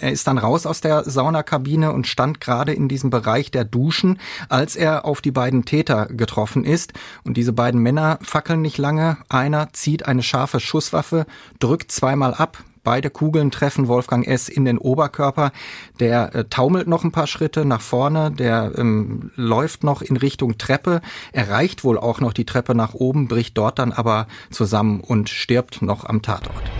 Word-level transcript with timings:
Er 0.00 0.12
ist 0.12 0.28
dann 0.28 0.38
raus 0.38 0.64
aus 0.64 0.80
der 0.80 1.02
Saunakabine 1.10 1.92
und 1.92 2.06
stand 2.06 2.40
gerade 2.40 2.72
in 2.72 2.88
diesem 2.88 3.10
Bereich 3.10 3.50
der 3.50 3.64
Duschen, 3.64 4.20
als 4.48 4.76
er 4.76 5.04
auf 5.04 5.20
die 5.20 5.32
beiden 5.32 5.64
Täter 5.64 6.06
getroffen 6.06 6.64
ist. 6.64 6.92
Und 7.24 7.36
diese 7.36 7.52
beiden 7.52 7.80
Männer 7.82 8.20
fackeln 8.22 8.62
nicht 8.62 8.78
lange. 8.78 9.16
Einer 9.28 9.72
zieht 9.72 10.06
eine 10.06 10.22
scharfe 10.22 10.60
Schusswaffe, 10.60 11.26
drückt 11.58 11.90
zweimal 11.90 12.32
ab. 12.32 12.62
Beide 12.84 13.10
Kugeln 13.10 13.50
treffen 13.50 13.88
Wolfgang 13.88 14.24
S. 14.24 14.48
in 14.48 14.64
den 14.64 14.78
Oberkörper. 14.78 15.50
Der 15.98 16.32
äh, 16.32 16.44
taumelt 16.44 16.86
noch 16.86 17.02
ein 17.02 17.10
paar 17.10 17.26
Schritte 17.26 17.64
nach 17.64 17.80
vorne, 17.80 18.30
der 18.30 18.74
ähm, 18.76 19.32
läuft 19.34 19.82
noch 19.82 20.00
in 20.00 20.16
Richtung 20.16 20.58
Treppe, 20.58 21.00
erreicht 21.32 21.82
wohl 21.82 21.98
auch 21.98 22.20
noch 22.20 22.32
die 22.32 22.46
Treppe 22.46 22.76
nach 22.76 22.94
oben, 22.94 23.26
bricht 23.26 23.58
dort 23.58 23.80
dann 23.80 23.92
aber 23.92 24.28
zusammen 24.50 25.00
und 25.00 25.28
stirbt 25.28 25.82
noch 25.82 26.04
am 26.04 26.22
Tatort. 26.22 26.70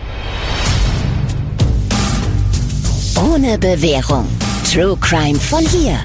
Ohne 3.21 3.59
Bewährung. 3.59 4.29
True 4.73 4.97
Crime 5.01 5.41
von 5.41 5.59
hier. 5.59 5.99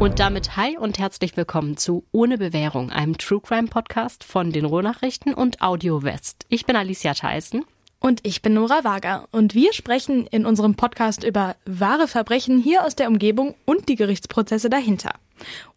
Und 0.00 0.18
damit 0.18 0.56
hi 0.56 0.76
und 0.76 0.98
herzlich 0.98 1.36
willkommen 1.36 1.76
zu 1.76 2.04
Ohne 2.10 2.38
Bewährung, 2.38 2.90
einem 2.90 3.16
True 3.18 3.40
Crime 3.40 3.68
Podcast 3.68 4.24
von 4.24 4.50
den 4.50 4.64
Rohnachrichten 4.64 5.32
und 5.32 5.62
Audio 5.62 6.02
West. 6.02 6.44
Ich 6.48 6.66
bin 6.66 6.74
Alicia 6.74 7.14
Theissen. 7.14 7.64
Und 8.00 8.26
ich 8.26 8.42
bin 8.42 8.54
Nora 8.54 8.82
Wager. 8.82 9.28
Und 9.30 9.54
wir 9.54 9.72
sprechen 9.72 10.26
in 10.26 10.44
unserem 10.44 10.74
Podcast 10.74 11.22
über 11.22 11.54
wahre 11.64 12.08
Verbrechen 12.08 12.58
hier 12.58 12.84
aus 12.84 12.96
der 12.96 13.06
Umgebung 13.06 13.54
und 13.64 13.88
die 13.88 13.94
Gerichtsprozesse 13.94 14.70
dahinter. 14.70 15.12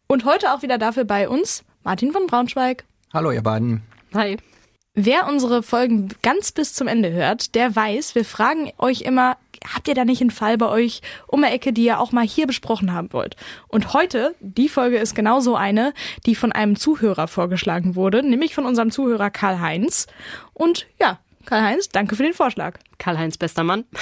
Und 0.08 0.26
heute 0.26 0.56
auch 0.56 0.64
wieder 0.64 0.80
dafür 0.80 1.04
bei 1.04 1.30
uns 1.30 1.64
Martin 1.84 2.12
von 2.12 2.26
Braunschweig. 2.26 2.84
Hallo, 3.14 3.32
ihr 3.32 3.44
beiden. 3.44 3.84
Hi. 4.16 4.38
Wer 4.94 5.26
unsere 5.26 5.64
Folgen 5.64 6.10
ganz 6.22 6.52
bis 6.52 6.74
zum 6.74 6.90
Ende 6.90 7.14
hört, 7.14 7.56
der 7.56 7.74
weiß, 7.74 8.14
wir 8.14 8.26
fragen 8.26 8.74
euch 8.78 9.02
immer, 9.02 9.38
habt 9.74 9.88
ihr 9.88 9.96
da 9.96 10.04
nicht 10.04 10.20
einen 10.20 10.32
Fall 10.32 10.58
bei 10.58 10.68
euch 10.68 11.02
um 11.28 11.44
die 11.44 11.48
Ecke, 11.48 11.72
die 11.72 11.86
ihr 11.86 12.02
auch 12.02 12.12
mal 12.12 12.26
hier 12.26 12.46
besprochen 12.46 12.92
haben 12.92 13.14
wollt? 13.14 13.38
Und 13.70 13.94
heute, 13.94 14.36
die 14.42 14.68
Folge 14.68 14.98
ist 14.98 15.16
genauso 15.16 15.56
eine, 15.56 15.94
die 16.26 16.36
von 16.36 16.52
einem 16.52 16.76
Zuhörer 16.76 17.30
vorgeschlagen 17.30 17.96
wurde, 17.96 18.22
nämlich 18.22 18.54
von 18.54 18.66
unserem 18.66 18.92
Zuhörer 18.92 19.30
Karl-Heinz. 19.30 20.08
Und 20.54 20.88
ja, 21.00 21.20
Karl-Heinz, 21.46 21.88
danke 21.88 22.18
für 22.18 22.24
den 22.24 22.34
Vorschlag. 22.34 22.78
Karl-Heinz, 22.98 23.38
bester 23.38 23.64
Mann. 23.64 23.86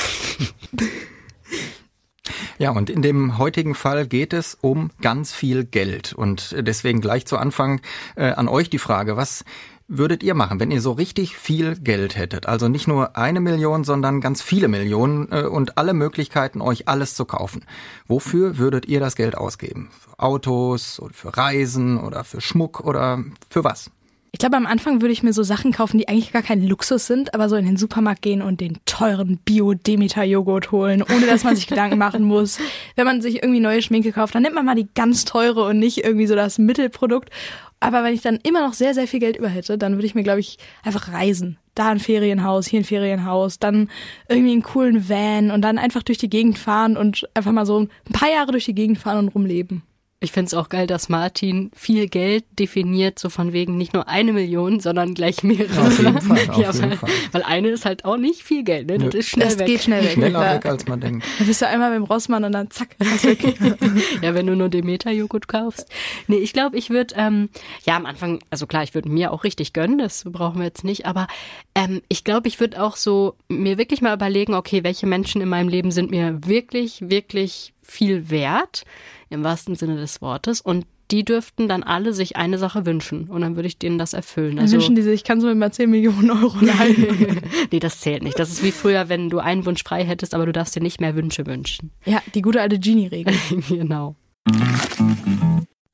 Ja, 2.57 2.71
und 2.71 2.89
in 2.89 3.01
dem 3.01 3.37
heutigen 3.37 3.73
Fall 3.73 4.05
geht 4.05 4.33
es 4.33 4.57
um 4.59 4.91
ganz 5.01 5.33
viel 5.33 5.63
Geld. 5.63 6.11
Und 6.11 6.53
deswegen 6.59 6.99
gleich 6.99 7.25
zu 7.25 7.37
Anfang 7.37 7.79
äh, 8.17 8.31
an 8.31 8.49
euch 8.49 8.69
die 8.69 8.79
Frage, 8.79 9.15
was 9.15 9.45
würdet 9.89 10.23
ihr 10.23 10.35
machen, 10.35 10.59
wenn 10.59 10.71
ihr 10.71 10.81
so 10.81 10.93
richtig 10.93 11.35
viel 11.35 11.75
Geld 11.75 12.15
hättet? 12.15 12.45
Also 12.45 12.69
nicht 12.69 12.87
nur 12.87 13.17
eine 13.17 13.41
Million, 13.41 13.83
sondern 13.83 14.21
ganz 14.21 14.41
viele 14.41 14.67
Millionen 14.67 15.29
äh, 15.31 15.43
und 15.43 15.77
alle 15.77 15.93
Möglichkeiten, 15.93 16.61
euch 16.61 16.87
alles 16.87 17.15
zu 17.15 17.25
kaufen. 17.25 17.65
Wofür 18.07 18.57
würdet 18.57 18.85
ihr 18.87 18.99
das 18.99 19.15
Geld 19.15 19.35
ausgeben? 19.35 19.89
Für 19.99 20.19
Autos 20.19 20.99
oder 20.99 21.13
für 21.13 21.35
Reisen 21.35 21.97
oder 21.97 22.23
für 22.23 22.39
Schmuck 22.39 22.81
oder 22.81 23.23
für 23.49 23.63
was? 23.63 23.91
Ich 24.31 24.37
glaube, 24.37 24.57
am 24.57 24.67
Anfang 24.67 25.01
würde 25.01 25.11
ich 25.11 25.23
mir 25.23 25.33
so 25.33 25.41
Sachen 25.41 25.71
kaufen, 25.71 25.97
die 25.97 26.07
eigentlich 26.07 26.31
gar 26.31 26.43
kein 26.43 26.61
Luxus 26.61 27.07
sind, 27.07 27.33
aber 27.33 27.49
so 27.49 27.55
in 27.55 27.65
den 27.65 27.77
Supermarkt 27.77 28.21
gehen 28.21 28.43
und 28.43 28.61
den 28.61 28.77
teuren 28.85 29.39
Bio-Demeter-Joghurt 29.43 30.71
holen, 30.71 31.01
ohne 31.01 31.25
dass 31.25 31.43
man 31.43 31.55
sich 31.55 31.65
Gedanken 31.67 31.97
machen 31.97 32.23
muss. 32.23 32.59
Wenn 32.95 33.05
man 33.05 33.21
sich 33.21 33.41
irgendwie 33.41 33.59
neue 33.59 33.81
Schminke 33.81 34.11
kauft, 34.11 34.35
dann 34.35 34.43
nimmt 34.43 34.53
man 34.53 34.65
mal 34.65 34.75
die 34.75 34.87
ganz 34.93 35.25
teure 35.25 35.65
und 35.65 35.79
nicht 35.79 36.03
irgendwie 36.03 36.27
so 36.27 36.35
das 36.35 36.59
Mittelprodukt. 36.59 37.31
Aber 37.79 38.03
wenn 38.03 38.13
ich 38.13 38.21
dann 38.21 38.39
immer 38.43 38.61
noch 38.61 38.73
sehr, 38.73 38.93
sehr 38.93 39.07
viel 39.07 39.19
Geld 39.19 39.37
über 39.37 39.47
hätte, 39.47 39.77
dann 39.77 39.93
würde 39.93 40.05
ich 40.05 40.15
mir, 40.15 40.23
glaube 40.23 40.41
ich, 40.41 40.57
einfach 40.83 41.13
reisen. 41.13 41.57
Da 41.75 41.89
ein 41.89 41.99
Ferienhaus, 41.99 42.67
hier 42.67 42.81
ein 42.81 42.85
Ferienhaus, 42.85 43.59
dann 43.59 43.89
irgendwie 44.27 44.51
einen 44.51 44.63
coolen 44.63 45.07
Van 45.07 45.49
und 45.51 45.61
dann 45.61 45.77
einfach 45.77 46.03
durch 46.03 46.17
die 46.17 46.29
Gegend 46.29 46.57
fahren 46.57 46.97
und 46.97 47.29
einfach 47.33 47.53
mal 47.53 47.65
so 47.65 47.79
ein 47.79 47.89
paar 48.11 48.29
Jahre 48.29 48.51
durch 48.51 48.65
die 48.65 48.75
Gegend 48.75 48.97
fahren 48.97 49.19
und 49.19 49.29
rumleben. 49.29 49.83
Ich 50.21 50.33
finde 50.33 50.47
es 50.47 50.53
auch 50.53 50.67
geil, 50.67 50.85
dass 50.85 51.07
Martin 51.07 51.71
viel 51.73 52.09
Geld 52.09 52.43
definiert, 52.59 53.17
so 53.17 53.29
von 53.29 53.53
wegen 53.53 53.77
nicht 53.77 53.93
nur 53.93 54.09
eine 54.09 54.33
Million, 54.33 54.81
sondern 54.81 55.13
gleich 55.13 55.43
mehrere. 55.43 55.87
Auf 55.87 55.97
jeden 55.97 56.19
Fall, 56.19 56.39
auf 56.49 56.57
ja, 56.57 56.71
jeden 56.71 56.89
weil, 56.89 56.97
Fall. 56.97 57.09
weil 57.31 57.43
eine 57.43 57.69
ist 57.69 57.85
halt 57.85 58.03
auch 58.03 58.17
nicht 58.17 58.43
viel 58.43 58.63
Geld, 58.63 58.87
ne? 58.87 58.97
Das 58.97 59.13
Nö. 59.13 59.19
ist 59.19 59.29
schnell 59.29 59.47
das 59.47 59.59
weg. 59.59 59.67
geht 59.67 59.83
schnell 59.83 60.03
weg. 60.03 60.11
Schneller 60.11 60.55
weg, 60.55 60.65
als 60.65 60.85
man 60.87 60.99
denkt. 60.99 61.25
Da 61.39 61.45
bist 61.45 61.61
du 61.61 61.67
einmal 61.67 61.91
beim 61.91 62.03
Rossmann 62.03 62.43
und 62.43 62.51
dann 62.51 62.69
zack, 62.69 62.97
ist 62.99 63.23
weg. 63.23 63.39
Ja, 64.21 64.33
wenn 64.33 64.45
du 64.45 64.57
nur 64.57 64.67
Demeter-Joghurt 64.67 65.47
kaufst. 65.47 65.87
Nee, 66.27 66.39
ich 66.39 66.51
glaube, 66.51 66.77
ich 66.77 66.89
würde, 66.89 67.15
ähm, 67.17 67.47
ja, 67.85 67.95
am 67.95 68.05
Anfang, 68.05 68.39
also 68.49 68.67
klar, 68.67 68.83
ich 68.83 68.93
würde 68.93 69.07
mir 69.07 69.31
auch 69.31 69.45
richtig 69.45 69.71
gönnen, 69.71 69.99
das 69.99 70.25
brauchen 70.25 70.57
wir 70.57 70.65
jetzt 70.65 70.83
nicht, 70.83 71.05
aber 71.05 71.27
ähm, 71.75 72.01
ich 72.09 72.25
glaube, 72.25 72.49
ich 72.49 72.59
würde 72.59 72.83
auch 72.83 72.97
so 72.97 73.35
mir 73.47 73.77
wirklich 73.77 74.01
mal 74.01 74.13
überlegen, 74.13 74.53
okay, 74.53 74.83
welche 74.83 75.07
Menschen 75.07 75.41
in 75.41 75.47
meinem 75.47 75.69
Leben 75.69 75.91
sind 75.91 76.11
mir 76.11 76.45
wirklich, 76.45 77.09
wirklich 77.09 77.73
viel 77.89 78.29
wert, 78.29 78.83
im 79.29 79.43
wahrsten 79.43 79.75
Sinne 79.75 79.95
des 79.97 80.21
Wortes, 80.21 80.61
und 80.61 80.85
die 81.11 81.25
dürften 81.25 81.67
dann 81.67 81.81
alle 81.81 82.13
sich 82.13 82.35
eine 82.35 82.59
Sache 82.59 82.85
wünschen 82.85 83.29
und 83.29 83.41
dann 83.41 83.55
würde 83.55 83.67
ich 83.67 83.79
denen 83.79 83.97
das 83.97 84.13
erfüllen. 84.13 84.57
Dann 84.57 84.71
wünschen 84.71 84.95
die 84.95 85.01
sich, 85.01 85.15
ich 85.15 85.23
kann 85.23 85.41
so 85.41 85.49
immer 85.49 85.71
10 85.71 85.89
Millionen 85.89 86.29
Euro 86.29 86.57
leihen. 86.61 87.41
nee, 87.71 87.79
das 87.79 87.99
zählt 87.99 88.21
nicht. 88.21 88.37
Das 88.37 88.51
ist 88.51 88.63
wie 88.63 88.71
früher, 88.71 89.09
wenn 89.09 89.29
du 89.29 89.39
einen 89.39 89.65
Wunsch 89.65 89.83
frei 89.83 90.03
hättest, 90.05 90.35
aber 90.35 90.45
du 90.45 90.51
darfst 90.51 90.75
dir 90.75 90.81
nicht 90.81 91.01
mehr 91.01 91.15
Wünsche 91.15 91.47
wünschen. 91.47 91.91
ja, 92.05 92.21
die 92.35 92.41
gute 92.41 92.61
alte 92.61 92.77
Genie-Regel. 92.77 93.33
genau. 93.69 94.15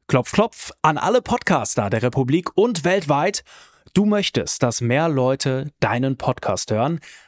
Klopf, 0.08 0.32
klopf 0.34 0.72
an 0.82 0.98
alle 0.98 1.22
Podcaster 1.22 1.90
der 1.90 2.04
Republik 2.04 2.50
und 2.56 2.84
weltweit. 2.84 3.44
Du 3.94 4.06
möchtest, 4.06 4.64
dass 4.64 4.82
mehr 4.82 5.08
Leute 5.08 5.72
deinen 5.80 6.18
Podcast 6.18 6.72
hören? 6.72 7.00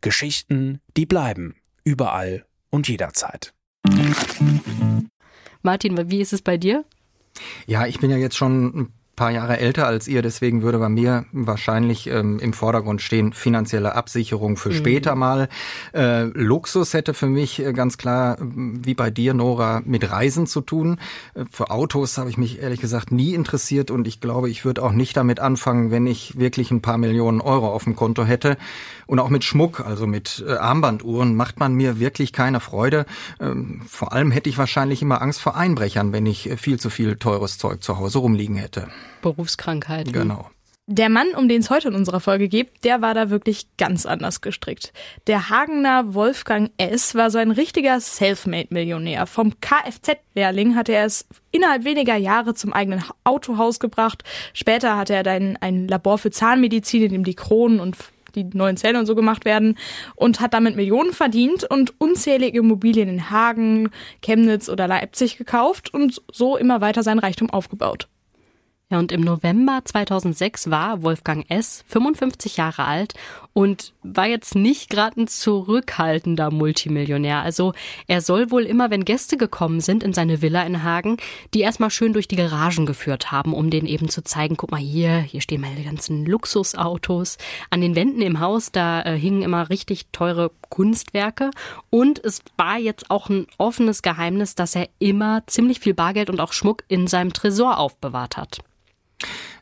Geschichten, 0.00 0.80
die 0.96 1.06
bleiben. 1.06 1.56
Überall 1.84 2.46
und 2.70 2.88
jederzeit. 2.88 3.54
Martin, 5.62 6.10
wie 6.10 6.20
ist 6.20 6.32
es 6.32 6.42
bei 6.42 6.56
dir? 6.56 6.84
Ja, 7.66 7.86
ich 7.86 8.00
bin 8.00 8.10
ja 8.10 8.16
jetzt 8.16 8.36
schon 8.36 8.66
ein 8.66 8.92
paar 9.16 9.30
Jahre 9.30 9.58
älter 9.58 9.86
als 9.86 10.06
ihr, 10.06 10.20
deswegen 10.20 10.62
würde 10.62 10.78
bei 10.78 10.90
mir 10.90 11.24
wahrscheinlich 11.32 12.06
ähm, 12.08 12.38
im 12.38 12.52
Vordergrund 12.52 13.00
stehen 13.00 13.32
finanzielle 13.32 13.94
Absicherung 13.94 14.58
für 14.58 14.72
später 14.72 15.14
mal. 15.14 15.48
Äh, 15.94 16.24
Luxus 16.24 16.92
hätte 16.92 17.14
für 17.14 17.26
mich 17.26 17.64
äh, 17.64 17.72
ganz 17.72 17.96
klar, 17.96 18.36
wie 18.40 18.94
bei 18.94 19.10
dir, 19.10 19.32
Nora, 19.32 19.80
mit 19.84 20.10
Reisen 20.10 20.46
zu 20.46 20.60
tun. 20.60 20.98
Äh, 21.34 21.44
für 21.50 21.70
Autos 21.70 22.18
habe 22.18 22.28
ich 22.28 22.36
mich 22.36 22.60
ehrlich 22.60 22.80
gesagt 22.80 23.10
nie 23.10 23.32
interessiert 23.32 23.90
und 23.90 24.06
ich 24.06 24.20
glaube, 24.20 24.50
ich 24.50 24.64
würde 24.66 24.82
auch 24.82 24.92
nicht 24.92 25.16
damit 25.16 25.40
anfangen, 25.40 25.90
wenn 25.90 26.06
ich 26.06 26.38
wirklich 26.38 26.70
ein 26.70 26.82
paar 26.82 26.98
Millionen 26.98 27.40
Euro 27.40 27.72
auf 27.72 27.84
dem 27.84 27.96
Konto 27.96 28.24
hätte. 28.24 28.58
Und 29.06 29.18
auch 29.18 29.30
mit 29.30 29.44
Schmuck, 29.44 29.80
also 29.80 30.06
mit 30.06 30.44
äh, 30.46 30.56
Armbanduhren, 30.56 31.34
macht 31.36 31.58
man 31.58 31.72
mir 31.72 31.98
wirklich 31.98 32.34
keine 32.34 32.60
Freude. 32.60 33.06
Ähm, 33.40 33.80
vor 33.88 34.12
allem 34.12 34.30
hätte 34.30 34.50
ich 34.50 34.58
wahrscheinlich 34.58 35.00
immer 35.00 35.22
Angst 35.22 35.40
vor 35.40 35.56
Einbrechern, 35.56 36.12
wenn 36.12 36.26
ich 36.26 36.50
viel 36.58 36.78
zu 36.78 36.90
viel 36.90 37.16
teures 37.16 37.56
Zeug 37.56 37.82
zu 37.82 37.98
Hause 37.98 38.18
rumliegen 38.18 38.56
hätte. 38.56 38.88
Berufskrankheiten. 39.22 40.12
Genau. 40.12 40.50
Der 40.88 41.08
Mann, 41.08 41.34
um 41.36 41.48
den 41.48 41.62
es 41.62 41.68
heute 41.68 41.88
in 41.88 41.96
unserer 41.96 42.20
Folge 42.20 42.46
geht, 42.46 42.84
der 42.84 43.02
war 43.02 43.12
da 43.12 43.28
wirklich 43.28 43.66
ganz 43.76 44.06
anders 44.06 44.40
gestrickt. 44.40 44.92
Der 45.26 45.50
Hagener 45.50 46.14
Wolfgang 46.14 46.70
S. 46.78 47.16
war 47.16 47.32
so 47.32 47.38
ein 47.38 47.50
richtiger 47.50 47.98
Selfmade-Millionär. 47.98 49.26
Vom 49.26 49.54
Kfz-Lehrling 49.60 50.76
hatte 50.76 50.92
er 50.92 51.06
es 51.06 51.26
innerhalb 51.50 51.82
weniger 51.82 52.14
Jahre 52.14 52.54
zum 52.54 52.72
eigenen 52.72 53.02
Autohaus 53.24 53.80
gebracht. 53.80 54.22
Später 54.52 54.96
hatte 54.96 55.14
er 55.14 55.24
dann 55.24 55.56
ein 55.56 55.88
Labor 55.88 56.18
für 56.18 56.30
Zahnmedizin, 56.30 57.02
in 57.02 57.12
dem 57.12 57.24
die 57.24 57.34
Kronen 57.34 57.80
und 57.80 57.96
die 58.36 58.44
neuen 58.44 58.76
Zähne 58.76 59.00
und 59.00 59.06
so 59.06 59.16
gemacht 59.16 59.44
werden 59.44 59.76
und 60.14 60.40
hat 60.40 60.54
damit 60.54 60.76
Millionen 60.76 61.12
verdient 61.12 61.64
und 61.64 62.00
unzählige 62.00 62.58
Immobilien 62.58 63.08
in 63.08 63.30
Hagen, 63.30 63.90
Chemnitz 64.22 64.68
oder 64.68 64.86
Leipzig 64.86 65.36
gekauft 65.36 65.92
und 65.92 66.22
so 66.30 66.56
immer 66.56 66.80
weiter 66.80 67.02
seinen 67.02 67.18
Reichtum 67.18 67.50
aufgebaut. 67.50 68.08
Ja, 68.88 69.00
und 69.00 69.10
im 69.10 69.22
November 69.22 69.80
2006 69.84 70.70
war 70.70 71.02
Wolfgang 71.02 71.44
S. 71.48 71.82
55 71.88 72.56
Jahre 72.56 72.84
alt 72.84 73.14
und 73.52 73.94
war 74.04 74.28
jetzt 74.28 74.54
nicht 74.54 74.90
gerade 74.90 75.22
ein 75.22 75.26
zurückhaltender 75.26 76.52
Multimillionär. 76.52 77.42
Also 77.42 77.72
er 78.06 78.20
soll 78.20 78.52
wohl 78.52 78.62
immer, 78.62 78.88
wenn 78.90 79.04
Gäste 79.04 79.36
gekommen 79.36 79.80
sind 79.80 80.04
in 80.04 80.12
seine 80.12 80.40
Villa 80.40 80.62
in 80.62 80.84
Hagen, 80.84 81.16
die 81.52 81.62
erstmal 81.62 81.90
schön 81.90 82.12
durch 82.12 82.28
die 82.28 82.36
Garagen 82.36 82.86
geführt 82.86 83.32
haben, 83.32 83.54
um 83.54 83.70
denen 83.70 83.88
eben 83.88 84.08
zu 84.08 84.22
zeigen, 84.22 84.56
guck 84.56 84.70
mal 84.70 84.78
hier, 84.78 85.18
hier 85.18 85.40
stehen 85.40 85.62
meine 85.62 85.82
ganzen 85.82 86.24
Luxusautos. 86.24 87.38
An 87.70 87.80
den 87.80 87.96
Wänden 87.96 88.22
im 88.22 88.38
Haus, 88.38 88.70
da 88.70 89.02
äh, 89.02 89.18
hingen 89.18 89.42
immer 89.42 89.68
richtig 89.68 90.06
teure 90.12 90.52
Kunstwerke. 90.68 91.50
Und 91.90 92.24
es 92.24 92.40
war 92.56 92.78
jetzt 92.78 93.10
auch 93.10 93.30
ein 93.30 93.48
offenes 93.58 94.02
Geheimnis, 94.02 94.54
dass 94.54 94.76
er 94.76 94.88
immer 95.00 95.42
ziemlich 95.48 95.80
viel 95.80 95.94
Bargeld 95.94 96.30
und 96.30 96.38
auch 96.38 96.52
Schmuck 96.52 96.84
in 96.86 97.08
seinem 97.08 97.32
Tresor 97.32 97.78
aufbewahrt 97.78 98.36
hat. 98.36 98.60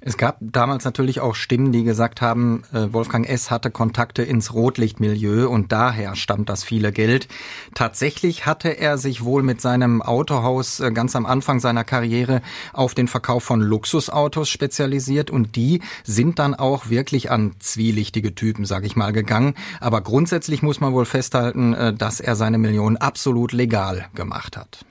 Es 0.06 0.18
gab 0.18 0.36
damals 0.40 0.84
natürlich 0.84 1.20
auch 1.20 1.34
Stimmen, 1.34 1.72
die 1.72 1.82
gesagt 1.82 2.20
haben, 2.20 2.64
äh, 2.74 2.92
Wolfgang 2.92 3.26
S. 3.26 3.50
hatte 3.50 3.70
Kontakte 3.70 4.22
ins 4.22 4.52
Rotlichtmilieu 4.52 5.48
und 5.48 5.72
daher 5.72 6.14
stammt 6.14 6.50
das 6.50 6.62
viele 6.62 6.92
Geld. 6.92 7.26
Tatsächlich 7.74 8.44
hatte 8.44 8.68
er 8.68 8.98
sich 8.98 9.24
wohl 9.24 9.42
mit 9.42 9.62
seinem 9.62 10.02
Autohaus 10.02 10.80
äh, 10.80 10.90
ganz 10.92 11.16
am 11.16 11.24
Anfang 11.24 11.58
seiner 11.58 11.84
Karriere 11.84 12.42
auf 12.74 12.92
den 12.94 13.08
Verkauf 13.08 13.44
von 13.44 13.62
Luxusautos 13.62 14.50
spezialisiert 14.50 15.30
und 15.30 15.56
die 15.56 15.80
sind 16.02 16.38
dann 16.38 16.54
auch 16.54 16.90
wirklich 16.90 17.30
an 17.30 17.54
zwielichtige 17.58 18.34
Typen, 18.34 18.66
sag 18.66 18.84
ich 18.84 18.96
mal, 18.96 19.12
gegangen. 19.12 19.54
Aber 19.80 20.02
grundsätzlich 20.02 20.62
muss 20.62 20.80
man 20.80 20.92
wohl 20.92 21.06
festhalten, 21.06 21.72
äh, 21.72 21.94
dass 21.94 22.20
er 22.20 22.36
seine 22.36 22.58
Millionen 22.58 22.98
absolut 22.98 23.52
legal 23.52 24.06
gemacht 24.14 24.58
hat. 24.58 24.84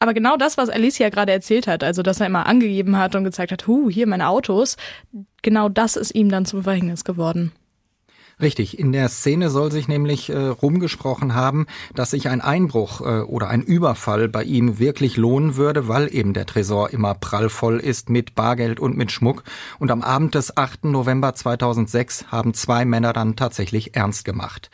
Aber 0.00 0.14
genau 0.14 0.36
das, 0.36 0.56
was 0.56 0.68
Alicia 0.68 1.08
gerade 1.08 1.32
erzählt 1.32 1.66
hat, 1.66 1.82
also 1.82 2.02
dass 2.02 2.20
er 2.20 2.26
immer 2.26 2.46
angegeben 2.46 2.96
hat 2.96 3.16
und 3.16 3.24
gezeigt 3.24 3.50
hat, 3.50 3.66
hu, 3.66 3.90
hier 3.90 4.06
meine 4.06 4.28
Autos, 4.28 4.76
genau 5.42 5.68
das 5.68 5.96
ist 5.96 6.14
ihm 6.14 6.28
dann 6.28 6.46
zum 6.46 6.62
Verhängnis 6.62 7.04
geworden. 7.04 7.52
Richtig, 8.40 8.78
in 8.78 8.92
der 8.92 9.08
Szene 9.08 9.50
soll 9.50 9.72
sich 9.72 9.88
nämlich 9.88 10.30
äh, 10.30 10.36
rumgesprochen 10.36 11.34
haben, 11.34 11.66
dass 11.96 12.12
sich 12.12 12.28
ein 12.28 12.40
Einbruch 12.40 13.00
äh, 13.00 13.22
oder 13.22 13.48
ein 13.48 13.62
Überfall 13.62 14.28
bei 14.28 14.44
ihm 14.44 14.78
wirklich 14.78 15.16
lohnen 15.16 15.56
würde, 15.56 15.88
weil 15.88 16.14
eben 16.14 16.34
der 16.34 16.46
Tresor 16.46 16.90
immer 16.90 17.14
prallvoll 17.14 17.80
ist 17.80 18.10
mit 18.10 18.36
Bargeld 18.36 18.78
und 18.78 18.96
mit 18.96 19.10
Schmuck. 19.10 19.42
Und 19.80 19.90
am 19.90 20.02
Abend 20.02 20.36
des 20.36 20.56
8. 20.56 20.84
November 20.84 21.34
2006 21.34 22.26
haben 22.28 22.54
zwei 22.54 22.84
Männer 22.84 23.12
dann 23.12 23.34
tatsächlich 23.34 23.96
ernst 23.96 24.24
gemacht. 24.24 24.70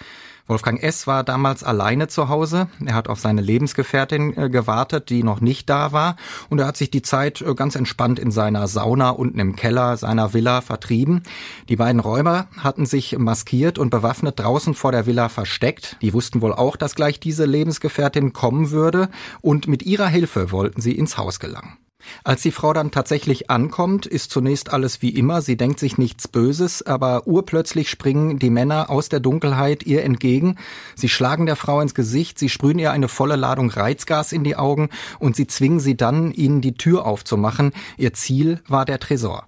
Wolfgang 0.46 0.82
S. 0.82 1.06
war 1.06 1.24
damals 1.24 1.64
alleine 1.64 2.08
zu 2.08 2.28
Hause. 2.28 2.68
Er 2.84 2.94
hat 2.94 3.08
auf 3.08 3.18
seine 3.18 3.40
Lebensgefährtin 3.40 4.36
äh, 4.36 4.50
gewartet, 4.50 5.08
die 5.08 5.22
noch 5.22 5.40
nicht 5.40 5.70
da 5.70 5.92
war. 5.92 6.16
Und 6.50 6.58
er 6.58 6.66
hat 6.66 6.76
sich 6.76 6.90
die 6.90 7.00
Zeit 7.00 7.40
äh, 7.40 7.54
ganz 7.54 7.76
entspannt 7.76 8.18
in 8.18 8.30
seiner 8.30 8.68
Sauna 8.68 9.08
unten 9.10 9.38
im 9.38 9.56
Keller 9.56 9.96
seiner 9.96 10.34
Villa 10.34 10.60
vertrieben. 10.60 11.22
Die 11.70 11.76
beiden 11.76 11.98
Räuber 11.98 12.48
hatten 12.58 12.84
sich 12.84 13.16
maskiert 13.16 13.78
und 13.78 13.88
bewaffnet 13.88 14.38
draußen 14.38 14.74
vor 14.74 14.92
der 14.92 15.06
Villa 15.06 15.30
versteckt. 15.30 15.96
Die 16.02 16.12
wussten 16.12 16.42
wohl 16.42 16.52
auch, 16.52 16.76
dass 16.76 16.94
gleich 16.94 17.18
diese 17.20 17.46
Lebensgefährtin 17.46 18.34
kommen 18.34 18.70
würde. 18.70 19.08
Und 19.40 19.66
mit 19.66 19.82
ihrer 19.82 20.08
Hilfe 20.08 20.52
wollten 20.52 20.82
sie 20.82 20.92
ins 20.92 21.16
Haus 21.16 21.40
gelangen. 21.40 21.78
Als 22.22 22.42
die 22.42 22.52
Frau 22.52 22.72
dann 22.72 22.90
tatsächlich 22.90 23.50
ankommt, 23.50 24.06
ist 24.06 24.30
zunächst 24.30 24.72
alles 24.72 25.02
wie 25.02 25.10
immer. 25.10 25.42
Sie 25.42 25.56
denkt 25.56 25.78
sich 25.78 25.98
nichts 25.98 26.28
Böses, 26.28 26.82
aber 26.84 27.26
urplötzlich 27.26 27.90
springen 27.90 28.38
die 28.38 28.50
Männer 28.50 28.90
aus 28.90 29.08
der 29.08 29.20
Dunkelheit 29.20 29.84
ihr 29.84 30.02
entgegen. 30.04 30.56
Sie 30.94 31.08
schlagen 31.08 31.46
der 31.46 31.56
Frau 31.56 31.80
ins 31.80 31.94
Gesicht, 31.94 32.38
sie 32.38 32.48
sprühen 32.48 32.78
ihr 32.78 32.92
eine 32.92 33.08
volle 33.08 33.36
Ladung 33.36 33.70
Reizgas 33.70 34.32
in 34.32 34.44
die 34.44 34.56
Augen 34.56 34.90
und 35.18 35.36
sie 35.36 35.46
zwingen 35.46 35.80
sie 35.80 35.96
dann, 35.96 36.32
ihnen 36.32 36.60
die 36.60 36.74
Tür 36.74 37.06
aufzumachen. 37.06 37.72
Ihr 37.96 38.12
Ziel 38.12 38.60
war 38.68 38.84
der 38.84 39.00
Tresor. 39.00 39.46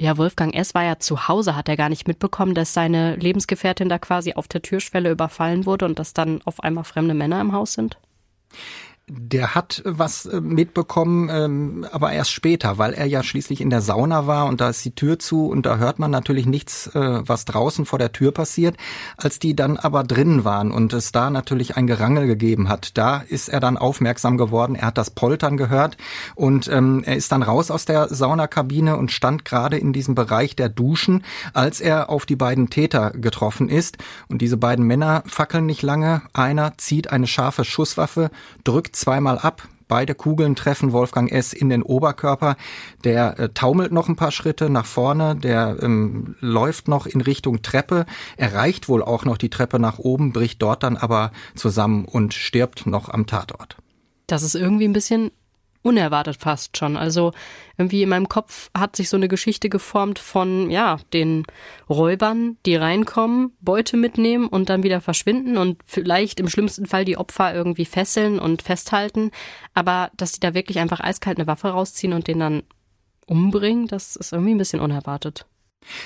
Ja, 0.00 0.16
Wolfgang 0.16 0.54
S. 0.54 0.74
war 0.74 0.82
ja 0.82 0.98
zu 0.98 1.28
Hause, 1.28 1.56
hat 1.56 1.68
er 1.68 1.76
gar 1.76 1.90
nicht 1.90 2.08
mitbekommen, 2.08 2.54
dass 2.54 2.72
seine 2.72 3.16
Lebensgefährtin 3.16 3.90
da 3.90 3.98
quasi 3.98 4.32
auf 4.32 4.48
der 4.48 4.62
Türschwelle 4.62 5.10
überfallen 5.10 5.66
wurde 5.66 5.84
und 5.84 5.98
dass 5.98 6.14
dann 6.14 6.40
auf 6.46 6.60
einmal 6.60 6.84
fremde 6.84 7.12
Männer 7.12 7.38
im 7.38 7.52
Haus 7.52 7.74
sind? 7.74 7.98
Der 9.12 9.54
hat 9.54 9.82
was 9.84 10.26
äh, 10.26 10.40
mitbekommen, 10.40 11.28
ähm, 11.32 11.86
aber 11.90 12.12
erst 12.12 12.30
später, 12.30 12.78
weil 12.78 12.92
er 12.94 13.06
ja 13.06 13.22
schließlich 13.22 13.60
in 13.60 13.70
der 13.70 13.80
Sauna 13.80 14.26
war 14.26 14.46
und 14.46 14.60
da 14.60 14.70
ist 14.70 14.84
die 14.84 14.94
Tür 14.94 15.18
zu 15.18 15.46
und 15.46 15.66
da 15.66 15.78
hört 15.78 15.98
man 15.98 16.10
natürlich 16.10 16.46
nichts, 16.46 16.86
äh, 16.94 17.20
was 17.26 17.44
draußen 17.44 17.86
vor 17.86 17.98
der 17.98 18.12
Tür 18.12 18.32
passiert. 18.32 18.76
Als 19.16 19.38
die 19.38 19.56
dann 19.56 19.76
aber 19.76 20.04
drinnen 20.04 20.44
waren 20.44 20.70
und 20.70 20.92
es 20.92 21.12
da 21.12 21.30
natürlich 21.30 21.76
ein 21.76 21.86
Gerangel 21.86 22.26
gegeben 22.26 22.68
hat, 22.68 22.96
da 22.96 23.18
ist 23.18 23.48
er 23.48 23.60
dann 23.60 23.76
aufmerksam 23.76 24.36
geworden. 24.36 24.76
Er 24.76 24.88
hat 24.88 24.98
das 24.98 25.10
Poltern 25.10 25.56
gehört 25.56 25.96
und 26.36 26.68
ähm, 26.68 27.02
er 27.04 27.16
ist 27.16 27.32
dann 27.32 27.42
raus 27.42 27.70
aus 27.70 27.84
der 27.84 28.08
Saunakabine 28.08 28.96
und 28.96 29.10
stand 29.10 29.44
gerade 29.44 29.76
in 29.76 29.92
diesem 29.92 30.14
Bereich 30.14 30.54
der 30.54 30.68
Duschen, 30.68 31.24
als 31.52 31.80
er 31.80 32.10
auf 32.10 32.26
die 32.26 32.36
beiden 32.36 32.70
Täter 32.70 33.10
getroffen 33.10 33.68
ist. 33.68 33.98
Und 34.28 34.40
diese 34.40 34.56
beiden 34.56 34.86
Männer 34.86 35.24
fackeln 35.26 35.66
nicht 35.66 35.82
lange. 35.82 36.22
Einer 36.32 36.78
zieht 36.78 37.10
eine 37.10 37.26
scharfe 37.26 37.64
Schusswaffe, 37.64 38.30
drückt 38.62 38.99
zweimal 39.00 39.38
ab. 39.38 39.68
Beide 39.88 40.14
Kugeln 40.14 40.54
treffen 40.54 40.92
Wolfgang 40.92 41.32
S. 41.32 41.52
in 41.52 41.68
den 41.68 41.82
Oberkörper. 41.82 42.56
Der 43.02 43.38
äh, 43.40 43.48
taumelt 43.48 43.90
noch 43.90 44.08
ein 44.08 44.14
paar 44.14 44.30
Schritte 44.30 44.70
nach 44.70 44.86
vorne, 44.86 45.34
der 45.34 45.78
ähm, 45.82 46.36
läuft 46.38 46.86
noch 46.86 47.06
in 47.06 47.20
Richtung 47.20 47.62
Treppe, 47.62 48.06
erreicht 48.36 48.88
wohl 48.88 49.02
auch 49.02 49.24
noch 49.24 49.36
die 49.36 49.50
Treppe 49.50 49.80
nach 49.80 49.98
oben, 49.98 50.32
bricht 50.32 50.62
dort 50.62 50.84
dann 50.84 50.96
aber 50.96 51.32
zusammen 51.56 52.04
und 52.04 52.34
stirbt 52.34 52.86
noch 52.86 53.08
am 53.08 53.26
Tatort. 53.26 53.78
Das 54.28 54.44
ist 54.44 54.54
irgendwie 54.54 54.84
ein 54.84 54.92
bisschen 54.92 55.32
unerwartet 55.82 56.36
fast 56.36 56.76
schon. 56.76 56.96
Also 56.96 57.32
irgendwie 57.78 58.02
in 58.02 58.08
meinem 58.08 58.28
Kopf 58.28 58.70
hat 58.76 58.96
sich 58.96 59.08
so 59.08 59.16
eine 59.16 59.28
Geschichte 59.28 59.68
geformt 59.68 60.18
von, 60.18 60.70
ja, 60.70 60.98
den 61.12 61.44
Räubern, 61.88 62.58
die 62.66 62.76
reinkommen, 62.76 63.52
Beute 63.60 63.96
mitnehmen 63.96 64.46
und 64.46 64.68
dann 64.68 64.82
wieder 64.82 65.00
verschwinden 65.00 65.56
und 65.56 65.80
vielleicht 65.86 66.40
im 66.40 66.48
schlimmsten 66.48 66.86
Fall 66.86 67.04
die 67.04 67.16
Opfer 67.16 67.54
irgendwie 67.54 67.86
fesseln 67.86 68.38
und 68.38 68.62
festhalten. 68.62 69.30
Aber 69.74 70.10
dass 70.16 70.32
die 70.32 70.40
da 70.40 70.54
wirklich 70.54 70.78
einfach 70.78 71.00
eiskalt 71.00 71.38
eine 71.38 71.46
Waffe 71.46 71.68
rausziehen 71.68 72.12
und 72.12 72.28
den 72.28 72.40
dann 72.40 72.62
umbringen, 73.26 73.86
das 73.86 74.16
ist 74.16 74.32
irgendwie 74.32 74.54
ein 74.54 74.58
bisschen 74.58 74.80
unerwartet. 74.80 75.46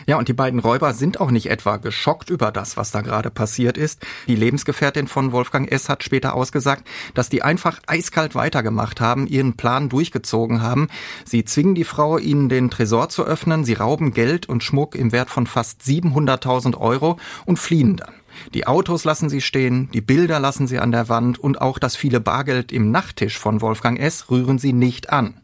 Ja, 0.07 0.19
und 0.19 0.29
die 0.29 0.33
beiden 0.33 0.61
Räuber 0.61 0.95
sind 0.95 1.21
auch 1.21 1.31
nicht 1.31 1.51
etwa 1.51 1.77
geschockt 1.77 2.31
über 2.31 2.53
das, 2.53 2.77
was 2.77 2.91
da 2.91 3.01
gerade 3.01 3.31
passiert 3.31 3.77
ist. 3.77 4.05
Die 4.27 4.37
Lebensgefährtin 4.37 5.09
von 5.09 5.33
Wolfgang 5.33 5.71
S. 5.71 5.89
hat 5.89 6.05
später 6.05 6.35
ausgesagt, 6.35 6.87
dass 7.15 7.29
die 7.29 7.43
einfach 7.43 7.81
eiskalt 7.87 8.35
weitergemacht 8.35 9.01
haben, 9.01 9.27
ihren 9.27 9.57
Plan 9.57 9.89
durchgezogen 9.89 10.63
haben. 10.63 10.89
Sie 11.25 11.45
zwingen 11.45 11.75
die 11.75 11.85
Frau, 11.85 12.19
ihnen 12.19 12.49
den 12.49 12.71
Tresor 12.71 13.09
zu 13.09 13.25
öffnen, 13.25 13.65
sie 13.65 13.75
rauben 13.75 14.13
Geld 14.13 14.49
und 14.49 14.63
Schmuck 14.63 14.95
im 14.95 15.13
Wert 15.13 15.31
von 15.31 15.47
fast 15.47 15.83
700.000 15.83 16.77
Euro 16.79 17.19
und 17.47 17.59
fliehen 17.59 17.97
dann. 17.97 18.15
Die 18.53 18.67
Autos 18.67 19.05
lassen 19.05 19.29
sie 19.29 19.41
stehen, 19.41 19.91
die 19.93 20.01
Bilder 20.01 20.41
lassen 20.41 20.67
sie 20.67 20.81
an 20.81 20.91
der 20.91 21.09
Wand 21.09 21.39
und 21.39 21.61
auch 21.61 21.79
das 21.79 21.95
viele 21.95 22.21
Bargeld 22.21 22.73
im 22.73 22.91
Nachttisch 22.91 23.39
von 23.39 23.61
Wolfgang 23.61 23.99
S. 23.99 24.29
rühren 24.31 24.59
sie 24.59 24.73
nicht 24.73 25.11
an. 25.11 25.41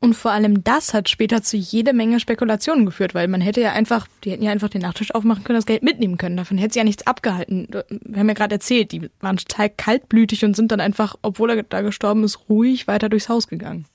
Und 0.00 0.14
vor 0.14 0.32
allem 0.32 0.62
das 0.64 0.92
hat 0.92 1.08
später 1.08 1.42
zu 1.42 1.56
jede 1.56 1.94
Menge 1.94 2.20
Spekulationen 2.20 2.84
geführt, 2.84 3.14
weil 3.14 3.26
man 3.26 3.40
hätte 3.40 3.62
ja 3.62 3.72
einfach, 3.72 4.06
die 4.22 4.32
hätten 4.32 4.42
ja 4.42 4.50
einfach 4.50 4.68
den 4.68 4.82
Nachttisch 4.82 5.14
aufmachen 5.14 5.44
können, 5.44 5.56
das 5.56 5.66
Geld 5.66 5.82
mitnehmen 5.82 6.18
können. 6.18 6.36
Davon 6.36 6.58
hätte 6.58 6.74
sie 6.74 6.80
ja 6.80 6.84
nichts 6.84 7.06
abgehalten. 7.06 7.68
Wir 7.70 8.18
haben 8.18 8.28
ja 8.28 8.34
gerade 8.34 8.54
erzählt, 8.54 8.92
die 8.92 9.10
waren 9.20 9.38
total 9.38 9.70
kaltblütig 9.70 10.44
und 10.44 10.54
sind 10.54 10.72
dann 10.72 10.80
einfach, 10.80 11.16
obwohl 11.22 11.50
er 11.50 11.62
da 11.62 11.80
gestorben 11.80 12.22
ist, 12.24 12.50
ruhig 12.50 12.86
weiter 12.86 13.08
durchs 13.08 13.30
Haus 13.30 13.48
gegangen. 13.48 13.86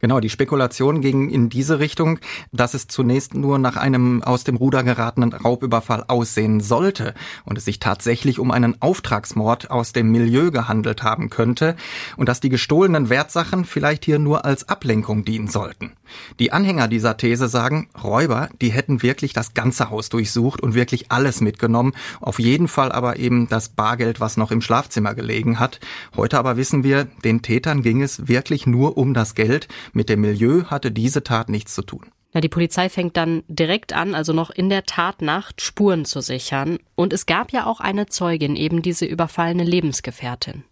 Genau, 0.00 0.18
die 0.20 0.30
Spekulation 0.30 1.02
ging 1.02 1.28
in 1.28 1.50
diese 1.50 1.78
Richtung, 1.78 2.18
dass 2.52 2.74
es 2.74 2.88
zunächst 2.88 3.34
nur 3.34 3.58
nach 3.58 3.76
einem 3.76 4.22
aus 4.22 4.44
dem 4.44 4.56
Ruder 4.56 4.82
geratenen 4.82 5.32
Raubüberfall 5.32 6.04
aussehen 6.08 6.60
sollte 6.60 7.14
und 7.44 7.58
es 7.58 7.66
sich 7.66 7.78
tatsächlich 7.80 8.38
um 8.38 8.50
einen 8.50 8.80
Auftragsmord 8.80 9.70
aus 9.70 9.92
dem 9.92 10.10
Milieu 10.10 10.50
gehandelt 10.50 11.02
haben 11.02 11.28
könnte 11.28 11.76
und 12.16 12.28
dass 12.28 12.40
die 12.40 12.48
gestohlenen 12.48 13.10
Wertsachen 13.10 13.64
vielleicht 13.64 14.04
hier 14.04 14.18
nur 14.18 14.44
als 14.44 14.68
Ablenkung 14.68 15.24
dienen 15.24 15.48
sollten. 15.48 15.92
Die 16.38 16.52
Anhänger 16.52 16.88
dieser 16.88 17.16
These 17.16 17.48
sagen, 17.48 17.88
Räuber, 18.02 18.48
die 18.60 18.70
hätten 18.70 19.02
wirklich 19.02 19.32
das 19.32 19.54
ganze 19.54 19.90
Haus 19.90 20.08
durchsucht 20.08 20.60
und 20.60 20.74
wirklich 20.74 21.12
alles 21.12 21.40
mitgenommen, 21.40 21.92
auf 22.20 22.38
jeden 22.38 22.68
Fall 22.68 22.90
aber 22.90 23.18
eben 23.18 23.48
das 23.48 23.68
Bargeld, 23.68 24.20
was 24.20 24.36
noch 24.36 24.50
im 24.50 24.62
Schlafzimmer 24.62 25.14
gelegen 25.14 25.60
hat. 25.60 25.78
Heute 26.16 26.38
aber 26.38 26.56
wissen 26.56 26.84
wir, 26.84 27.04
den 27.24 27.42
Tätern 27.42 27.82
ging 27.82 28.02
es 28.02 28.28
wirklich 28.28 28.66
nur 28.66 28.96
um 28.96 29.14
das 29.14 29.34
Geld, 29.34 29.68
mit 29.92 30.08
dem 30.08 30.20
Milieu 30.20 30.64
hatte 30.64 30.90
diese 30.92 31.22
Tat 31.22 31.48
nichts 31.48 31.74
zu 31.74 31.82
tun. 31.82 32.06
Ja, 32.32 32.40
die 32.40 32.48
Polizei 32.48 32.88
fängt 32.88 33.16
dann 33.16 33.42
direkt 33.48 33.92
an, 33.92 34.14
also 34.14 34.32
noch 34.32 34.50
in 34.50 34.68
der 34.68 34.84
Tatnacht 34.84 35.60
Spuren 35.60 36.04
zu 36.04 36.20
sichern. 36.20 36.78
Und 36.94 37.12
es 37.12 37.26
gab 37.26 37.52
ja 37.52 37.66
auch 37.66 37.80
eine 37.80 38.06
Zeugin, 38.06 38.54
eben 38.54 38.82
diese 38.82 39.04
überfallene 39.04 39.64
Lebensgefährtin. 39.64 40.62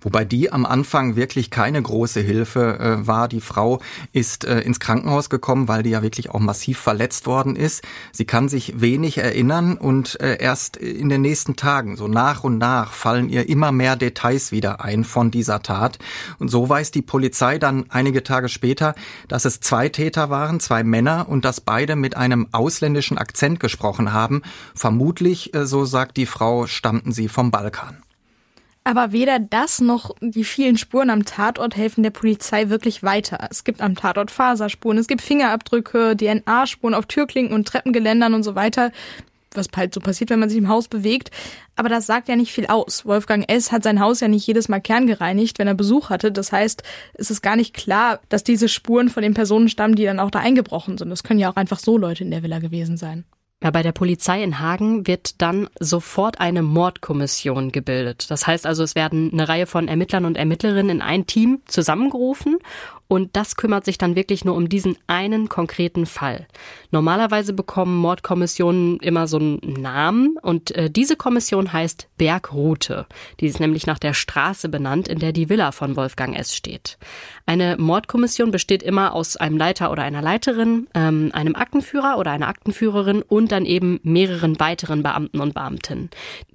Wobei 0.00 0.24
die 0.24 0.52
am 0.52 0.66
Anfang 0.66 1.16
wirklich 1.16 1.50
keine 1.50 1.80
große 1.80 2.20
Hilfe 2.20 2.78
äh, 2.78 3.06
war. 3.06 3.28
Die 3.28 3.40
Frau 3.40 3.80
ist 4.12 4.44
äh, 4.44 4.60
ins 4.60 4.80
Krankenhaus 4.80 5.30
gekommen, 5.30 5.68
weil 5.68 5.82
die 5.82 5.90
ja 5.90 6.02
wirklich 6.02 6.30
auch 6.30 6.40
massiv 6.40 6.78
verletzt 6.78 7.26
worden 7.26 7.56
ist. 7.56 7.82
Sie 8.12 8.24
kann 8.24 8.48
sich 8.48 8.80
wenig 8.80 9.18
erinnern 9.18 9.76
und 9.76 10.20
äh, 10.20 10.38
erst 10.40 10.76
in 10.76 11.08
den 11.08 11.22
nächsten 11.22 11.56
Tagen, 11.56 11.96
so 11.96 12.08
nach 12.08 12.44
und 12.44 12.58
nach, 12.58 12.92
fallen 12.92 13.28
ihr 13.28 13.48
immer 13.48 13.72
mehr 13.72 13.96
Details 13.96 14.52
wieder 14.52 14.84
ein 14.84 15.04
von 15.04 15.30
dieser 15.30 15.62
Tat. 15.62 15.98
Und 16.38 16.48
so 16.48 16.68
weiß 16.68 16.90
die 16.90 17.02
Polizei 17.02 17.58
dann 17.58 17.86
einige 17.90 18.22
Tage 18.22 18.48
später, 18.48 18.94
dass 19.28 19.44
es 19.44 19.60
zwei 19.60 19.88
Täter 19.88 20.30
waren, 20.30 20.60
zwei 20.60 20.84
Männer 20.84 21.28
und 21.28 21.44
dass 21.44 21.60
beide 21.60 21.96
mit 21.96 22.16
einem 22.16 22.48
ausländischen 22.52 23.18
Akzent 23.18 23.60
gesprochen 23.60 24.12
haben. 24.12 24.42
Vermutlich, 24.74 25.54
äh, 25.54 25.66
so 25.66 25.84
sagt 25.84 26.16
die 26.16 26.26
Frau, 26.26 26.66
stammten 26.66 27.12
sie 27.12 27.28
vom 27.28 27.50
Balkan. 27.50 28.02
Aber 28.82 29.12
weder 29.12 29.38
das 29.38 29.80
noch 29.80 30.14
die 30.20 30.44
vielen 30.44 30.78
Spuren 30.78 31.10
am 31.10 31.24
Tatort 31.24 31.76
helfen 31.76 32.02
der 32.02 32.10
Polizei 32.10 32.70
wirklich 32.70 33.02
weiter. 33.02 33.48
Es 33.50 33.64
gibt 33.64 33.82
am 33.82 33.94
Tatort 33.94 34.30
Faserspuren, 34.30 34.98
es 34.98 35.06
gibt 35.06 35.20
Fingerabdrücke, 35.20 36.16
DNA-Spuren 36.16 36.94
auf 36.94 37.06
Türklinken 37.06 37.54
und 37.54 37.68
Treppengeländern 37.68 38.32
und 38.34 38.42
so 38.42 38.54
weiter. 38.54 38.90
Was 39.52 39.66
halt 39.76 39.92
so 39.92 40.00
passiert, 40.00 40.30
wenn 40.30 40.38
man 40.38 40.48
sich 40.48 40.58
im 40.58 40.68
Haus 40.68 40.86
bewegt. 40.86 41.30
Aber 41.74 41.88
das 41.88 42.06
sagt 42.06 42.28
ja 42.28 42.36
nicht 42.36 42.52
viel 42.52 42.66
aus. 42.66 43.04
Wolfgang 43.04 43.50
S. 43.50 43.72
hat 43.72 43.82
sein 43.82 43.98
Haus 43.98 44.20
ja 44.20 44.28
nicht 44.28 44.46
jedes 44.46 44.68
Mal 44.68 44.80
kerngereinigt, 44.80 45.58
wenn 45.58 45.66
er 45.66 45.74
Besuch 45.74 46.08
hatte. 46.08 46.30
Das 46.30 46.52
heißt, 46.52 46.84
es 47.14 47.32
ist 47.32 47.42
gar 47.42 47.56
nicht 47.56 47.74
klar, 47.74 48.20
dass 48.28 48.44
diese 48.44 48.68
Spuren 48.68 49.08
von 49.08 49.24
den 49.24 49.34
Personen 49.34 49.68
stammen, 49.68 49.96
die 49.96 50.04
dann 50.04 50.20
auch 50.20 50.30
da 50.30 50.38
eingebrochen 50.38 50.98
sind. 50.98 51.10
Das 51.10 51.24
können 51.24 51.40
ja 51.40 51.50
auch 51.50 51.56
einfach 51.56 51.80
so 51.80 51.98
Leute 51.98 52.22
in 52.22 52.30
der 52.30 52.44
Villa 52.44 52.60
gewesen 52.60 52.96
sein. 52.96 53.24
Bei 53.60 53.82
der 53.82 53.92
Polizei 53.92 54.42
in 54.42 54.58
Hagen 54.58 55.06
wird 55.06 55.42
dann 55.42 55.68
sofort 55.78 56.40
eine 56.40 56.62
Mordkommission 56.62 57.72
gebildet. 57.72 58.30
Das 58.30 58.46
heißt 58.46 58.66
also, 58.66 58.82
es 58.82 58.94
werden 58.94 59.30
eine 59.32 59.48
Reihe 59.50 59.66
von 59.66 59.86
Ermittlern 59.86 60.24
und 60.24 60.38
Ermittlerinnen 60.38 60.96
in 60.96 61.02
ein 61.02 61.26
Team 61.26 61.60
zusammengerufen 61.66 62.56
und 63.10 63.34
das 63.34 63.56
kümmert 63.56 63.84
sich 63.84 63.98
dann 63.98 64.14
wirklich 64.14 64.44
nur 64.44 64.54
um 64.54 64.68
diesen 64.68 64.96
einen 65.08 65.48
konkreten 65.48 66.06
Fall. 66.06 66.46
Normalerweise 66.92 67.52
bekommen 67.52 67.96
Mordkommissionen 67.96 69.00
immer 69.00 69.26
so 69.26 69.38
einen 69.38 69.58
Namen 69.60 70.36
und 70.40 70.70
äh, 70.76 70.88
diese 70.88 71.16
Kommission 71.16 71.72
heißt 71.72 72.06
Bergroute. 72.18 73.06
Die 73.40 73.46
ist 73.46 73.58
nämlich 73.58 73.88
nach 73.88 73.98
der 73.98 74.14
Straße 74.14 74.68
benannt, 74.68 75.08
in 75.08 75.18
der 75.18 75.32
die 75.32 75.48
Villa 75.48 75.72
von 75.72 75.96
Wolfgang 75.96 76.38
S. 76.38 76.54
steht. 76.54 76.98
Eine 77.46 77.76
Mordkommission 77.78 78.52
besteht 78.52 78.80
immer 78.80 79.12
aus 79.12 79.36
einem 79.36 79.56
Leiter 79.56 79.90
oder 79.90 80.04
einer 80.04 80.22
Leiterin, 80.22 80.86
ähm, 80.94 81.30
einem 81.32 81.56
Aktenführer 81.56 82.16
oder 82.16 82.30
einer 82.30 82.46
Aktenführerin 82.46 83.22
und 83.22 83.50
dann 83.50 83.66
eben 83.66 83.98
mehreren 84.04 84.60
weiteren 84.60 85.02
Beamten 85.02 85.40
und 85.40 85.54
Beamtinnen. 85.54 86.10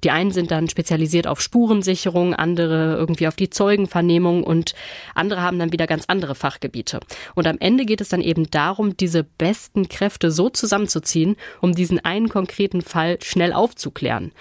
Die 0.05 0.11
einen 0.11 0.31
sind 0.31 0.51
dann 0.51 0.69
spezialisiert 0.69 1.27
auf 1.27 1.41
Spurensicherung, 1.41 2.33
andere 2.33 2.95
irgendwie 2.95 3.27
auf 3.27 3.35
die 3.35 3.49
Zeugenvernehmung 3.49 4.45
und 4.45 4.73
andere 5.15 5.41
haben 5.41 5.59
dann 5.59 5.73
wieder 5.73 5.85
ganz 5.85 6.05
andere 6.07 6.33
Fachgebiete. 6.45 6.99
Und 7.33 7.47
am 7.47 7.57
Ende 7.59 7.85
geht 7.85 8.01
es 8.01 8.09
dann 8.09 8.21
eben 8.21 8.51
darum, 8.51 8.95
diese 8.95 9.23
besten 9.23 9.89
Kräfte 9.89 10.29
so 10.29 10.49
zusammenzuziehen, 10.51 11.37
um 11.59 11.73
diesen 11.73 12.05
einen 12.05 12.29
konkreten 12.29 12.83
Fall 12.83 13.17
schnell 13.23 13.51
aufzuklären. 13.51 14.31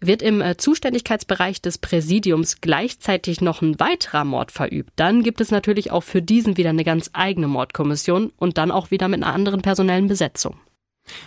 Wird 0.00 0.22
im 0.22 0.40
äh, 0.40 0.56
Zuständigkeitsbereich 0.56 1.60
des 1.60 1.76
Präsidiums 1.76 2.62
gleichzeitig 2.62 3.42
noch 3.42 3.60
ein 3.60 3.78
weiterer 3.78 4.24
Mord 4.24 4.52
verübt, 4.52 4.90
dann 4.96 5.22
gibt 5.22 5.42
es 5.42 5.50
natürlich 5.50 5.90
auch 5.90 6.02
für 6.02 6.22
diesen 6.22 6.56
wieder 6.56 6.70
eine 6.70 6.84
ganz 6.84 7.10
eigene 7.12 7.46
Mordkommission 7.46 8.32
und 8.38 8.56
dann 8.56 8.70
auch 8.70 8.90
wieder 8.90 9.08
mit 9.08 9.22
einer 9.22 9.34
anderen 9.34 9.60
personellen 9.60 10.08
Besetzung. 10.08 10.56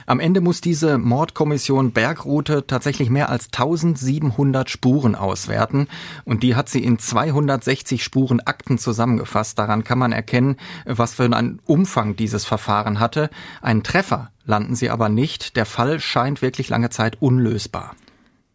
Am 0.05 0.19
Ende 0.19 0.41
muss 0.41 0.61
diese 0.61 0.97
Mordkommission 0.97 1.91
Bergroute 1.91 2.65
tatsächlich 2.67 3.09
mehr 3.09 3.29
als 3.29 3.45
1700 3.45 4.69
Spuren 4.69 5.15
auswerten 5.15 5.87
und 6.25 6.43
die 6.43 6.55
hat 6.55 6.69
sie 6.69 6.83
in 6.83 6.99
260 6.99 8.03
Spurenakten 8.03 8.77
zusammengefasst. 8.77 9.57
Daran 9.59 9.83
kann 9.83 9.99
man 9.99 10.11
erkennen, 10.11 10.57
was 10.85 11.13
für 11.13 11.23
einen 11.23 11.59
Umfang 11.65 12.15
dieses 12.15 12.45
Verfahren 12.45 12.99
hatte. 12.99 13.29
Einen 13.61 13.83
Treffer 13.83 14.31
landen 14.45 14.75
sie 14.75 14.89
aber 14.89 15.09
nicht. 15.09 15.55
Der 15.55 15.65
Fall 15.65 15.99
scheint 15.99 16.41
wirklich 16.41 16.69
lange 16.69 16.89
Zeit 16.89 17.21
unlösbar. 17.21 17.95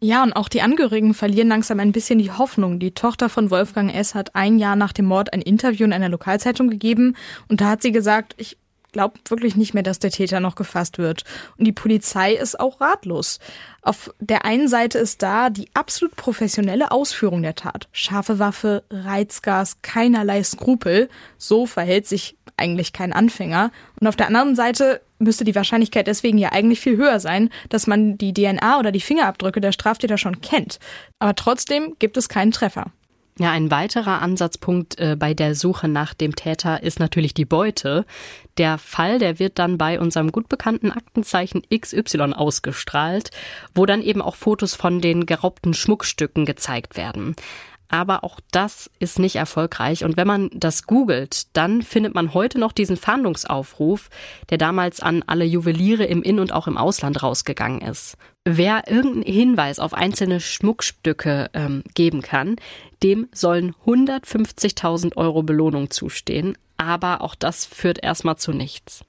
Ja, 0.01 0.23
und 0.23 0.31
auch 0.33 0.47
die 0.47 0.61
Angehörigen 0.61 1.13
verlieren 1.13 1.49
langsam 1.49 1.79
ein 1.81 1.91
bisschen 1.91 2.19
die 2.19 2.31
Hoffnung. 2.31 2.79
Die 2.79 2.91
Tochter 2.91 3.27
von 3.27 3.51
Wolfgang 3.51 3.93
S. 3.93 4.15
hat 4.15 4.33
ein 4.33 4.57
Jahr 4.57 4.77
nach 4.77 4.93
dem 4.93 5.05
Mord 5.05 5.33
ein 5.33 5.41
Interview 5.41 5.83
in 5.83 5.91
einer 5.91 6.07
Lokalzeitung 6.07 6.69
gegeben 6.69 7.17
und 7.49 7.59
da 7.59 7.69
hat 7.69 7.81
sie 7.81 7.91
gesagt, 7.91 8.33
ich 8.37 8.57
glaubt 8.91 9.29
wirklich 9.29 9.55
nicht 9.55 9.73
mehr, 9.73 9.83
dass 9.83 9.99
der 9.99 10.11
Täter 10.11 10.39
noch 10.39 10.55
gefasst 10.55 10.97
wird. 10.97 11.23
Und 11.57 11.65
die 11.65 11.71
Polizei 11.71 12.33
ist 12.33 12.59
auch 12.59 12.81
ratlos. 12.81 13.39
Auf 13.81 14.13
der 14.19 14.45
einen 14.45 14.67
Seite 14.67 14.97
ist 14.97 15.21
da 15.21 15.49
die 15.49 15.69
absolut 15.73 16.15
professionelle 16.15 16.91
Ausführung 16.91 17.41
der 17.41 17.55
Tat. 17.55 17.87
Scharfe 17.91 18.39
Waffe, 18.39 18.83
Reizgas, 18.89 19.77
keinerlei 19.81 20.43
Skrupel. 20.43 21.09
So 21.37 21.65
verhält 21.65 22.07
sich 22.07 22.37
eigentlich 22.57 22.93
kein 22.93 23.13
Anfänger. 23.13 23.71
Und 23.99 24.07
auf 24.07 24.15
der 24.15 24.27
anderen 24.27 24.55
Seite 24.55 25.01
müsste 25.17 25.43
die 25.43 25.55
Wahrscheinlichkeit 25.55 26.07
deswegen 26.07 26.37
ja 26.37 26.51
eigentlich 26.51 26.79
viel 26.79 26.97
höher 26.97 27.19
sein, 27.19 27.49
dass 27.69 27.87
man 27.87 28.17
die 28.17 28.33
DNA 28.33 28.79
oder 28.79 28.91
die 28.91 29.01
Fingerabdrücke 29.01 29.61
der 29.61 29.71
Straftäter 29.71 30.17
schon 30.17 30.41
kennt. 30.41 30.79
Aber 31.19 31.35
trotzdem 31.35 31.95
gibt 31.99 32.17
es 32.17 32.29
keinen 32.29 32.51
Treffer. 32.51 32.91
Ja, 33.39 33.51
ein 33.51 33.71
weiterer 33.71 34.21
Ansatzpunkt 34.21 34.99
äh, 34.99 35.15
bei 35.17 35.33
der 35.33 35.55
Suche 35.55 35.87
nach 35.87 36.13
dem 36.13 36.35
Täter 36.35 36.83
ist 36.83 36.99
natürlich 36.99 37.33
die 37.33 37.45
Beute. 37.45 38.05
Der 38.59 38.77
Fall, 38.77 39.19
der 39.19 39.39
wird 39.39 39.57
dann 39.57 39.77
bei 39.77 39.99
unserem 39.99 40.33
gut 40.33 40.49
bekannten 40.49 40.91
Aktenzeichen 40.91 41.63
XY 41.73 42.33
ausgestrahlt, 42.33 43.31
wo 43.73 43.85
dann 43.85 44.01
eben 44.01 44.21
auch 44.21 44.35
Fotos 44.35 44.75
von 44.75 44.99
den 44.99 45.25
geraubten 45.25 45.73
Schmuckstücken 45.73 46.45
gezeigt 46.45 46.97
werden. 46.97 47.35
Aber 47.87 48.23
auch 48.23 48.39
das 48.51 48.91
ist 48.99 49.17
nicht 49.17 49.37
erfolgreich. 49.37 50.03
Und 50.03 50.15
wenn 50.17 50.27
man 50.27 50.49
das 50.53 50.83
googelt, 50.83 51.47
dann 51.57 51.81
findet 51.81 52.13
man 52.13 52.33
heute 52.33 52.59
noch 52.59 52.71
diesen 52.71 52.97
Fahndungsaufruf, 52.97 54.09
der 54.49 54.59
damals 54.59 54.99
an 54.99 55.23
alle 55.25 55.45
Juweliere 55.45 56.03
im 56.03 56.21
In- 56.21 56.39
und 56.39 56.51
auch 56.53 56.67
im 56.67 56.77
Ausland 56.77 57.23
rausgegangen 57.23 57.81
ist. 57.81 58.15
Wer 58.45 58.87
irgendeinen 58.87 59.33
Hinweis 59.33 59.79
auf 59.79 59.93
einzelne 59.93 60.39
Schmuckstücke 60.39 61.49
ähm, 61.53 61.83
geben 61.95 62.21
kann, 62.21 62.57
dem 63.01 63.27
sollen 63.31 63.73
150.000 63.85 65.15
Euro 65.17 65.43
Belohnung 65.43 65.89
zustehen. 65.89 66.57
Aber 66.79 67.21
auch 67.21 67.35
das 67.35 67.65
führt 67.65 68.01
erstmal 68.01 68.37
zu 68.37 68.53
nichts. 68.53 69.03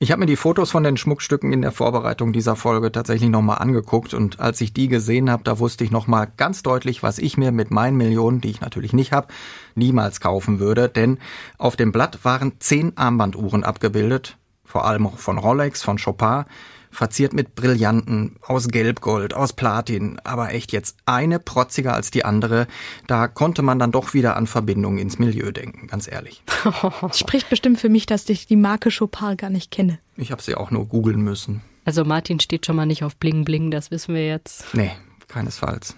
Ich 0.00 0.10
habe 0.10 0.18
mir 0.18 0.26
die 0.26 0.34
Fotos 0.34 0.72
von 0.72 0.82
den 0.82 0.96
Schmuckstücken 0.96 1.52
in 1.52 1.62
der 1.62 1.70
Vorbereitung 1.70 2.32
dieser 2.32 2.56
Folge 2.56 2.90
tatsächlich 2.90 3.30
nochmal 3.30 3.58
angeguckt 3.58 4.14
und 4.14 4.40
als 4.40 4.60
ich 4.60 4.72
die 4.72 4.88
gesehen 4.88 5.30
habe, 5.30 5.44
da 5.44 5.60
wusste 5.60 5.84
ich 5.84 5.92
nochmal 5.92 6.32
ganz 6.36 6.64
deutlich, 6.64 7.04
was 7.04 7.20
ich 7.20 7.36
mir 7.36 7.52
mit 7.52 7.70
meinen 7.70 7.96
Millionen, 7.96 8.40
die 8.40 8.50
ich 8.50 8.60
natürlich 8.60 8.92
nicht 8.92 9.12
habe, 9.12 9.28
niemals 9.76 10.20
kaufen 10.20 10.58
würde. 10.58 10.88
Denn 10.88 11.18
auf 11.56 11.76
dem 11.76 11.92
Blatt 11.92 12.24
waren 12.24 12.54
zehn 12.58 12.96
Armbanduhren 12.96 13.62
abgebildet, 13.62 14.38
vor 14.64 14.86
allem 14.86 15.06
auch 15.06 15.18
von 15.18 15.38
Rolex, 15.38 15.84
von 15.84 15.98
Chopin, 15.98 16.46
verziert 16.92 17.32
mit 17.32 17.54
Brillanten, 17.54 18.36
aus 18.42 18.68
Gelbgold, 18.68 19.34
aus 19.34 19.54
Platin, 19.54 20.20
aber 20.22 20.52
echt 20.52 20.70
jetzt 20.72 20.96
eine 21.06 21.38
protziger 21.40 21.94
als 21.94 22.10
die 22.10 22.24
andere. 22.24 22.68
Da 23.08 23.26
konnte 23.26 23.62
man 23.62 23.78
dann 23.78 23.90
doch 23.90 24.14
wieder 24.14 24.36
an 24.36 24.46
Verbindungen 24.46 24.98
ins 24.98 25.18
Milieu 25.18 25.50
denken, 25.50 25.88
ganz 25.88 26.06
ehrlich. 26.06 26.44
Spricht 27.12 27.48
bestimmt 27.48 27.80
für 27.80 27.88
mich, 27.88 28.06
dass 28.06 28.28
ich 28.28 28.46
die 28.46 28.56
Marke 28.56 28.90
Chopin 28.90 29.36
gar 29.36 29.50
nicht 29.50 29.70
kenne. 29.70 29.98
Ich 30.16 30.30
habe 30.30 30.42
sie 30.42 30.54
auch 30.54 30.70
nur 30.70 30.86
googeln 30.86 31.22
müssen. 31.22 31.62
Also 31.84 32.04
Martin 32.04 32.38
steht 32.38 32.66
schon 32.66 32.76
mal 32.76 32.86
nicht 32.86 33.02
auf 33.02 33.16
Bling 33.16 33.44
Bling, 33.44 33.70
das 33.70 33.90
wissen 33.90 34.14
wir 34.14 34.26
jetzt. 34.26 34.74
Nee, 34.74 34.92
keinesfalls. 35.28 35.96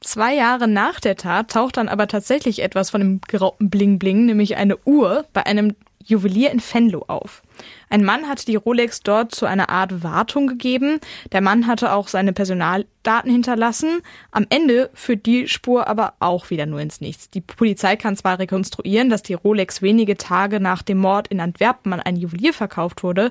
Zwei 0.00 0.34
Jahre 0.34 0.66
nach 0.66 0.98
der 0.98 1.16
Tat 1.16 1.50
taucht 1.50 1.76
dann 1.76 1.88
aber 1.88 2.08
tatsächlich 2.08 2.62
etwas 2.62 2.90
von 2.90 3.00
dem 3.00 3.20
geraubten 3.28 3.68
Bling 3.68 3.98
Bling, 3.98 4.26
nämlich 4.26 4.56
eine 4.56 4.78
Uhr 4.84 5.26
bei 5.32 5.44
einem 5.44 5.74
Juwelier 6.10 6.50
in 6.50 6.60
Venlo 6.60 7.04
auf. 7.06 7.42
Ein 7.88 8.04
Mann 8.04 8.28
hatte 8.28 8.44
die 8.44 8.56
Rolex 8.56 9.00
dort 9.00 9.34
zu 9.34 9.46
einer 9.46 9.68
Art 9.68 10.02
Wartung 10.02 10.46
gegeben. 10.46 11.00
Der 11.32 11.40
Mann 11.40 11.66
hatte 11.66 11.92
auch 11.92 12.08
seine 12.08 12.32
Personaldaten 12.32 13.30
hinterlassen. 13.30 14.00
Am 14.30 14.46
Ende 14.50 14.90
führt 14.92 15.26
die 15.26 15.48
Spur 15.48 15.86
aber 15.86 16.14
auch 16.20 16.50
wieder 16.50 16.66
nur 16.66 16.80
ins 16.80 17.00
Nichts. 17.00 17.30
Die 17.30 17.40
Polizei 17.40 17.96
kann 17.96 18.16
zwar 18.16 18.38
rekonstruieren, 18.38 19.10
dass 19.10 19.22
die 19.22 19.34
Rolex 19.34 19.82
wenige 19.82 20.16
Tage 20.16 20.60
nach 20.60 20.82
dem 20.82 20.98
Mord 20.98 21.28
in 21.28 21.40
Antwerpen 21.40 21.92
an 21.92 22.00
einen 22.00 22.18
Juwelier 22.18 22.52
verkauft 22.52 23.02
wurde. 23.02 23.30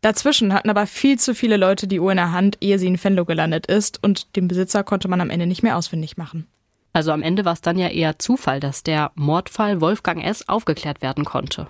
Dazwischen 0.00 0.52
hatten 0.52 0.70
aber 0.70 0.86
viel 0.86 1.18
zu 1.18 1.34
viele 1.34 1.56
Leute 1.56 1.86
die 1.86 2.00
Uhr 2.00 2.10
in 2.10 2.16
der 2.16 2.32
Hand, 2.32 2.58
ehe 2.60 2.78
sie 2.78 2.88
in 2.88 3.02
Venlo 3.02 3.24
gelandet 3.24 3.66
ist 3.66 4.02
und 4.02 4.34
den 4.36 4.48
Besitzer 4.48 4.82
konnte 4.82 5.08
man 5.08 5.20
am 5.20 5.30
Ende 5.30 5.46
nicht 5.46 5.62
mehr 5.62 5.76
ausfindig 5.76 6.16
machen. 6.16 6.48
Also 6.92 7.12
am 7.12 7.22
Ende 7.22 7.44
war 7.44 7.52
es 7.52 7.60
dann 7.60 7.78
ja 7.78 7.88
eher 7.88 8.18
Zufall, 8.18 8.60
dass 8.60 8.82
der 8.82 9.12
Mordfall 9.14 9.80
Wolfgang 9.80 10.22
S. 10.22 10.48
aufgeklärt 10.48 11.02
werden 11.02 11.24
konnte 11.24 11.68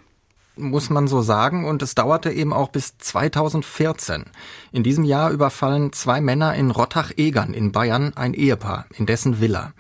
muss 0.57 0.91
man 0.91 1.09
so 1.09 1.23
sagen. 1.23 1.65
Und 1.65 1.83
es 1.83 1.95
dauerte 1.95 2.31
eben 2.31 2.53
auch 2.53 2.69
bis 2.69 2.97
2014. 2.99 4.25
In 4.73 4.83
diesem 4.83 5.05
Jahr 5.05 5.31
überfallen 5.31 5.93
zwei 5.93 6.21
Männer 6.21 6.55
in 6.55 6.71
Rottach-Egern 6.71 7.55
in 7.55 7.73
Bayern 7.73 8.13
ein 8.15 8.35
Ehepaar 8.35 8.87
in 8.97 9.07
dessen 9.07 9.41
Villa. 9.41 9.73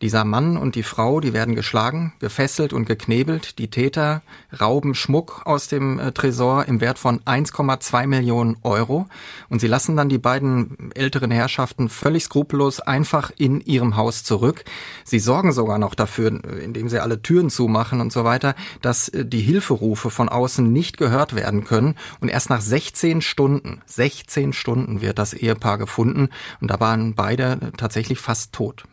Dieser 0.00 0.24
Mann 0.24 0.56
und 0.56 0.76
die 0.76 0.84
Frau, 0.84 1.18
die 1.18 1.32
werden 1.32 1.56
geschlagen, 1.56 2.12
gefesselt 2.20 2.72
und 2.72 2.84
geknebelt. 2.84 3.58
Die 3.58 3.68
Täter 3.68 4.22
rauben 4.60 4.94
Schmuck 4.94 5.42
aus 5.44 5.66
dem 5.66 5.98
äh, 5.98 6.12
Tresor 6.12 6.66
im 6.66 6.80
Wert 6.80 7.00
von 7.00 7.18
1,2 7.22 8.06
Millionen 8.06 8.58
Euro. 8.62 9.08
Und 9.48 9.60
sie 9.60 9.66
lassen 9.66 9.96
dann 9.96 10.08
die 10.08 10.18
beiden 10.18 10.92
älteren 10.94 11.32
Herrschaften 11.32 11.88
völlig 11.88 12.24
skrupellos 12.24 12.78
einfach 12.78 13.32
in 13.38 13.60
ihrem 13.60 13.96
Haus 13.96 14.22
zurück. 14.22 14.64
Sie 15.02 15.18
sorgen 15.18 15.50
sogar 15.50 15.78
noch 15.78 15.96
dafür, 15.96 16.44
indem 16.62 16.88
sie 16.88 17.02
alle 17.02 17.20
Türen 17.20 17.50
zumachen 17.50 18.00
und 18.00 18.12
so 18.12 18.22
weiter, 18.22 18.54
dass 18.80 19.08
äh, 19.08 19.24
die 19.24 19.40
Hilferufe 19.40 20.10
von 20.10 20.28
außen 20.28 20.72
nicht 20.72 20.96
gehört 20.96 21.34
werden 21.34 21.64
können. 21.64 21.96
Und 22.20 22.28
erst 22.28 22.50
nach 22.50 22.60
16 22.60 23.20
Stunden, 23.20 23.80
16 23.86 24.52
Stunden 24.52 25.00
wird 25.00 25.18
das 25.18 25.34
Ehepaar 25.34 25.76
gefunden. 25.76 26.28
Und 26.60 26.70
da 26.70 26.78
waren 26.78 27.16
beide 27.16 27.72
tatsächlich 27.76 28.20
fast 28.20 28.52
tot. 28.52 28.84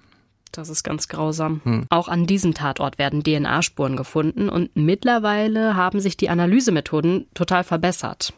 Das 0.55 0.69
ist 0.69 0.83
ganz 0.83 1.07
grausam. 1.07 1.61
Hm. 1.63 1.85
Auch 1.89 2.07
an 2.07 2.25
diesem 2.25 2.53
Tatort 2.53 2.97
werden 2.97 3.23
DNA-Spuren 3.23 3.97
gefunden 3.97 4.49
und 4.49 4.75
mittlerweile 4.75 5.75
haben 5.75 5.99
sich 5.99 6.15
die 6.15 6.29
Analysemethoden 6.29 7.27
total 7.33 7.63
verbessert. 7.63 8.33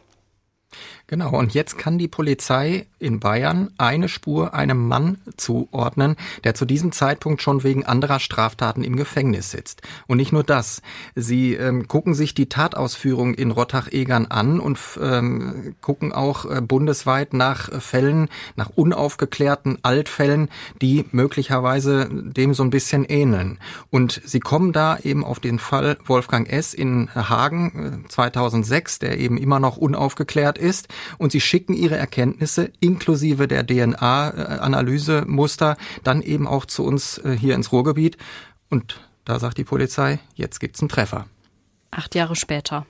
Genau, 1.10 1.30
und 1.38 1.54
jetzt 1.54 1.78
kann 1.78 1.96
die 1.96 2.06
Polizei 2.06 2.86
in 2.98 3.18
Bayern 3.18 3.70
eine 3.78 4.10
Spur 4.10 4.52
einem 4.52 4.88
Mann 4.88 5.16
zuordnen, 5.38 6.16
der 6.44 6.54
zu 6.54 6.66
diesem 6.66 6.92
Zeitpunkt 6.92 7.40
schon 7.40 7.62
wegen 7.62 7.86
anderer 7.86 8.20
Straftaten 8.20 8.84
im 8.84 8.94
Gefängnis 8.94 9.50
sitzt. 9.50 9.80
Und 10.06 10.18
nicht 10.18 10.32
nur 10.32 10.44
das. 10.44 10.82
Sie 11.14 11.54
ähm, 11.54 11.88
gucken 11.88 12.12
sich 12.12 12.34
die 12.34 12.50
Tatausführung 12.50 13.32
in 13.32 13.52
Rottach-Egern 13.52 14.26
an 14.26 14.60
und 14.60 14.78
ähm, 15.00 15.74
gucken 15.80 16.12
auch 16.12 16.44
äh, 16.44 16.60
bundesweit 16.60 17.32
nach 17.32 17.72
Fällen, 17.80 18.28
nach 18.56 18.68
unaufgeklärten 18.74 19.78
Altfällen, 19.80 20.50
die 20.82 21.06
möglicherweise 21.10 22.10
dem 22.10 22.52
so 22.52 22.62
ein 22.64 22.70
bisschen 22.70 23.06
ähneln. 23.06 23.58
Und 23.88 24.20
sie 24.26 24.40
kommen 24.40 24.74
da 24.74 24.98
eben 24.98 25.24
auf 25.24 25.40
den 25.40 25.58
Fall 25.58 25.96
Wolfgang 26.04 26.52
S. 26.52 26.74
in 26.74 27.08
Hagen 27.14 28.02
äh, 28.04 28.08
2006, 28.10 28.98
der 28.98 29.16
eben 29.16 29.38
immer 29.38 29.58
noch 29.58 29.78
unaufgeklärt 29.78 30.58
ist 30.58 30.88
und 31.18 31.32
sie 31.32 31.40
schicken 31.40 31.74
ihre 31.74 31.96
Erkenntnisse 31.96 32.70
inklusive 32.80 33.48
der 33.48 33.66
DNA-Analysemuster 33.66 35.76
dann 36.04 36.22
eben 36.22 36.46
auch 36.46 36.66
zu 36.66 36.84
uns 36.84 37.18
äh, 37.18 37.36
hier 37.38 37.54
ins 37.54 37.72
Ruhrgebiet. 37.72 38.16
Und 38.68 39.00
da 39.24 39.38
sagt 39.38 39.58
die 39.58 39.64
Polizei, 39.64 40.18
jetzt 40.34 40.60
gibt's 40.60 40.80
einen 40.80 40.88
Treffer. 40.88 41.26
Acht 41.90 42.14
Jahre 42.14 42.36
später. 42.36 42.86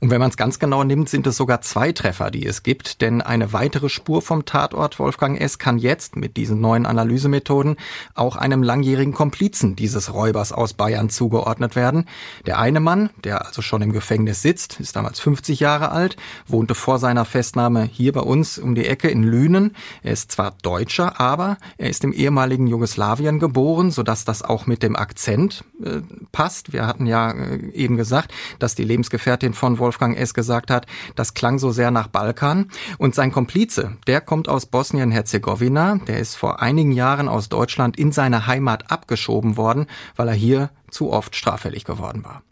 Und 0.00 0.10
wenn 0.10 0.20
man 0.20 0.30
es 0.30 0.36
ganz 0.36 0.58
genau 0.58 0.84
nimmt, 0.84 1.08
sind 1.08 1.26
es 1.26 1.36
sogar 1.36 1.60
zwei 1.60 1.92
Treffer, 1.92 2.30
die 2.30 2.46
es 2.46 2.62
gibt, 2.62 3.00
denn 3.00 3.20
eine 3.20 3.52
weitere 3.52 3.88
Spur 3.88 4.22
vom 4.22 4.44
Tatort 4.44 4.98
Wolfgang 4.98 5.40
S. 5.40 5.58
kann 5.58 5.78
jetzt 5.78 6.16
mit 6.16 6.36
diesen 6.36 6.60
neuen 6.60 6.86
Analysemethoden 6.86 7.76
auch 8.14 8.36
einem 8.36 8.62
langjährigen 8.62 9.12
Komplizen 9.12 9.76
dieses 9.76 10.12
Räubers 10.14 10.52
aus 10.52 10.74
Bayern 10.74 11.10
zugeordnet 11.10 11.76
werden. 11.76 12.06
Der 12.46 12.58
eine 12.58 12.80
Mann, 12.80 13.10
der 13.24 13.46
also 13.46 13.62
schon 13.62 13.82
im 13.82 13.92
Gefängnis 13.92 14.42
sitzt, 14.42 14.80
ist 14.80 14.96
damals 14.96 15.20
50 15.20 15.60
Jahre 15.60 15.90
alt, 15.90 16.16
wohnte 16.46 16.74
vor 16.74 16.98
seiner 16.98 17.24
Festnahme 17.24 17.84
hier 17.84 18.12
bei 18.12 18.20
uns 18.20 18.58
um 18.58 18.74
die 18.74 18.86
Ecke 18.86 19.08
in 19.08 19.22
Lünen. 19.22 19.74
Er 20.02 20.12
ist 20.12 20.32
zwar 20.32 20.54
Deutscher, 20.62 21.20
aber 21.20 21.58
er 21.76 21.90
ist 21.90 22.04
im 22.04 22.12
ehemaligen 22.12 22.66
Jugoslawien 22.66 23.38
geboren, 23.38 23.90
sodass 23.90 24.24
das 24.24 24.42
auch 24.42 24.66
mit 24.66 24.82
dem 24.82 24.96
Akzent 24.96 25.64
äh, 25.82 26.00
passt. 26.32 26.72
Wir 26.72 26.86
hatten 26.86 27.06
ja 27.06 27.32
äh, 27.32 27.70
eben 27.72 27.96
gesagt, 27.96 28.32
dass 28.58 28.74
die 28.74 28.84
Lebensgefährtin 28.84 29.54
von 29.58 29.78
Wolfgang 29.78 30.16
S. 30.16 30.32
gesagt 30.32 30.70
hat, 30.70 30.86
das 31.14 31.34
klang 31.34 31.58
so 31.58 31.70
sehr 31.70 31.90
nach 31.90 32.08
Balkan. 32.08 32.70
Und 32.96 33.14
sein 33.14 33.32
Komplize, 33.32 33.96
der 34.06 34.20
kommt 34.20 34.48
aus 34.48 34.66
Bosnien-Herzegowina, 34.66 36.00
der 36.06 36.18
ist 36.18 36.36
vor 36.36 36.62
einigen 36.62 36.92
Jahren 36.92 37.28
aus 37.28 37.48
Deutschland 37.48 37.98
in 37.98 38.12
seine 38.12 38.46
Heimat 38.46 38.90
abgeschoben 38.90 39.56
worden, 39.56 39.86
weil 40.16 40.28
er 40.28 40.34
hier 40.34 40.70
zu 40.90 41.12
oft 41.12 41.36
straffällig 41.36 41.84
geworden 41.84 42.24
war. 42.24 42.42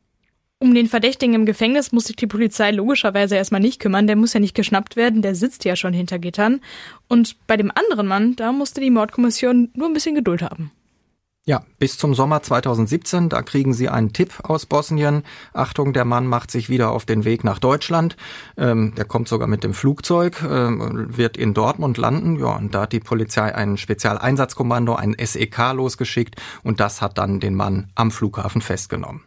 Um 0.58 0.74
den 0.74 0.86
Verdächtigen 0.86 1.34
im 1.34 1.44
Gefängnis 1.44 1.92
muss 1.92 2.04
sich 2.04 2.16
die 2.16 2.26
Polizei 2.26 2.70
logischerweise 2.70 3.36
erstmal 3.36 3.60
nicht 3.60 3.78
kümmern. 3.78 4.06
Der 4.06 4.16
muss 4.16 4.32
ja 4.32 4.40
nicht 4.40 4.54
geschnappt 4.54 4.96
werden, 4.96 5.20
der 5.20 5.34
sitzt 5.34 5.66
ja 5.66 5.76
schon 5.76 5.92
hinter 5.92 6.18
Gittern. 6.18 6.60
Und 7.08 7.36
bei 7.46 7.58
dem 7.58 7.70
anderen 7.74 8.06
Mann, 8.06 8.36
da 8.36 8.52
musste 8.52 8.80
die 8.80 8.90
Mordkommission 8.90 9.70
nur 9.74 9.88
ein 9.88 9.92
bisschen 9.92 10.14
Geduld 10.14 10.40
haben. 10.40 10.72
Ja, 11.48 11.62
bis 11.78 11.96
zum 11.96 12.12
Sommer 12.12 12.42
2017, 12.42 13.28
da 13.28 13.40
kriegen 13.40 13.72
sie 13.72 13.88
einen 13.88 14.12
Tipp 14.12 14.34
aus 14.42 14.66
Bosnien. 14.66 15.22
Achtung, 15.52 15.92
der 15.92 16.04
Mann 16.04 16.26
macht 16.26 16.50
sich 16.50 16.68
wieder 16.68 16.90
auf 16.90 17.04
den 17.04 17.24
Weg 17.24 17.44
nach 17.44 17.60
Deutschland. 17.60 18.16
Ähm, 18.56 18.94
der 18.96 19.04
kommt 19.04 19.28
sogar 19.28 19.46
mit 19.46 19.62
dem 19.62 19.72
Flugzeug, 19.72 20.42
äh, 20.42 20.48
wird 20.48 21.36
in 21.36 21.54
Dortmund 21.54 21.98
landen. 21.98 22.40
Ja, 22.40 22.56
und 22.56 22.74
da 22.74 22.82
hat 22.82 22.92
die 22.92 22.98
Polizei 22.98 23.54
ein 23.54 23.76
Spezialeinsatzkommando, 23.76 24.96
ein 24.96 25.14
SEK 25.24 25.72
losgeschickt 25.72 26.34
und 26.64 26.80
das 26.80 27.00
hat 27.00 27.16
dann 27.16 27.38
den 27.38 27.54
Mann 27.54 27.92
am 27.94 28.10
Flughafen 28.10 28.60
festgenommen. 28.60 29.22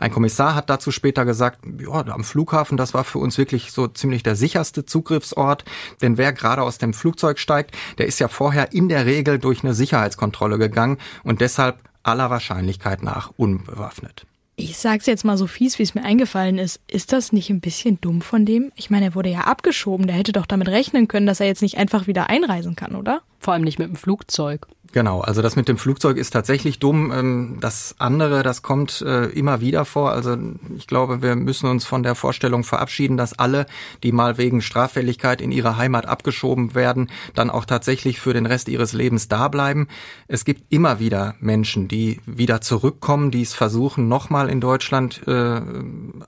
Ein 0.00 0.10
Kommissar 0.10 0.54
hat 0.54 0.70
dazu 0.70 0.90
später 0.90 1.24
gesagt, 1.24 1.60
ja, 1.78 2.06
am 2.06 2.24
Flughafen, 2.24 2.76
das 2.76 2.94
war 2.94 3.04
für 3.04 3.18
uns 3.18 3.38
wirklich 3.38 3.72
so 3.72 3.86
ziemlich 3.88 4.22
der 4.22 4.36
sicherste 4.36 4.84
Zugriffsort, 4.84 5.64
denn 6.02 6.18
wer 6.18 6.32
gerade 6.32 6.62
aus 6.62 6.78
dem 6.78 6.94
Flugzeug 6.94 7.38
steigt, 7.38 7.76
der 7.98 8.06
ist 8.06 8.18
ja 8.18 8.28
vorher 8.28 8.72
in 8.72 8.88
der 8.88 9.06
Regel 9.06 9.38
durch 9.38 9.64
eine 9.64 9.74
Sicherheitskontrolle 9.74 10.58
gegangen 10.58 10.98
und 11.24 11.40
deshalb 11.40 11.78
aller 12.02 12.30
Wahrscheinlichkeit 12.30 13.02
nach 13.02 13.32
unbewaffnet. 13.36 14.26
Ich 14.58 14.78
sag's 14.78 15.04
jetzt 15.04 15.24
mal 15.24 15.36
so 15.36 15.46
fies, 15.46 15.78
wie 15.78 15.82
es 15.82 15.94
mir 15.94 16.02
eingefallen 16.02 16.56
ist. 16.56 16.80
Ist 16.88 17.12
das 17.12 17.30
nicht 17.30 17.50
ein 17.50 17.60
bisschen 17.60 18.00
dumm 18.00 18.22
von 18.22 18.46
dem? 18.46 18.72
Ich 18.74 18.88
meine, 18.88 19.06
er 19.06 19.14
wurde 19.14 19.28
ja 19.28 19.40
abgeschoben. 19.40 20.06
Der 20.06 20.16
hätte 20.16 20.32
doch 20.32 20.46
damit 20.46 20.68
rechnen 20.68 21.08
können, 21.08 21.26
dass 21.26 21.40
er 21.40 21.46
jetzt 21.46 21.60
nicht 21.60 21.76
einfach 21.76 22.06
wieder 22.06 22.30
einreisen 22.30 22.74
kann, 22.74 22.96
oder? 22.96 23.20
Vor 23.38 23.52
allem 23.52 23.64
nicht 23.64 23.78
mit 23.78 23.88
dem 23.88 23.96
Flugzeug. 23.96 24.66
Genau, 24.96 25.20
also 25.20 25.42
das 25.42 25.56
mit 25.56 25.68
dem 25.68 25.76
Flugzeug 25.76 26.16
ist 26.16 26.30
tatsächlich 26.30 26.78
dumm. 26.78 27.12
Ähm, 27.14 27.58
das 27.60 27.96
andere, 27.98 28.42
das 28.42 28.62
kommt 28.62 29.02
äh, 29.02 29.26
immer 29.26 29.60
wieder 29.60 29.84
vor. 29.84 30.12
Also 30.12 30.38
ich 30.74 30.86
glaube, 30.86 31.20
wir 31.20 31.36
müssen 31.36 31.68
uns 31.68 31.84
von 31.84 32.02
der 32.02 32.14
Vorstellung 32.14 32.64
verabschieden, 32.64 33.18
dass 33.18 33.38
alle, 33.38 33.66
die 34.02 34.10
mal 34.10 34.38
wegen 34.38 34.62
Straffälligkeit 34.62 35.42
in 35.42 35.52
ihre 35.52 35.76
Heimat 35.76 36.06
abgeschoben 36.06 36.74
werden, 36.74 37.10
dann 37.34 37.50
auch 37.50 37.66
tatsächlich 37.66 38.20
für 38.20 38.32
den 38.32 38.46
Rest 38.46 38.70
ihres 38.70 38.94
Lebens 38.94 39.28
da 39.28 39.48
bleiben. 39.48 39.86
Es 40.28 40.46
gibt 40.46 40.72
immer 40.72 40.98
wieder 40.98 41.34
Menschen, 41.40 41.88
die 41.88 42.22
wieder 42.24 42.62
zurückkommen, 42.62 43.30
die 43.30 43.42
es 43.42 43.52
versuchen, 43.52 44.08
nochmal 44.08 44.48
in 44.48 44.62
Deutschland 44.62 45.28
äh, 45.28 45.60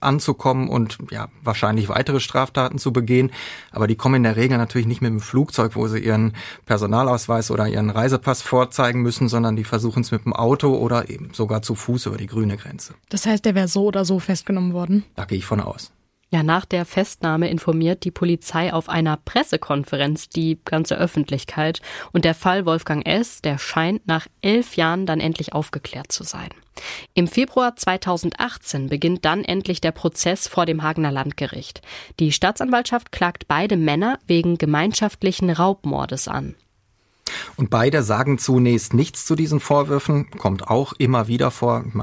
anzukommen 0.00 0.68
und 0.68 0.98
ja, 1.10 1.28
wahrscheinlich 1.42 1.88
weitere 1.88 2.20
Straftaten 2.20 2.76
zu 2.76 2.92
begehen. 2.92 3.30
Aber 3.72 3.86
die 3.86 3.96
kommen 3.96 4.16
in 4.16 4.24
der 4.24 4.36
Regel 4.36 4.58
natürlich 4.58 4.86
nicht 4.86 5.00
mit 5.00 5.10
dem 5.10 5.20
Flugzeug, 5.20 5.74
wo 5.74 5.88
sie 5.88 6.00
ihren 6.00 6.34
Personalausweis 6.66 7.50
oder 7.50 7.66
ihren 7.66 7.88
Reisepass 7.88 8.42
vorzeigen 8.58 9.02
müssen, 9.02 9.28
sondern 9.28 9.54
die 9.54 9.62
versuchen 9.62 10.00
es 10.00 10.10
mit 10.10 10.24
dem 10.24 10.32
Auto 10.32 10.74
oder 10.74 11.10
eben 11.10 11.32
sogar 11.32 11.62
zu 11.62 11.76
Fuß 11.76 12.06
über 12.06 12.16
die 12.16 12.26
grüne 12.26 12.56
Grenze. 12.56 12.94
Das 13.08 13.24
heißt, 13.24 13.44
der 13.44 13.54
wäre 13.54 13.68
so 13.68 13.84
oder 13.84 14.04
so 14.04 14.18
festgenommen 14.18 14.72
worden? 14.72 15.04
Da 15.14 15.26
gehe 15.26 15.38
ich 15.38 15.44
von 15.44 15.60
aus. 15.60 15.92
Ja, 16.32 16.42
nach 16.42 16.64
der 16.64 16.84
Festnahme 16.84 17.48
informiert 17.50 18.02
die 18.02 18.10
Polizei 18.10 18.72
auf 18.72 18.88
einer 18.88 19.16
Pressekonferenz 19.16 20.28
die 20.28 20.58
ganze 20.64 20.98
Öffentlichkeit 20.98 21.80
und 22.12 22.24
der 22.24 22.34
Fall 22.34 22.66
Wolfgang 22.66 23.06
S., 23.06 23.42
der 23.42 23.58
scheint 23.58 24.08
nach 24.08 24.26
elf 24.42 24.74
Jahren 24.74 25.06
dann 25.06 25.20
endlich 25.20 25.52
aufgeklärt 25.52 26.10
zu 26.10 26.24
sein. 26.24 26.48
Im 27.14 27.28
Februar 27.28 27.76
2018 27.76 28.88
beginnt 28.88 29.24
dann 29.24 29.44
endlich 29.44 29.80
der 29.80 29.92
Prozess 29.92 30.48
vor 30.48 30.66
dem 30.66 30.82
Hagener 30.82 31.12
Landgericht. 31.12 31.80
Die 32.18 32.32
Staatsanwaltschaft 32.32 33.12
klagt 33.12 33.46
beide 33.46 33.76
Männer 33.76 34.18
wegen 34.26 34.58
gemeinschaftlichen 34.58 35.48
Raubmordes 35.48 36.26
an. 36.26 36.56
Und 37.56 37.70
beide 37.70 38.02
sagen 38.02 38.38
zunächst 38.38 38.94
nichts 38.94 39.24
zu 39.24 39.34
diesen 39.34 39.60
Vorwürfen, 39.60 40.30
kommt 40.30 40.68
auch 40.68 40.92
immer 40.98 41.28
wieder 41.28 41.50
vor. 41.50 41.84
Ich 41.86 41.94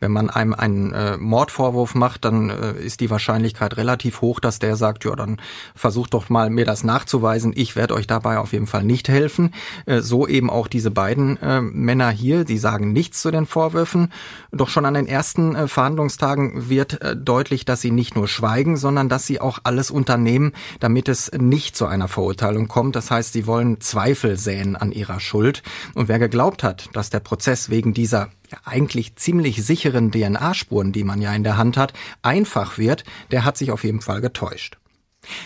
wenn 0.00 0.12
man 0.12 0.30
einem 0.30 0.54
einen 0.54 0.92
äh, 0.92 1.16
Mordvorwurf 1.16 1.94
macht, 1.94 2.24
dann 2.24 2.50
äh, 2.50 2.72
ist 2.72 3.00
die 3.00 3.10
Wahrscheinlichkeit 3.10 3.76
relativ 3.76 4.20
hoch, 4.20 4.40
dass 4.40 4.58
der 4.58 4.76
sagt, 4.76 5.04
ja, 5.04 5.14
dann 5.16 5.40
versucht 5.74 6.14
doch 6.14 6.28
mal 6.28 6.50
mir 6.50 6.64
das 6.64 6.84
nachzuweisen. 6.84 7.52
Ich 7.54 7.76
werde 7.76 7.94
euch 7.94 8.06
dabei 8.06 8.38
auf 8.38 8.52
jeden 8.52 8.66
Fall 8.66 8.84
nicht 8.84 9.08
helfen. 9.08 9.52
Äh, 9.86 10.00
so 10.00 10.26
eben 10.26 10.50
auch 10.50 10.68
diese 10.68 10.90
beiden 10.90 11.40
äh, 11.42 11.60
Männer 11.60 12.10
hier, 12.10 12.44
die 12.44 12.58
sagen 12.58 12.92
nichts 12.92 13.22
zu 13.22 13.30
den 13.30 13.46
Vorwürfen. 13.46 14.12
Doch 14.52 14.68
schon 14.68 14.86
an 14.86 14.94
den 14.94 15.06
ersten 15.06 15.54
äh, 15.54 15.68
Verhandlungstagen 15.68 16.68
wird 16.68 17.02
äh, 17.02 17.16
deutlich, 17.16 17.64
dass 17.64 17.80
sie 17.80 17.90
nicht 17.90 18.14
nur 18.14 18.28
schweigen, 18.28 18.76
sondern 18.76 19.08
dass 19.08 19.26
sie 19.26 19.40
auch 19.40 19.58
alles 19.64 19.90
unternehmen, 19.90 20.52
damit 20.80 21.08
es 21.08 21.30
nicht 21.32 21.76
zu 21.76 21.86
einer 21.86 22.08
Verurteilung 22.08 22.68
kommt. 22.68 22.96
Das 22.96 23.10
heißt, 23.10 23.32
sie 23.32 23.46
wollen 23.46 23.80
Zweifel 23.80 24.36
sehen 24.36 24.51
säen 24.52 24.76
an 24.76 24.92
ihrer 24.92 25.20
Schuld. 25.20 25.62
Und 25.94 26.08
wer 26.08 26.18
geglaubt 26.18 26.62
hat, 26.62 26.88
dass 26.92 27.10
der 27.10 27.20
Prozess 27.20 27.70
wegen 27.70 27.94
dieser 27.94 28.28
ja, 28.50 28.58
eigentlich 28.64 29.16
ziemlich 29.16 29.64
sicheren 29.64 30.10
DNA-Spuren, 30.10 30.92
die 30.92 31.04
man 31.04 31.22
ja 31.22 31.32
in 31.34 31.44
der 31.44 31.56
Hand 31.56 31.76
hat, 31.76 31.92
einfach 32.22 32.78
wird, 32.78 33.04
der 33.30 33.44
hat 33.44 33.56
sich 33.56 33.70
auf 33.70 33.84
jeden 33.84 34.00
Fall 34.00 34.20
getäuscht. 34.20 34.76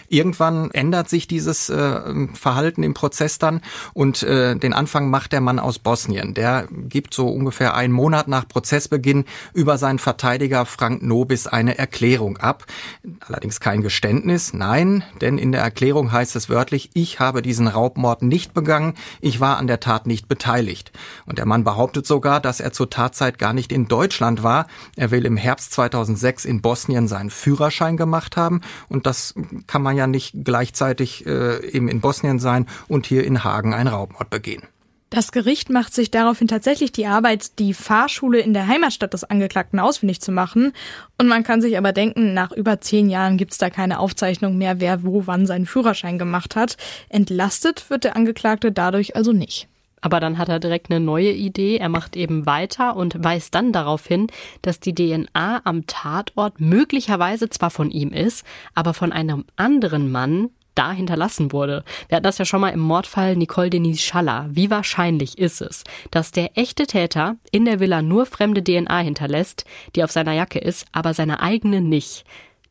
Irgendwann 0.08 0.70
ändert 0.70 1.08
sich 1.08 1.26
dieses 1.26 1.68
äh, 1.68 2.26
Verhalten 2.34 2.82
im 2.82 2.94
Prozess 2.94 3.38
dann 3.38 3.60
und 3.92 4.22
äh, 4.22 4.56
den 4.56 4.72
Anfang 4.72 5.10
macht 5.10 5.32
der 5.32 5.40
Mann 5.40 5.58
aus 5.58 5.78
Bosnien. 5.78 6.34
Der 6.34 6.68
gibt 6.70 7.12
so 7.14 7.28
ungefähr 7.28 7.74
einen 7.74 7.92
Monat 7.92 8.28
nach 8.28 8.48
Prozessbeginn 8.48 9.24
über 9.52 9.78
seinen 9.78 9.98
Verteidiger 9.98 10.64
Frank 10.66 11.02
Nobis 11.02 11.46
eine 11.46 11.78
Erklärung 11.78 12.38
ab. 12.38 12.64
Allerdings 13.20 13.60
kein 13.60 13.82
Geständnis, 13.82 14.52
nein, 14.52 15.04
denn 15.20 15.38
in 15.38 15.52
der 15.52 15.62
Erklärung 15.62 16.12
heißt 16.12 16.36
es 16.36 16.48
wörtlich, 16.48 16.90
ich 16.94 17.20
habe 17.20 17.42
diesen 17.42 17.68
Raubmord 17.68 18.22
nicht 18.22 18.54
begangen, 18.54 18.94
ich 19.20 19.40
war 19.40 19.58
an 19.58 19.66
der 19.66 19.80
Tat 19.80 20.06
nicht 20.06 20.28
beteiligt. 20.28 20.92
Und 21.26 21.38
der 21.38 21.46
Mann 21.46 21.64
behauptet 21.64 22.06
sogar, 22.06 22.40
dass 22.40 22.60
er 22.60 22.72
zur 22.72 22.90
Tatzeit 22.90 23.38
gar 23.38 23.52
nicht 23.52 23.72
in 23.72 23.88
Deutschland 23.88 24.42
war. 24.42 24.66
Er 24.96 25.10
will 25.10 25.26
im 25.26 25.36
Herbst 25.36 25.72
2006 25.72 26.44
in 26.44 26.62
Bosnien 26.62 27.08
seinen 27.08 27.30
Führerschein 27.30 27.96
gemacht 27.96 28.36
haben 28.36 28.60
und 28.88 29.06
das 29.06 29.34
kann 29.66 29.75
man 29.82 29.96
ja 29.96 30.06
nicht 30.06 30.34
gleichzeitig 30.44 31.26
äh, 31.26 31.64
eben 31.70 31.88
in 31.88 32.00
Bosnien 32.00 32.38
sein 32.38 32.66
und 32.88 33.06
hier 33.06 33.24
in 33.24 33.44
Hagen 33.44 33.74
einen 33.74 33.88
Raubmord 33.88 34.30
begehen. 34.30 34.62
Das 35.10 35.30
Gericht 35.30 35.70
macht 35.70 35.94
sich 35.94 36.10
daraufhin 36.10 36.48
tatsächlich 36.48 36.90
die 36.90 37.06
Arbeit, 37.06 37.60
die 37.60 37.74
Fahrschule 37.74 38.40
in 38.40 38.52
der 38.54 38.66
Heimatstadt 38.66 39.14
des 39.14 39.22
Angeklagten 39.22 39.78
ausfindig 39.78 40.20
zu 40.20 40.32
machen. 40.32 40.72
Und 41.16 41.28
man 41.28 41.44
kann 41.44 41.62
sich 41.62 41.78
aber 41.78 41.92
denken, 41.92 42.34
nach 42.34 42.50
über 42.50 42.80
zehn 42.80 43.08
Jahren 43.08 43.36
gibt's 43.36 43.56
da 43.56 43.70
keine 43.70 44.00
Aufzeichnung 44.00 44.58
mehr, 44.58 44.80
wer 44.80 45.04
wo 45.04 45.26
wann 45.26 45.46
seinen 45.46 45.66
Führerschein 45.66 46.18
gemacht 46.18 46.56
hat. 46.56 46.76
Entlastet 47.08 47.88
wird 47.88 48.02
der 48.02 48.16
Angeklagte 48.16 48.72
dadurch 48.72 49.14
also 49.14 49.32
nicht. 49.32 49.68
Aber 50.06 50.20
dann 50.20 50.38
hat 50.38 50.48
er 50.48 50.60
direkt 50.60 50.88
eine 50.88 51.00
neue 51.00 51.32
Idee. 51.32 51.78
Er 51.78 51.88
macht 51.88 52.14
eben 52.14 52.46
weiter 52.46 52.94
und 52.94 53.24
weist 53.24 53.56
dann 53.56 53.72
darauf 53.72 54.06
hin, 54.06 54.28
dass 54.62 54.78
die 54.78 54.94
DNA 54.94 55.62
am 55.64 55.84
Tatort 55.88 56.60
möglicherweise 56.60 57.50
zwar 57.50 57.70
von 57.70 57.90
ihm 57.90 58.12
ist, 58.12 58.46
aber 58.76 58.94
von 58.94 59.10
einem 59.10 59.46
anderen 59.56 60.12
Mann 60.12 60.50
da 60.76 60.92
hinterlassen 60.92 61.50
wurde. 61.50 61.82
Wir 62.06 62.18
hatten 62.18 62.22
das 62.22 62.38
ja 62.38 62.44
schon 62.44 62.60
mal 62.60 62.68
im 62.68 62.78
Mordfall 62.78 63.34
Nicole 63.34 63.68
Denise 63.68 64.00
Schaller. 64.00 64.46
Wie 64.48 64.70
wahrscheinlich 64.70 65.38
ist 65.38 65.60
es, 65.60 65.82
dass 66.12 66.30
der 66.30 66.56
echte 66.56 66.86
Täter 66.86 67.34
in 67.50 67.64
der 67.64 67.80
Villa 67.80 68.00
nur 68.00 68.26
fremde 68.26 68.62
DNA 68.62 68.98
hinterlässt, 68.98 69.64
die 69.96 70.04
auf 70.04 70.12
seiner 70.12 70.34
Jacke 70.34 70.60
ist, 70.60 70.86
aber 70.92 71.14
seine 71.14 71.40
eigene 71.40 71.80
nicht? 71.80 72.24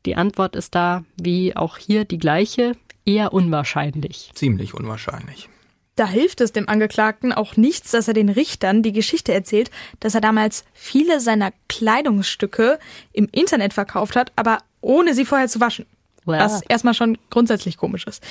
Die 0.05 0.15
Antwort 0.15 0.55
ist 0.55 0.73
da, 0.73 1.03
wie 1.17 1.53
auch 1.53 1.77
hier 1.77 2.05
die 2.05 2.17
gleiche, 2.17 2.77
eher 3.05 3.33
unwahrscheinlich. 3.33 4.31
Ziemlich 4.35 4.73
unwahrscheinlich. 4.73 5.49
Da 5.95 6.07
hilft 6.07 6.41
es 6.41 6.51
dem 6.51 6.67
Angeklagten 6.67 7.31
auch 7.31 7.55
nichts, 7.55 7.91
dass 7.91 8.07
er 8.07 8.13
den 8.13 8.29
Richtern 8.29 8.83
die 8.83 8.91
Geschichte 8.91 9.33
erzählt, 9.33 9.71
dass 10.01 10.13
er 10.13 10.21
damals 10.21 10.65
viele 10.73 11.21
seiner 11.21 11.51
Kleidungsstücke 11.69 12.79
im 13.13 13.29
Internet 13.31 13.73
verkauft 13.73 14.15
hat, 14.15 14.33
aber 14.35 14.57
ohne 14.81 15.13
sie 15.13 15.25
vorher 15.25 15.47
zu 15.47 15.61
waschen. 15.61 15.85
Well. 16.25 16.39
Was 16.39 16.61
erstmal 16.63 16.95
schon 16.95 17.17
grundsätzlich 17.29 17.77
komisch 17.77 18.05
ist. 18.07 18.23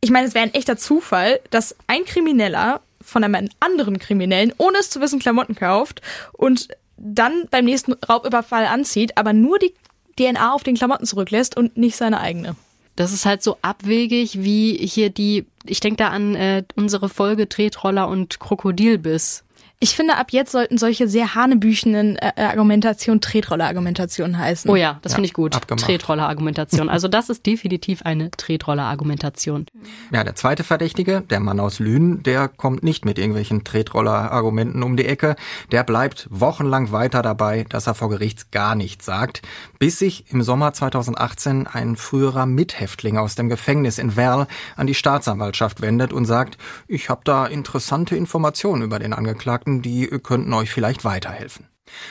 Ich 0.00 0.10
meine, 0.10 0.28
es 0.28 0.34
wäre 0.34 0.44
ein 0.44 0.54
echter 0.54 0.76
Zufall, 0.76 1.40
dass 1.50 1.74
ein 1.86 2.04
Krimineller 2.04 2.82
von 3.00 3.24
einem 3.24 3.48
anderen 3.58 3.98
Kriminellen, 3.98 4.52
ohne 4.58 4.78
es 4.78 4.90
zu 4.90 5.00
wissen, 5.00 5.18
Klamotten 5.18 5.54
kauft 5.54 6.02
und 6.32 6.68
dann 6.98 7.46
beim 7.50 7.64
nächsten 7.64 7.94
Raubüberfall 7.94 8.66
anzieht, 8.66 9.16
aber 9.16 9.32
nur 9.32 9.58
die 9.58 9.72
DNA 10.18 10.52
auf 10.52 10.62
den 10.62 10.74
Klamotten 10.74 11.06
zurücklässt 11.06 11.56
und 11.56 11.76
nicht 11.76 11.96
seine 11.96 12.20
eigene. 12.20 12.56
Das 12.98 13.12
ist 13.12 13.26
halt 13.26 13.44
so 13.44 13.58
abwegig 13.62 14.42
wie 14.42 14.76
hier 14.76 15.08
die, 15.08 15.46
ich 15.64 15.78
denke 15.78 15.98
da 15.98 16.08
an 16.08 16.34
äh, 16.34 16.64
unsere 16.74 17.08
Folge 17.08 17.48
Tretroller 17.48 18.08
und 18.08 18.40
Krokodilbiss. 18.40 19.44
Ich 19.80 19.94
finde, 19.94 20.16
ab 20.16 20.32
jetzt 20.32 20.50
sollten 20.50 20.76
solche 20.76 21.06
sehr 21.06 21.36
hanebüchenen 21.36 22.16
äh, 22.16 22.32
Argumentationen 22.36 23.20
Tretroller-Argumentationen 23.20 24.36
heißen. 24.36 24.68
Oh 24.68 24.74
ja, 24.74 24.98
das 25.02 25.12
ja, 25.12 25.16
finde 25.16 25.26
ich 25.26 25.34
gut. 25.34 25.52
Tretroller-Argumentation. 25.52 26.88
Also 26.88 27.06
das 27.06 27.28
ist 27.28 27.46
definitiv 27.46 28.02
eine 28.02 28.32
Tretroller-Argumentation. 28.32 29.66
Ja, 30.10 30.24
der 30.24 30.34
zweite 30.34 30.64
Verdächtige, 30.64 31.20
der 31.20 31.38
Mann 31.38 31.60
aus 31.60 31.78
Lünen, 31.78 32.24
der 32.24 32.48
kommt 32.48 32.82
nicht 32.82 33.04
mit 33.04 33.20
irgendwelchen 33.20 33.62
Tretroller-Argumenten 33.62 34.82
um 34.82 34.96
die 34.96 35.06
Ecke. 35.06 35.36
Der 35.70 35.84
bleibt 35.84 36.26
wochenlang 36.28 36.90
weiter 36.90 37.22
dabei, 37.22 37.64
dass 37.68 37.86
er 37.86 37.94
vor 37.94 38.08
Gericht 38.08 38.50
gar 38.50 38.74
nichts 38.74 39.04
sagt, 39.04 39.42
bis 39.78 40.00
sich 40.00 40.24
im 40.32 40.42
Sommer 40.42 40.72
2018 40.72 41.68
ein 41.68 41.94
früherer 41.94 42.46
Mithäftling 42.46 43.16
aus 43.16 43.36
dem 43.36 43.48
Gefängnis 43.48 43.98
in 43.98 44.16
Werl 44.16 44.48
an 44.74 44.88
die 44.88 44.94
Staatsanwaltschaft 44.94 45.80
wendet 45.82 46.12
und 46.12 46.24
sagt, 46.24 46.58
ich 46.88 47.10
habe 47.10 47.20
da 47.22 47.46
interessante 47.46 48.16
Informationen 48.16 48.82
über 48.82 48.98
den 48.98 49.12
Angeklagten 49.12 49.67
Experten, 49.68 49.82
die 49.82 50.06
könnten 50.22 50.52
euch 50.52 50.70
vielleicht 50.70 51.04
weiterhelfen. 51.04 51.66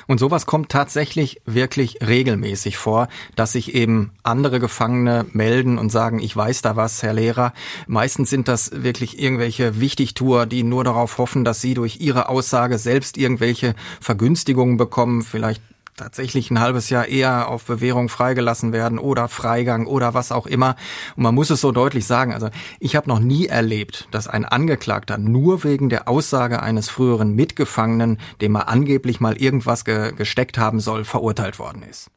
Und 0.07 0.19
sowas 0.19 0.47
kommt 0.47 0.69
tatsächlich 0.69 1.39
wirklich 1.45 1.99
regelmäßig 2.01 2.77
vor, 2.77 3.07
dass 3.35 3.51
sich 3.51 3.75
eben 3.75 4.11
andere 4.23 4.59
Gefangene 4.59 5.27
melden 5.33 5.77
und 5.77 5.91
sagen, 5.91 6.17
ich 6.19 6.35
weiß 6.35 6.63
da 6.63 6.75
was, 6.75 7.03
Herr 7.03 7.13
Lehrer. 7.13 7.53
Meistens 7.85 8.31
sind 8.31 8.47
das 8.47 8.71
wirklich 8.73 9.19
irgendwelche 9.19 9.79
Wichtigtuer, 9.79 10.47
die 10.47 10.63
nur 10.63 10.83
darauf 10.83 11.19
hoffen, 11.19 11.45
dass 11.45 11.61
sie 11.61 11.75
durch 11.75 11.99
ihre 11.99 12.27
Aussage 12.27 12.79
selbst 12.79 13.19
irgendwelche 13.19 13.75
Vergünstigungen 14.01 14.77
bekommen, 14.77 15.21
vielleicht 15.21 15.61
tatsächlich 15.97 16.49
ein 16.49 16.59
halbes 16.59 16.89
Jahr 16.89 17.07
eher 17.07 17.49
auf 17.49 17.65
Bewährung 17.65 18.07
freigelassen 18.07 18.71
werden 18.71 18.99
oder 18.99 19.27
Freigang 19.27 19.87
oder 19.87 20.13
was 20.13 20.31
auch 20.31 20.47
immer. 20.47 20.75
Und 21.15 21.23
man 21.23 21.35
muss 21.35 21.49
es 21.49 21.59
so 21.59 21.71
deutlich 21.71 22.05
sagen, 22.05 22.33
also 22.33 22.49
ich 22.79 22.95
habe 22.95 23.09
noch 23.09 23.19
nie 23.19 23.47
erlebt, 23.47 24.07
dass 24.11 24.27
ein 24.27 24.45
Angeklagter 24.45 25.17
nur 25.17 25.63
wegen 25.63 25.89
der 25.89 26.07
Aussage 26.07 26.61
eines 26.61 26.89
früheren 26.89 27.35
Mitgefangenen, 27.35 28.19
dem 28.39 28.55
er 28.55 28.69
angeblich 28.69 29.19
mal 29.19 29.35
irgendwas 29.35 29.83
ge 29.83 30.13
gesteckt 30.15 30.57
haben 30.57 30.79
soll, 30.79 31.03
verurteilt 31.03 31.59
worden 31.59 31.83
ist. 31.83 32.09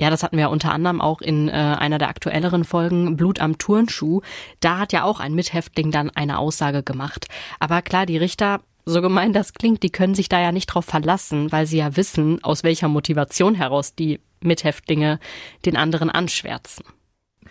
Ja, 0.00 0.10
das 0.10 0.22
hatten 0.22 0.38
wir 0.38 0.50
unter 0.50 0.72
anderem 0.72 1.00
auch 1.00 1.20
in 1.20 1.48
äh, 1.48 1.52
einer 1.52 1.98
der 1.98 2.08
aktuelleren 2.08 2.64
Folgen 2.64 3.16
Blut 3.16 3.40
am 3.40 3.58
Turnschuh. 3.58 4.22
Da 4.60 4.78
hat 4.78 4.92
ja 4.92 5.04
auch 5.04 5.20
ein 5.20 5.34
Mithäftling 5.34 5.90
dann 5.90 6.10
eine 6.10 6.38
Aussage 6.38 6.82
gemacht. 6.82 7.26
Aber 7.60 7.82
klar, 7.82 8.06
die 8.06 8.16
Richter 8.16 8.60
so 8.84 9.00
gemein 9.00 9.32
das 9.32 9.54
klingt, 9.54 9.82
die 9.82 9.90
können 9.90 10.14
sich 10.14 10.28
da 10.28 10.40
ja 10.40 10.52
nicht 10.52 10.66
drauf 10.66 10.84
verlassen, 10.84 11.52
weil 11.52 11.66
sie 11.66 11.78
ja 11.78 11.96
wissen, 11.96 12.42
aus 12.42 12.64
welcher 12.64 12.88
Motivation 12.88 13.54
heraus 13.54 13.94
die 13.94 14.20
Mithäftlinge 14.40 15.20
den 15.64 15.76
anderen 15.76 16.10
anschwärzen. 16.10 16.84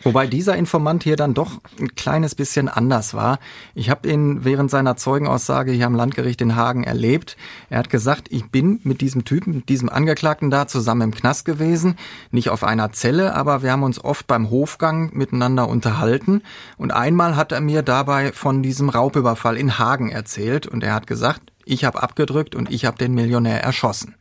Wobei 0.03 0.25
dieser 0.25 0.55
Informant 0.55 1.03
hier 1.03 1.15
dann 1.15 1.33
doch 1.33 1.59
ein 1.79 1.95
kleines 1.95 2.33
bisschen 2.33 2.67
anders 2.67 3.13
war. 3.13 3.39
Ich 3.75 3.89
habe 3.89 4.09
ihn 4.09 4.43
während 4.43 4.71
seiner 4.71 4.97
Zeugenaussage 4.97 5.71
hier 5.71 5.85
am 5.85 5.95
Landgericht 5.95 6.41
in 6.41 6.55
Hagen 6.55 6.83
erlebt. 6.83 7.37
Er 7.69 7.79
hat 7.79 7.89
gesagt, 7.89 8.27
ich 8.31 8.49
bin 8.49 8.79
mit 8.83 9.01
diesem 9.01 9.25
Typen, 9.25 9.55
mit 9.55 9.69
diesem 9.69 9.89
Angeklagten 9.89 10.49
da 10.49 10.67
zusammen 10.67 11.01
im 11.01 11.13
Knast 11.13 11.45
gewesen. 11.45 11.97
Nicht 12.31 12.49
auf 12.49 12.63
einer 12.63 12.91
Zelle, 12.91 13.35
aber 13.35 13.61
wir 13.61 13.71
haben 13.71 13.83
uns 13.83 14.03
oft 14.03 14.25
beim 14.27 14.49
Hofgang 14.49 15.11
miteinander 15.13 15.69
unterhalten. 15.69 16.41
Und 16.77 16.91
einmal 16.91 17.35
hat 17.35 17.51
er 17.51 17.61
mir 17.61 17.83
dabei 17.83 18.31
von 18.31 18.63
diesem 18.63 18.89
Raubüberfall 18.89 19.55
in 19.55 19.77
Hagen 19.77 20.09
erzählt. 20.09 20.65
Und 20.65 20.83
er 20.83 20.95
hat 20.95 21.05
gesagt, 21.05 21.50
ich 21.71 21.85
habe 21.85 22.03
abgedrückt 22.03 22.53
und 22.53 22.69
ich 22.69 22.85
habe 22.85 22.97
den 22.97 23.13
Millionär 23.13 23.63
erschossen. 23.63 24.15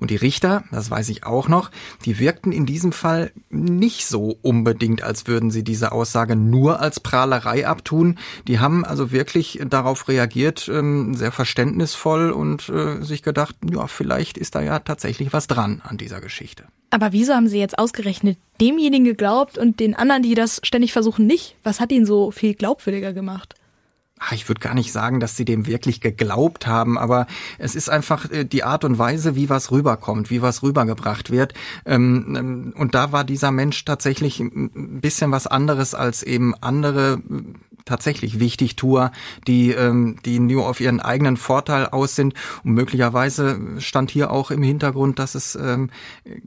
Und 0.00 0.10
die 0.10 0.16
Richter, 0.16 0.64
das 0.72 0.90
weiß 0.90 1.08
ich 1.08 1.24
auch 1.24 1.48
noch, 1.48 1.70
die 2.04 2.18
wirkten 2.18 2.50
in 2.50 2.66
diesem 2.66 2.92
Fall 2.92 3.30
nicht 3.48 4.06
so 4.06 4.36
unbedingt, 4.42 5.02
als 5.02 5.26
würden 5.26 5.50
sie 5.50 5.62
diese 5.62 5.92
Aussage 5.92 6.34
nur 6.34 6.80
als 6.80 6.98
Prahlerei 7.00 7.66
abtun. 7.66 8.18
Die 8.48 8.58
haben 8.58 8.84
also 8.84 9.12
wirklich 9.12 9.60
darauf 9.68 10.08
reagiert, 10.08 10.68
ähm, 10.68 11.14
sehr 11.14 11.32
verständnisvoll 11.32 12.30
und 12.30 12.68
äh, 12.68 13.02
sich 13.02 13.22
gedacht, 13.22 13.56
ja, 13.70 13.86
vielleicht 13.86 14.36
ist 14.36 14.56
da 14.56 14.60
ja 14.60 14.80
tatsächlich 14.80 15.32
was 15.32 15.46
dran 15.46 15.82
an 15.84 15.96
dieser 15.98 16.20
Geschichte. 16.20 16.64
Aber 16.90 17.12
wieso 17.12 17.34
haben 17.34 17.48
Sie 17.48 17.58
jetzt 17.58 17.78
ausgerechnet 17.78 18.38
demjenigen 18.60 19.04
geglaubt 19.04 19.58
und 19.58 19.80
den 19.80 19.94
anderen, 19.94 20.22
die 20.22 20.34
das 20.34 20.60
ständig 20.64 20.92
versuchen, 20.92 21.26
nicht? 21.26 21.56
Was 21.62 21.78
hat 21.78 21.92
ihn 21.92 22.06
so 22.06 22.30
viel 22.30 22.54
glaubwürdiger 22.54 23.12
gemacht? 23.12 23.54
Ach, 24.18 24.32
ich 24.32 24.48
würde 24.48 24.60
gar 24.60 24.74
nicht 24.74 24.92
sagen, 24.92 25.20
dass 25.20 25.36
sie 25.36 25.44
dem 25.44 25.66
wirklich 25.66 26.00
geglaubt 26.00 26.66
haben, 26.66 26.98
aber 26.98 27.26
es 27.58 27.74
ist 27.74 27.90
einfach 27.90 28.30
äh, 28.30 28.44
die 28.44 28.64
Art 28.64 28.84
und 28.84 28.98
Weise, 28.98 29.36
wie 29.36 29.50
was 29.50 29.70
rüberkommt, 29.70 30.30
wie 30.30 30.42
was 30.42 30.62
rübergebracht 30.62 31.30
wird. 31.30 31.54
Ähm, 31.84 32.34
ähm, 32.36 32.74
und 32.76 32.94
da 32.94 33.12
war 33.12 33.24
dieser 33.24 33.50
Mensch 33.50 33.84
tatsächlich 33.84 34.40
ein 34.40 35.00
bisschen 35.00 35.32
was 35.32 35.46
anderes 35.46 35.94
als 35.94 36.22
eben 36.22 36.54
andere 36.60 37.20
tatsächlich 37.84 38.40
wichtig 38.40 38.74
Tour, 38.74 39.12
die, 39.46 39.70
ähm, 39.70 40.16
die 40.24 40.40
nur 40.40 40.66
auf 40.66 40.80
ihren 40.80 41.00
eigenen 41.00 41.36
Vorteil 41.36 41.86
aus 41.86 42.16
sind. 42.16 42.34
Und 42.64 42.72
möglicherweise 42.72 43.60
stand 43.78 44.10
hier 44.10 44.32
auch 44.32 44.50
im 44.50 44.62
Hintergrund, 44.62 45.18
dass 45.18 45.34
es 45.34 45.56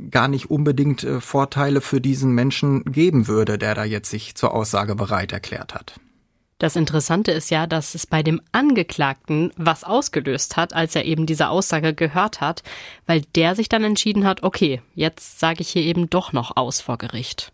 gar 0.10 0.28
nicht 0.28 0.50
unbedingt 0.50 1.04
äh, 1.04 1.22
Vorteile 1.22 1.82
für 1.82 2.02
diesen 2.02 2.34
Menschen 2.34 2.84
geben 2.84 3.28
würde, 3.28 3.58
der 3.58 3.76
da 3.76 3.84
jetzt 3.86 4.10
sich 4.10 4.36
zur 4.36 4.54
Aussage 4.54 4.96
bereit 4.96 5.32
erklärt 5.32 5.74
hat. 5.74 6.00
Das 6.60 6.76
Interessante 6.76 7.32
ist 7.32 7.52
ja, 7.52 7.68
dass 7.68 7.96
es 7.96 8.06
bei 8.06 8.22
dem 8.22 8.42
Angeklagten 8.52 9.54
was 9.56 9.86
ausgelöst 9.86 10.58
hat, 10.58 10.74
als 10.74 10.94
er 10.94 11.06
eben 11.06 11.26
diese 11.26 11.48
Aussage 11.48 11.94
gehört 11.94 12.42
hat, 12.42 12.64
weil 13.08 13.22
der 13.36 13.56
sich 13.56 13.70
dann 13.70 13.86
entschieden 13.86 14.26
hat, 14.26 14.44
okay, 14.44 14.82
jetzt 14.94 15.40
sage 15.40 15.62
ich 15.62 15.70
hier 15.70 15.84
eben 15.84 16.10
doch 16.10 16.34
noch 16.34 16.58
aus 16.58 16.82
vor 16.82 16.98
Gericht. 16.98 17.54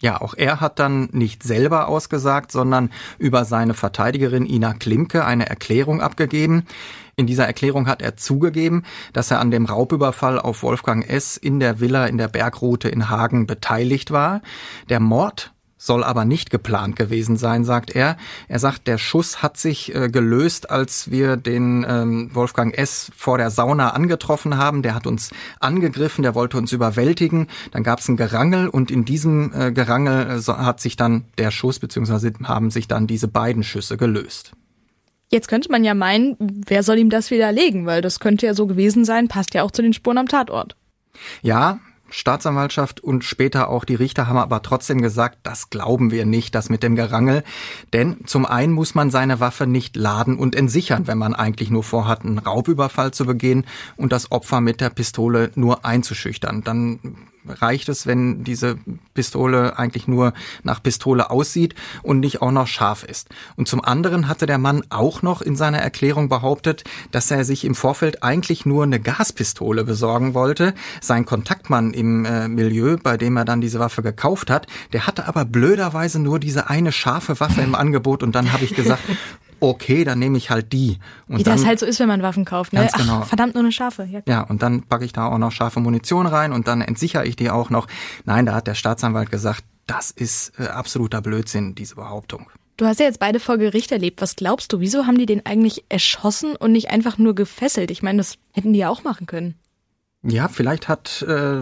Ja, 0.00 0.20
auch 0.20 0.34
er 0.36 0.60
hat 0.60 0.78
dann 0.78 1.08
nicht 1.10 1.42
selber 1.42 1.88
ausgesagt, 1.88 2.52
sondern 2.52 2.90
über 3.18 3.44
seine 3.44 3.74
Verteidigerin 3.74 4.46
Ina 4.46 4.74
Klimke 4.74 5.24
eine 5.24 5.48
Erklärung 5.48 6.00
abgegeben. 6.00 6.66
In 7.16 7.26
dieser 7.26 7.46
Erklärung 7.46 7.88
hat 7.88 8.02
er 8.02 8.16
zugegeben, 8.16 8.84
dass 9.12 9.32
er 9.32 9.40
an 9.40 9.50
dem 9.50 9.66
Raubüberfall 9.66 10.38
auf 10.38 10.62
Wolfgang 10.62 11.08
S. 11.08 11.36
in 11.36 11.58
der 11.58 11.80
Villa 11.80 12.06
in 12.06 12.18
der 12.18 12.28
Bergroute 12.28 12.88
in 12.88 13.08
Hagen 13.08 13.46
beteiligt 13.46 14.12
war. 14.12 14.42
Der 14.90 15.00
Mord 15.00 15.53
soll 15.84 16.02
aber 16.02 16.24
nicht 16.24 16.48
geplant 16.48 16.96
gewesen 16.96 17.36
sein, 17.36 17.64
sagt 17.64 17.94
er. 17.94 18.16
Er 18.48 18.58
sagt, 18.58 18.86
der 18.86 18.96
Schuss 18.96 19.42
hat 19.42 19.58
sich 19.58 19.94
äh, 19.94 20.08
gelöst, 20.08 20.70
als 20.70 21.10
wir 21.10 21.36
den 21.36 21.84
ähm, 21.86 22.30
Wolfgang 22.32 22.76
S. 22.76 23.12
vor 23.14 23.36
der 23.36 23.50
Sauna 23.50 23.90
angetroffen 23.90 24.56
haben. 24.56 24.80
Der 24.80 24.94
hat 24.94 25.06
uns 25.06 25.30
angegriffen, 25.60 26.22
der 26.22 26.34
wollte 26.34 26.56
uns 26.56 26.72
überwältigen. 26.72 27.48
Dann 27.72 27.82
gab 27.82 27.98
es 27.98 28.08
ein 28.08 28.16
Gerangel 28.16 28.68
und 28.68 28.90
in 28.90 29.04
diesem 29.04 29.52
äh, 29.52 29.72
Gerangel 29.72 30.40
äh, 30.40 30.52
hat 30.52 30.80
sich 30.80 30.96
dann 30.96 31.26
der 31.36 31.50
Schuss 31.50 31.78
beziehungsweise 31.80 32.32
haben 32.44 32.70
sich 32.70 32.88
dann 32.88 33.06
diese 33.06 33.28
beiden 33.28 33.62
Schüsse 33.62 33.98
gelöst. 33.98 34.52
Jetzt 35.30 35.48
könnte 35.48 35.70
man 35.70 35.84
ja 35.84 35.92
meinen, 35.92 36.36
wer 36.38 36.82
soll 36.82 36.96
ihm 36.96 37.10
das 37.10 37.30
widerlegen, 37.30 37.84
weil 37.84 38.00
das 38.00 38.20
könnte 38.20 38.46
ja 38.46 38.54
so 38.54 38.66
gewesen 38.66 39.04
sein, 39.04 39.28
passt 39.28 39.52
ja 39.52 39.62
auch 39.62 39.70
zu 39.70 39.82
den 39.82 39.92
Spuren 39.92 40.16
am 40.16 40.28
Tatort. 40.28 40.76
Ja, 41.42 41.80
Staatsanwaltschaft 42.14 43.00
und 43.00 43.24
später 43.24 43.68
auch 43.68 43.84
die 43.84 43.96
Richter 43.96 44.28
haben 44.28 44.38
aber 44.38 44.62
trotzdem 44.62 45.02
gesagt, 45.02 45.38
das 45.42 45.68
glauben 45.68 46.12
wir 46.12 46.26
nicht, 46.26 46.54
das 46.54 46.70
mit 46.70 46.84
dem 46.84 46.94
Gerangel. 46.94 47.42
Denn 47.92 48.18
zum 48.24 48.46
einen 48.46 48.72
muss 48.72 48.94
man 48.94 49.10
seine 49.10 49.40
Waffe 49.40 49.66
nicht 49.66 49.96
laden 49.96 50.38
und 50.38 50.54
entsichern, 50.54 51.08
wenn 51.08 51.18
man 51.18 51.34
eigentlich 51.34 51.70
nur 51.70 51.82
vorhat, 51.82 52.24
einen 52.24 52.38
Raubüberfall 52.38 53.10
zu 53.10 53.26
begehen 53.26 53.66
und 53.96 54.12
das 54.12 54.30
Opfer 54.30 54.60
mit 54.60 54.80
der 54.80 54.90
Pistole 54.90 55.50
nur 55.56 55.84
einzuschüchtern. 55.84 56.62
Dann 56.62 57.00
reicht 57.48 57.88
es, 57.88 58.06
wenn 58.06 58.44
diese 58.44 58.78
Pistole 59.14 59.78
eigentlich 59.78 60.08
nur 60.08 60.32
nach 60.62 60.82
Pistole 60.82 61.30
aussieht 61.30 61.74
und 62.02 62.20
nicht 62.20 62.42
auch 62.42 62.50
noch 62.50 62.66
scharf 62.66 63.04
ist. 63.04 63.28
Und 63.56 63.68
zum 63.68 63.84
anderen 63.84 64.28
hatte 64.28 64.46
der 64.46 64.58
Mann 64.58 64.82
auch 64.90 65.22
noch 65.22 65.42
in 65.42 65.56
seiner 65.56 65.78
Erklärung 65.78 66.28
behauptet, 66.28 66.84
dass 67.10 67.30
er 67.30 67.44
sich 67.44 67.64
im 67.64 67.74
Vorfeld 67.74 68.22
eigentlich 68.22 68.66
nur 68.66 68.84
eine 68.84 69.00
Gaspistole 69.00 69.84
besorgen 69.84 70.34
wollte. 70.34 70.74
Sein 71.00 71.26
Kontaktmann 71.26 71.92
im 71.92 72.24
äh, 72.24 72.48
Milieu, 72.48 72.96
bei 73.02 73.16
dem 73.16 73.36
er 73.36 73.44
dann 73.44 73.60
diese 73.60 73.78
Waffe 73.78 74.02
gekauft 74.02 74.50
hat, 74.50 74.66
der 74.92 75.06
hatte 75.06 75.26
aber 75.26 75.44
blöderweise 75.44 76.18
nur 76.18 76.38
diese 76.38 76.68
eine 76.68 76.92
scharfe 76.92 77.38
Waffe 77.40 77.60
im 77.60 77.74
Angebot 77.74 78.22
und 78.22 78.34
dann 78.34 78.52
habe 78.52 78.64
ich 78.64 78.74
gesagt, 78.74 79.02
okay, 79.68 80.04
dann 80.04 80.18
nehme 80.18 80.36
ich 80.38 80.50
halt 80.50 80.72
die. 80.72 80.98
Und 81.28 81.38
Wie 81.38 81.42
dann, 81.42 81.56
das 81.56 81.66
halt 81.66 81.78
so 81.78 81.86
ist, 81.86 82.00
wenn 82.00 82.08
man 82.08 82.22
Waffen 82.22 82.44
kauft. 82.44 82.72
Ne? 82.72 82.80
Ganz 82.80 82.92
genau. 82.92 83.20
Ach, 83.22 83.26
verdammt, 83.26 83.54
nur 83.54 83.62
eine 83.62 83.72
scharfe. 83.72 84.04
Ja, 84.10 84.20
ja, 84.26 84.42
und 84.42 84.62
dann 84.62 84.82
packe 84.82 85.04
ich 85.04 85.12
da 85.12 85.26
auch 85.26 85.38
noch 85.38 85.52
scharfe 85.52 85.80
Munition 85.80 86.26
rein 86.26 86.52
und 86.52 86.68
dann 86.68 86.80
entsichere 86.80 87.26
ich 87.26 87.36
die 87.36 87.50
auch 87.50 87.70
noch. 87.70 87.86
Nein, 88.24 88.46
da 88.46 88.54
hat 88.54 88.66
der 88.66 88.74
Staatsanwalt 88.74 89.30
gesagt, 89.30 89.64
das 89.86 90.10
ist 90.10 90.52
äh, 90.58 90.66
absoluter 90.66 91.20
Blödsinn, 91.20 91.74
diese 91.74 91.96
Behauptung. 91.96 92.46
Du 92.76 92.86
hast 92.86 92.98
ja 92.98 93.06
jetzt 93.06 93.20
beide 93.20 93.38
vor 93.38 93.56
Gericht 93.58 93.92
erlebt. 93.92 94.20
Was 94.20 94.34
glaubst 94.34 94.72
du, 94.72 94.80
wieso 94.80 95.06
haben 95.06 95.16
die 95.16 95.26
den 95.26 95.46
eigentlich 95.46 95.84
erschossen 95.88 96.56
und 96.56 96.72
nicht 96.72 96.90
einfach 96.90 97.18
nur 97.18 97.34
gefesselt? 97.34 97.90
Ich 97.90 98.02
meine, 98.02 98.18
das 98.18 98.36
hätten 98.52 98.72
die 98.72 98.80
ja 98.80 98.88
auch 98.88 99.04
machen 99.04 99.26
können. 99.26 99.54
Ja, 100.26 100.48
vielleicht 100.48 100.88
hat 100.88 101.20
äh, 101.28 101.60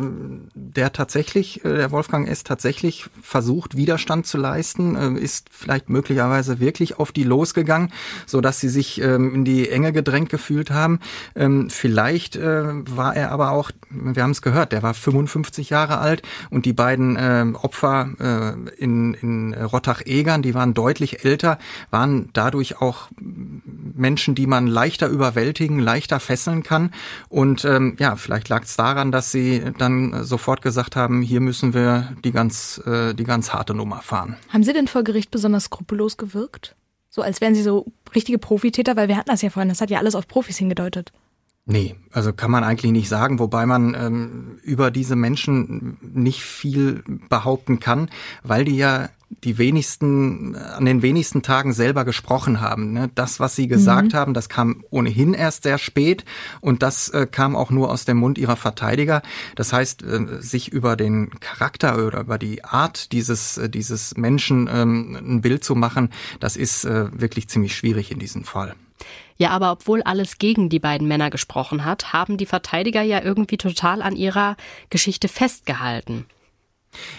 der 0.54 0.92
tatsächlich, 0.92 1.64
äh, 1.64 1.78
der 1.78 1.90
Wolfgang 1.90 2.28
S. 2.28 2.44
tatsächlich 2.44 3.06
versucht, 3.20 3.76
Widerstand 3.76 4.24
zu 4.24 4.38
leisten, 4.38 4.94
äh, 4.94 5.20
ist 5.20 5.48
vielleicht 5.50 5.88
möglicherweise 5.88 6.60
wirklich 6.60 6.96
auf 7.00 7.10
die 7.10 7.24
losgegangen, 7.24 7.92
so 8.24 8.40
dass 8.40 8.60
sie 8.60 8.68
sich 8.68 9.00
ähm, 9.00 9.34
in 9.34 9.44
die 9.44 9.68
Enge 9.68 9.92
gedrängt 9.92 10.28
gefühlt 10.28 10.70
haben. 10.70 11.00
Ähm, 11.34 11.70
vielleicht 11.70 12.36
äh, 12.36 12.62
war 12.88 13.16
er 13.16 13.32
aber 13.32 13.50
auch, 13.50 13.72
wir 13.90 14.22
haben 14.22 14.30
es 14.30 14.42
gehört, 14.42 14.70
der 14.70 14.84
war 14.84 14.94
55 14.94 15.68
Jahre 15.70 15.98
alt 15.98 16.22
und 16.50 16.64
die 16.64 16.72
beiden 16.72 17.16
äh, 17.16 17.44
Opfer 17.60 18.10
äh, 18.20 18.80
in, 18.80 19.14
in 19.14 19.54
Rottach-Egern, 19.54 20.42
die 20.42 20.54
waren 20.54 20.72
deutlich 20.72 21.24
älter, 21.24 21.58
waren 21.90 22.30
dadurch 22.32 22.80
auch 22.80 23.08
Menschen, 23.18 24.36
die 24.36 24.46
man 24.46 24.68
leichter 24.68 25.08
überwältigen, 25.08 25.80
leichter 25.80 26.20
fesseln 26.20 26.62
kann 26.62 26.92
und 27.28 27.64
ähm, 27.64 27.96
ja, 27.98 28.14
vielleicht 28.14 28.51
lag 28.52 28.64
es 28.64 28.76
daran, 28.76 29.10
dass 29.10 29.32
sie 29.32 29.64
dann 29.78 30.24
sofort 30.24 30.60
gesagt 30.60 30.94
haben, 30.94 31.22
hier 31.22 31.40
müssen 31.40 31.72
wir 31.72 32.14
die 32.22 32.32
ganz, 32.32 32.82
äh, 32.84 33.14
die 33.14 33.24
ganz 33.24 33.54
harte 33.54 33.72
Nummer 33.72 34.02
fahren. 34.02 34.36
Haben 34.50 34.62
Sie 34.62 34.74
denn 34.74 34.88
vor 34.88 35.04
Gericht 35.04 35.30
besonders 35.30 35.64
skrupellos 35.64 36.18
gewirkt? 36.18 36.76
So 37.08 37.22
als 37.22 37.40
wären 37.40 37.54
Sie 37.54 37.62
so 37.62 37.86
richtige 38.14 38.38
Profitäter, 38.38 38.94
weil 38.94 39.08
wir 39.08 39.16
hatten 39.16 39.30
das 39.30 39.40
ja 39.40 39.48
vorhin, 39.48 39.70
das 39.70 39.80
hat 39.80 39.88
ja 39.88 39.98
alles 39.98 40.14
auf 40.14 40.28
Profis 40.28 40.58
hingedeutet. 40.58 41.12
Nee, 41.64 41.94
also 42.10 42.34
kann 42.34 42.50
man 42.50 42.62
eigentlich 42.62 42.92
nicht 42.92 43.08
sagen, 43.08 43.38
wobei 43.38 43.64
man 43.64 43.94
ähm, 43.94 44.58
über 44.62 44.90
diese 44.90 45.16
Menschen 45.16 45.96
nicht 46.02 46.42
viel 46.42 47.02
behaupten 47.30 47.80
kann, 47.80 48.10
weil 48.42 48.66
die 48.66 48.76
ja 48.76 49.08
die 49.44 49.58
wenigsten, 49.58 50.54
an 50.56 50.84
den 50.84 51.02
wenigsten 51.02 51.42
Tagen 51.42 51.72
selber 51.72 52.04
gesprochen 52.04 52.60
haben. 52.60 52.92
Ne? 52.92 53.10
Das, 53.14 53.40
was 53.40 53.56
sie 53.56 53.66
gesagt 53.66 54.12
mhm. 54.12 54.16
haben, 54.16 54.34
das 54.34 54.48
kam 54.48 54.84
ohnehin 54.90 55.34
erst 55.34 55.62
sehr 55.62 55.78
spät 55.78 56.24
und 56.60 56.82
das 56.82 57.08
äh, 57.08 57.26
kam 57.30 57.56
auch 57.56 57.70
nur 57.70 57.90
aus 57.90 58.04
dem 58.04 58.18
Mund 58.18 58.38
ihrer 58.38 58.56
Verteidiger. 58.56 59.22
Das 59.56 59.72
heißt, 59.72 60.02
äh, 60.02 60.40
sich 60.40 60.68
über 60.68 60.96
den 60.96 61.30
Charakter 61.40 62.06
oder 62.06 62.20
über 62.20 62.38
die 62.38 62.64
Art 62.64 63.12
dieses, 63.12 63.58
äh, 63.58 63.68
dieses 63.68 64.16
Menschen 64.16 64.68
ähm, 64.72 65.16
ein 65.16 65.40
Bild 65.40 65.64
zu 65.64 65.74
machen, 65.74 66.10
das 66.40 66.56
ist 66.56 66.84
äh, 66.84 67.08
wirklich 67.12 67.48
ziemlich 67.48 67.74
schwierig 67.74 68.10
in 68.10 68.18
diesem 68.18 68.44
Fall. 68.44 68.74
Ja, 69.38 69.50
aber 69.50 69.72
obwohl 69.72 70.02
alles 70.02 70.38
gegen 70.38 70.68
die 70.68 70.78
beiden 70.78 71.08
Männer 71.08 71.30
gesprochen 71.30 71.84
hat, 71.84 72.12
haben 72.12 72.36
die 72.36 72.46
Verteidiger 72.46 73.02
ja 73.02 73.22
irgendwie 73.22 73.56
total 73.56 74.02
an 74.02 74.14
ihrer 74.14 74.56
Geschichte 74.90 75.28
festgehalten. 75.28 76.26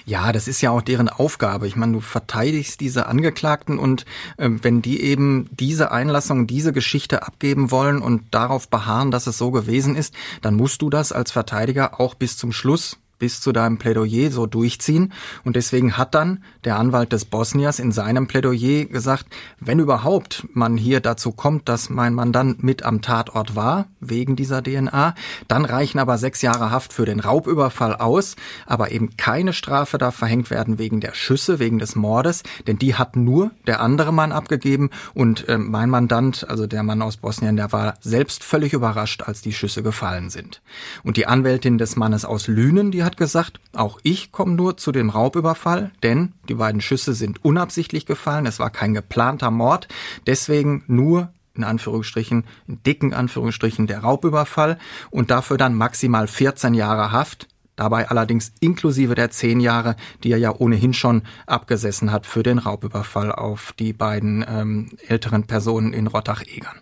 Ja, 0.06 0.32
das 0.32 0.48
ist 0.48 0.62
ja 0.62 0.72
auch 0.72 0.82
deren 0.82 1.10
Aufgabe. 1.10 1.68
Ich 1.68 1.76
meine, 1.76 1.94
du 1.94 2.00
verteidigst 2.00 2.80
diese 2.80 3.08
Angeklagten 3.08 3.80
und 3.80 4.06
äh, 4.38 4.50
wenn 4.50 4.82
die 4.82 5.02
eben 5.02 5.50
diese 5.52 5.92
Einlassung, 5.92 6.48
diese 6.48 6.74
Geschichte 6.74 7.26
abgeben 7.26 7.72
wollen 7.72 8.02
und 8.02 8.24
darauf 8.32 8.70
beharren, 8.70 9.12
dass 9.12 9.28
es 9.28 9.38
so 9.38 9.52
gewesen 9.52 9.96
ist, 9.96 10.14
dann 10.42 10.56
musst 10.56 10.82
du 10.82 10.90
das 10.90 11.12
als 11.12 11.32
Verteidiger 11.32 12.00
auch 12.00 12.16
bis 12.16 12.38
zum 12.38 12.52
Schluss 12.52 12.98
bis 13.20 13.42
zu 13.42 13.52
deinem 13.52 13.78
Plädoyer 13.78 14.32
so 14.32 14.46
durchziehen. 14.46 15.14
Und 15.44 15.56
deswegen 15.56 15.98
hat 15.98 16.16
dann 16.16 16.44
der 16.64 16.78
Anwalt 16.78 17.14
des 17.14 17.26
Bosniers 17.26 17.80
in 17.80 17.92
seinem 17.92 18.28
Plädoyer 18.28 18.86
gesagt, 18.86 19.26
wenn 19.60 19.80
überhaupt 19.80 20.48
man 20.54 20.78
hier 20.78 21.00
dazu 21.00 21.32
kommt, 21.32 21.70
dass 21.70 21.90
mein 21.90 22.14
Mandant 22.14 22.64
mit 22.64 22.84
am 22.84 23.02
Tatort 23.02 23.56
war, 23.56 23.86
wegen 24.00 24.36
dieser 24.36 24.62
DNA, 24.62 25.16
dann 25.48 25.66
reichen 25.66 26.00
aber 26.00 26.18
sechs 26.18 26.42
Jahre 26.42 26.72
Haft 26.72 26.94
für 26.94 27.06
den 27.06 27.20
Raubüberfall 27.20 27.96
aus, 27.96 28.36
aber 28.66 28.92
eben 28.92 29.16
keine 29.18 29.54
Strafe 29.54 29.98
darf 29.98 30.16
verhängt 30.16 30.50
werden 30.50 30.78
wegen 30.78 31.00
der 31.00 31.14
Schüsse, 31.14 31.60
wegen 31.60 31.80
des 31.80 31.96
Mordes, 31.96 32.44
denn 32.68 32.78
die 32.78 32.96
hat 32.96 33.16
nur 33.16 33.52
der 33.68 33.82
andere 33.82 34.14
Mann 34.14 34.32
abgegeben 34.32 34.90
und 35.14 35.48
äh, 35.48 35.58
mein 35.58 35.90
Mandant, 35.90 36.48
also 36.50 36.68
der 36.68 36.84
Mann 36.84 37.02
aus 37.02 37.18
Bosnien, 37.18 37.56
der 37.56 37.72
war 37.72 37.96
selbst 38.02 38.44
völlig 38.44 38.74
überrascht, 38.74 39.24
als 39.24 39.42
die 39.42 39.54
Schüsse 39.54 39.84
gefallen 39.84 40.30
sind. 40.30 40.62
Und 41.04 41.18
die 41.18 41.28
Anwältin 41.28 41.78
des 41.78 41.96
Mannes 41.96 42.26
aus 42.26 42.48
Lünen, 42.48 42.92
die 42.92 43.03
hat 43.04 43.18
gesagt, 43.18 43.60
auch 43.74 44.00
ich 44.04 44.32
komme 44.32 44.54
nur 44.54 44.78
zu 44.78 44.92
dem 44.92 45.10
Raubüberfall, 45.10 45.92
denn 46.04 46.34
die 46.50 46.56
beiden 46.56 46.82
Schüsse 46.82 47.14
sind 47.14 47.44
unabsichtlich 47.44 48.06
gefallen, 48.06 48.46
es 48.46 48.60
war 48.60 48.70
kein 48.70 48.94
geplanter 48.94 49.52
Mord, 49.52 49.88
deswegen 50.28 50.84
nur 50.88 51.32
in 51.56 51.64
Anführungsstrichen, 51.64 52.46
in 52.68 52.82
dicken 52.84 53.14
Anführungsstrichen 53.14 53.88
der 53.88 54.00
Raubüberfall 54.00 54.78
und 55.12 55.30
dafür 55.32 55.58
dann 55.58 55.76
maximal 55.76 56.28
14 56.28 56.74
Jahre 56.74 57.12
Haft, 57.12 57.48
dabei 57.76 58.10
allerdings 58.10 58.54
inklusive 58.60 59.16
der 59.16 59.32
10 59.32 59.60
Jahre, 59.60 59.96
die 60.24 60.32
er 60.32 60.38
ja 60.38 60.54
ohnehin 60.56 60.94
schon 60.94 61.24
abgesessen 61.46 62.12
hat 62.12 62.26
für 62.26 62.44
den 62.44 62.58
Raubüberfall 62.58 63.32
auf 63.32 63.74
die 63.74 63.94
beiden 63.94 64.46
ähm, 64.48 64.90
älteren 65.08 65.46
Personen 65.46 65.94
in 65.94 66.08
Rottach-Egern. 66.08 66.82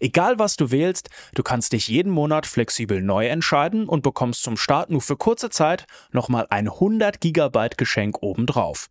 Egal 0.00 0.38
was 0.38 0.56
du 0.56 0.70
wählst, 0.70 1.10
du 1.34 1.42
kannst 1.42 1.72
dich 1.72 1.88
jeden 1.88 2.12
Monat 2.12 2.46
flexibel 2.46 3.02
neu 3.02 3.26
entscheiden 3.26 3.88
und 3.88 4.02
bekommst 4.02 4.42
zum 4.42 4.56
Start 4.56 4.90
nur 4.90 5.00
für 5.00 5.16
kurze 5.16 5.50
Zeit 5.50 5.86
nochmal 6.12 6.46
ein 6.50 6.68
100 6.68 7.20
GB 7.20 7.70
Geschenk 7.76 8.22
obendrauf. 8.22 8.90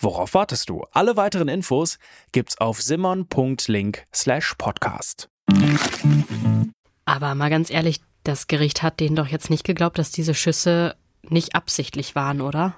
worauf 0.00 0.34
wartest 0.34 0.68
du? 0.68 0.84
Alle 0.92 1.16
weiteren 1.16 1.48
Infos 1.48 1.98
gibt's 2.32 2.58
auf 2.58 2.80
simmern.link 2.82 4.06
slash 4.14 4.54
podcast. 4.58 5.28
Aber 7.04 7.34
mal 7.34 7.50
ganz 7.50 7.70
ehrlich, 7.70 8.00
Das 8.24 8.48
Gericht 8.48 8.82
hat 8.82 8.98
denen 8.98 9.14
doch 9.14 9.28
jetzt 9.28 9.50
nicht 9.50 9.62
geglaubt, 9.62 9.98
dass 9.98 10.10
diese 10.10 10.34
Schüsse 10.34 10.96
nicht 11.22 11.54
absichtlich 11.54 12.16
waren, 12.16 12.40
oder? 12.40 12.74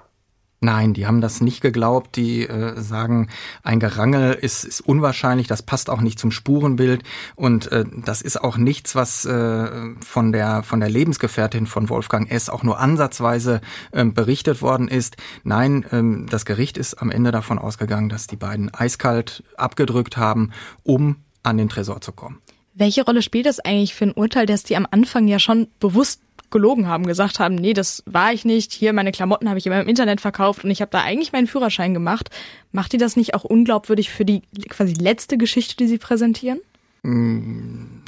Nein, 0.61 0.93
die 0.93 1.07
haben 1.07 1.21
das 1.21 1.39
nicht 1.39 1.61
geglaubt. 1.61 2.17
Die 2.17 2.41
äh, 2.41 2.79
sagen, 2.81 3.29
ein 3.63 3.79
Gerangel 3.79 4.33
ist, 4.33 4.65
ist 4.65 4.81
unwahrscheinlich, 4.81 5.47
das 5.47 5.63
passt 5.63 5.89
auch 5.89 6.01
nicht 6.01 6.19
zum 6.19 6.31
Spurenbild 6.31 7.03
und 7.35 7.71
äh, 7.71 7.85
das 8.03 8.21
ist 8.21 8.41
auch 8.41 8.57
nichts, 8.57 8.93
was 8.93 9.23
äh, 9.25 9.95
von 10.01 10.33
der 10.33 10.63
von 10.63 10.81
der 10.81 10.89
Lebensgefährtin 10.89 11.65
von 11.65 11.87
Wolfgang 11.87 12.29
S. 12.29 12.49
auch 12.49 12.63
nur 12.63 12.79
ansatzweise 12.79 13.61
äh, 13.91 14.03
berichtet 14.03 14.61
worden 14.61 14.89
ist. 14.89 15.15
Nein, 15.43 15.83
äh, 15.91 16.29
das 16.29 16.43
Gericht 16.43 16.77
ist 16.77 16.95
am 16.95 17.09
Ende 17.09 17.31
davon 17.31 17.57
ausgegangen, 17.57 18.09
dass 18.09 18.27
die 18.27 18.35
beiden 18.35 18.73
eiskalt 18.73 19.43
abgedrückt 19.55 20.17
haben, 20.17 20.51
um 20.83 21.17
an 21.41 21.57
den 21.57 21.69
Tresor 21.69 22.01
zu 22.01 22.11
kommen. 22.11 22.41
Welche 22.73 23.03
Rolle 23.03 23.21
spielt 23.21 23.45
das 23.45 23.59
eigentlich 23.59 23.93
für 23.93 24.05
ein 24.05 24.13
Urteil, 24.13 24.45
dass 24.45 24.63
die 24.63 24.75
am 24.75 24.87
Anfang 24.89 25.27
ja 25.27 25.39
schon 25.39 25.67
bewusst 25.79 26.21
gelogen 26.51 26.87
haben, 26.87 27.05
gesagt 27.05 27.39
haben, 27.39 27.55
nee, 27.55 27.73
das 27.73 28.03
war 28.05 28.33
ich 28.33 28.45
nicht, 28.45 28.71
hier 28.71 28.93
meine 28.93 29.11
Klamotten 29.11 29.49
habe 29.49 29.59
ich 29.59 29.65
immer 29.65 29.81
im 29.81 29.87
Internet 29.87 30.21
verkauft 30.21 30.63
und 30.63 30.71
ich 30.71 30.81
habe 30.81 30.91
da 30.91 31.01
eigentlich 31.01 31.31
meinen 31.31 31.47
Führerschein 31.47 31.93
gemacht. 31.93 32.29
Macht 32.71 32.93
ihr 32.93 32.99
das 32.99 33.15
nicht 33.15 33.33
auch 33.33 33.43
unglaubwürdig 33.43 34.09
für 34.09 34.25
die 34.25 34.41
quasi 34.69 34.93
letzte 34.93 35.37
Geschichte, 35.37 35.75
die 35.77 35.87
sie 35.87 35.97
präsentieren? 35.97 36.59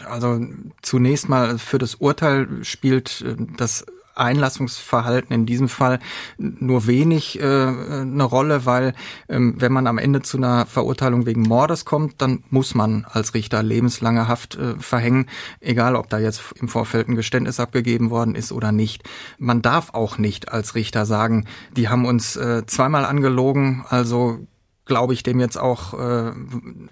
Also 0.06 0.46
zunächst 0.82 1.30
mal 1.30 1.58
für 1.58 1.78
das 1.78 1.96
Urteil 1.96 2.48
spielt 2.64 3.24
äh, 3.26 3.36
das 3.58 3.86
Einlassungsverhalten 4.16 5.34
in 5.34 5.46
diesem 5.46 5.70
Fall 5.70 6.00
nur 6.38 6.88
wenig 6.88 7.40
äh, 7.40 7.44
eine 7.44 8.24
Rolle, 8.24 8.66
weil 8.66 8.94
ähm, 9.30 9.56
wenn 9.58 9.72
man 9.72 9.88
am 9.88 9.98
Ende 9.98 10.22
zu 10.22 10.38
einer 10.38 10.66
Verurteilung 10.66 11.26
wegen 11.26 11.42
Mordes 11.42 11.86
kommt, 11.86 12.22
dann 12.22 12.44
muss 12.50 12.76
man 12.76 13.06
als 13.10 13.34
Richter 13.34 13.64
lebenslange 13.64 14.28
Haft 14.28 14.56
äh, 14.56 14.76
verhängen, 14.80 15.28
egal 15.60 15.96
ob 15.96 16.10
da 16.10 16.20
jetzt 16.20 16.44
im 16.60 16.68
Vorfeld 16.68 17.08
ein 17.08 17.16
Geständnis 17.16 17.60
abgegeben 17.60 18.10
worden 18.10 18.36
ist 18.36 18.52
oder 18.52 18.72
nicht. 18.72 19.04
Man 19.38 19.62
darf 19.62 19.94
auch 19.94 20.18
nicht 20.18 20.52
als 20.52 20.76
Richter 20.76 21.06
sagen, 21.06 21.46
die 21.76 21.90
haben 21.90 22.06
uns 22.06 22.36
äh, 22.36 22.66
zweimal 22.66 23.06
angelogen, 23.06 23.86
also 23.90 24.40
glaube 24.86 25.14
ich 25.14 25.24
dem 25.24 25.40
jetzt 25.40 25.58
auch 25.58 25.94
äh, 25.94 26.32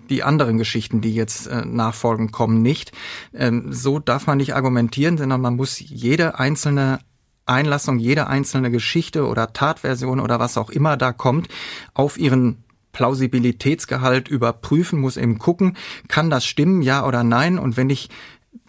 die 0.10 0.24
anderen 0.24 0.58
Geschichten, 0.58 1.02
die 1.02 1.14
jetzt 1.14 1.48
äh, 1.48 1.66
nachfolgend 1.66 2.32
kommen, 2.32 2.62
nicht. 2.62 2.92
Ähm, 3.34 3.74
so 3.74 4.00
darf 4.00 4.28
man 4.28 4.38
nicht 4.38 4.56
argumentieren, 4.56 5.18
sondern 5.18 5.42
man 5.42 5.56
muss 5.56 5.80
jede 5.80 6.40
einzelne 6.40 7.00
Einlassung, 7.50 8.00
jede 8.00 8.28
einzelne 8.28 8.72
Geschichte 8.72 9.28
oder 9.28 9.54
Tatversion 9.54 10.20
oder 10.20 10.40
was 10.40 10.58
auch 10.58 10.70
immer 10.70 10.98
da 10.98 11.12
kommt, 11.12 11.48
auf 11.94 12.18
ihren 12.18 12.64
Plausibilitätsgehalt 12.92 14.28
überprüfen, 14.28 15.00
muss 15.00 15.18
eben 15.18 15.38
gucken, 15.38 15.78
kann 16.08 16.30
das 16.30 16.46
stimmen, 16.46 16.82
ja 16.82 17.06
oder 17.06 17.24
nein? 17.24 17.60
Und 17.60 17.78
wenn 17.78 17.90
ich 17.90 18.10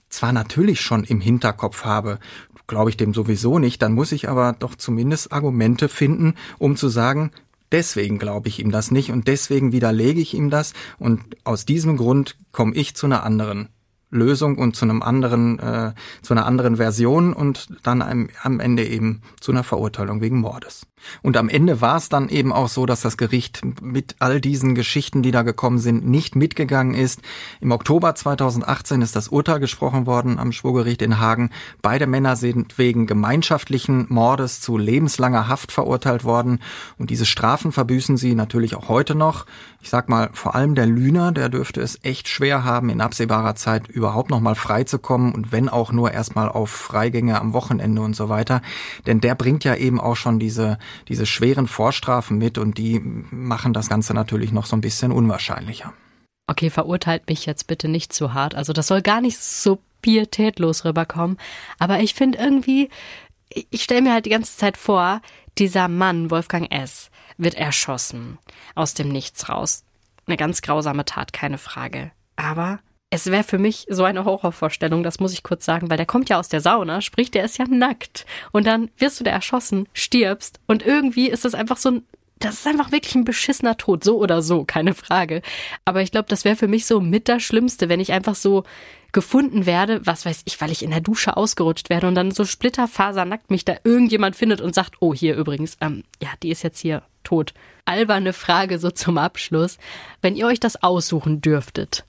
zwar 0.08 0.32
natürlich 0.32 0.80
schon 0.80 1.04
im 1.04 1.20
Hinterkopf 1.20 1.84
habe, 1.84 2.18
glaube 2.66 2.90
ich 2.90 2.96
dem 2.96 3.14
sowieso 3.14 3.58
nicht, 3.58 3.82
dann 3.82 3.92
muss 3.92 4.12
ich 4.12 4.28
aber 4.28 4.54
doch 4.58 4.74
zumindest 4.74 5.32
Argumente 5.32 5.88
finden, 5.88 6.34
um 6.58 6.76
zu 6.76 6.88
sagen, 6.88 7.30
deswegen 7.72 8.18
glaube 8.18 8.48
ich 8.48 8.60
ihm 8.60 8.70
das 8.70 8.90
nicht 8.90 9.10
und 9.10 9.28
deswegen 9.28 9.72
widerlege 9.72 10.20
ich 10.20 10.34
ihm 10.34 10.50
das 10.50 10.72
und 10.98 11.22
aus 11.44 11.64
diesem 11.64 11.96
Grund 11.96 12.36
komme 12.52 12.74
ich 12.74 12.94
zu 12.94 13.06
einer 13.06 13.24
anderen 13.24 13.68
Lösung 14.10 14.58
und 14.58 14.76
zu 14.76 14.84
einem 14.84 15.02
anderen, 15.02 15.58
äh, 15.58 15.92
zu 16.22 16.34
einer 16.34 16.46
anderen 16.46 16.76
Version 16.76 17.32
und 17.32 17.68
dann 17.82 18.02
am, 18.02 18.28
am 18.42 18.60
Ende 18.60 18.86
eben 18.86 19.22
zu 19.40 19.52
einer 19.52 19.64
Verurteilung 19.64 20.20
wegen 20.20 20.38
Mordes. 20.40 20.86
Und 21.22 21.36
am 21.36 21.48
Ende 21.48 21.80
war 21.80 21.96
es 21.96 22.08
dann 22.08 22.28
eben 22.28 22.52
auch 22.52 22.68
so, 22.68 22.86
dass 22.86 23.00
das 23.00 23.16
Gericht 23.16 23.60
mit 23.82 24.16
all 24.18 24.40
diesen 24.40 24.74
Geschichten, 24.74 25.22
die 25.22 25.30
da 25.30 25.42
gekommen 25.42 25.78
sind, 25.78 26.06
nicht 26.06 26.36
mitgegangen 26.36 26.94
ist. 26.94 27.20
Im 27.60 27.72
Oktober 27.72 28.14
2018 28.14 29.02
ist 29.02 29.16
das 29.16 29.28
Urteil 29.28 29.60
gesprochen 29.60 30.06
worden 30.06 30.38
am 30.38 30.52
Schwurgericht 30.52 31.02
in 31.02 31.18
Hagen. 31.18 31.50
Beide 31.82 32.06
Männer 32.06 32.36
sind 32.36 32.78
wegen 32.78 33.06
gemeinschaftlichen 33.06 34.06
Mordes 34.08 34.60
zu 34.60 34.78
lebenslanger 34.78 35.48
Haft 35.48 35.72
verurteilt 35.72 36.24
worden. 36.24 36.60
Und 36.98 37.10
diese 37.10 37.26
Strafen 37.26 37.72
verbüßen 37.72 38.16
sie 38.16 38.34
natürlich 38.34 38.74
auch 38.74 38.88
heute 38.88 39.14
noch. 39.14 39.46
Ich 39.82 39.90
sag 39.90 40.08
mal, 40.08 40.30
vor 40.32 40.54
allem 40.54 40.74
der 40.74 40.86
Lüner, 40.86 41.32
der 41.32 41.48
dürfte 41.48 41.80
es 41.80 41.98
echt 42.02 42.28
schwer 42.28 42.64
haben, 42.64 42.90
in 42.90 43.00
absehbarer 43.00 43.54
Zeit 43.54 43.88
überhaupt 43.88 44.30
noch 44.30 44.40
mal 44.40 44.54
frei 44.54 44.84
zu 44.84 44.98
kommen 44.98 45.32
und 45.32 45.52
wenn 45.52 45.68
auch 45.68 45.92
nur 45.92 46.12
erstmal 46.12 46.48
auf 46.48 46.70
Freigänge 46.70 47.40
am 47.40 47.52
Wochenende 47.54 48.02
und 48.02 48.14
so 48.14 48.28
weiter. 48.28 48.60
Denn 49.06 49.20
der 49.20 49.34
bringt 49.34 49.64
ja 49.64 49.74
eben 49.74 49.98
auch 49.98 50.16
schon 50.16 50.38
diese 50.38 50.78
diese 51.08 51.26
schweren 51.26 51.66
Vorstrafen 51.66 52.38
mit 52.38 52.58
und 52.58 52.78
die 52.78 53.00
machen 53.00 53.72
das 53.72 53.88
Ganze 53.88 54.14
natürlich 54.14 54.52
noch 54.52 54.66
so 54.66 54.76
ein 54.76 54.80
bisschen 54.80 55.12
unwahrscheinlicher. 55.12 55.92
Okay, 56.46 56.70
verurteilt 56.70 57.28
mich 57.28 57.46
jetzt 57.46 57.66
bitte 57.66 57.88
nicht 57.88 58.12
zu 58.12 58.34
hart. 58.34 58.54
Also 58.54 58.72
das 58.72 58.88
soll 58.88 59.02
gar 59.02 59.20
nicht 59.20 59.38
so 59.38 59.78
pietätlos 60.02 60.84
rüberkommen. 60.84 61.38
Aber 61.78 62.00
ich 62.00 62.14
finde 62.14 62.38
irgendwie, 62.38 62.88
ich 63.70 63.82
stelle 63.82 64.02
mir 64.02 64.12
halt 64.12 64.26
die 64.26 64.30
ganze 64.30 64.56
Zeit 64.56 64.76
vor, 64.76 65.20
dieser 65.58 65.88
Mann, 65.88 66.30
Wolfgang 66.30 66.72
S., 66.72 67.10
wird 67.36 67.54
erschossen. 67.54 68.38
Aus 68.74 68.94
dem 68.94 69.08
Nichts 69.08 69.48
raus. 69.48 69.84
Eine 70.26 70.36
ganz 70.36 70.62
grausame 70.62 71.04
Tat, 71.04 71.32
keine 71.32 71.58
Frage. 71.58 72.12
Aber 72.36 72.80
es 73.10 73.26
wäre 73.26 73.42
für 73.42 73.58
mich 73.58 73.86
so 73.88 74.04
eine 74.04 74.24
Horrorvorstellung, 74.24 75.02
das 75.02 75.18
muss 75.18 75.32
ich 75.32 75.42
kurz 75.42 75.64
sagen, 75.64 75.90
weil 75.90 75.96
der 75.96 76.06
kommt 76.06 76.28
ja 76.28 76.38
aus 76.38 76.48
der 76.48 76.60
Sauna, 76.60 77.00
sprich, 77.00 77.30
der 77.30 77.44
ist 77.44 77.58
ja 77.58 77.66
nackt. 77.68 78.24
Und 78.52 78.66
dann 78.66 78.90
wirst 78.98 79.18
du 79.18 79.24
da 79.24 79.32
erschossen, 79.32 79.88
stirbst 79.92 80.60
und 80.66 80.86
irgendwie 80.86 81.28
ist 81.28 81.44
das 81.44 81.54
einfach 81.54 81.76
so 81.76 81.90
ein 81.90 82.02
das 82.42 82.54
ist 82.54 82.66
einfach 82.66 82.90
wirklich 82.90 83.14
ein 83.14 83.24
beschissener 83.24 83.76
Tod, 83.76 84.02
so 84.02 84.16
oder 84.18 84.40
so, 84.40 84.64
keine 84.64 84.94
Frage. 84.94 85.42
Aber 85.84 86.00
ich 86.00 86.10
glaube, 86.10 86.30
das 86.30 86.46
wäre 86.46 86.56
für 86.56 86.68
mich 86.68 86.86
so 86.86 86.98
mit 86.98 87.28
das 87.28 87.42
Schlimmste, 87.42 87.90
wenn 87.90 88.00
ich 88.00 88.12
einfach 88.12 88.34
so 88.34 88.64
gefunden 89.12 89.66
werde, 89.66 90.00
was 90.06 90.24
weiß 90.24 90.42
ich, 90.46 90.58
weil 90.58 90.70
ich 90.70 90.82
in 90.82 90.90
der 90.90 91.02
Dusche 91.02 91.36
ausgerutscht 91.36 91.90
werde 91.90 92.08
und 92.08 92.14
dann 92.14 92.30
so 92.30 92.46
splitterfasernackt 92.46 93.50
mich 93.50 93.66
da 93.66 93.76
irgendjemand 93.84 94.36
findet 94.36 94.62
und 94.62 94.74
sagt, 94.74 94.94
oh, 95.00 95.12
hier 95.12 95.36
übrigens, 95.36 95.76
ähm, 95.82 96.02
ja, 96.22 96.30
die 96.42 96.50
ist 96.50 96.62
jetzt 96.62 96.78
hier 96.78 97.02
tot. 97.24 97.52
Alberne 97.84 98.32
Frage 98.32 98.78
so 98.78 98.90
zum 98.90 99.18
Abschluss. 99.18 99.76
Wenn 100.22 100.34
ihr 100.34 100.46
euch 100.46 100.60
das 100.60 100.82
aussuchen 100.82 101.42
dürftet, 101.42 102.06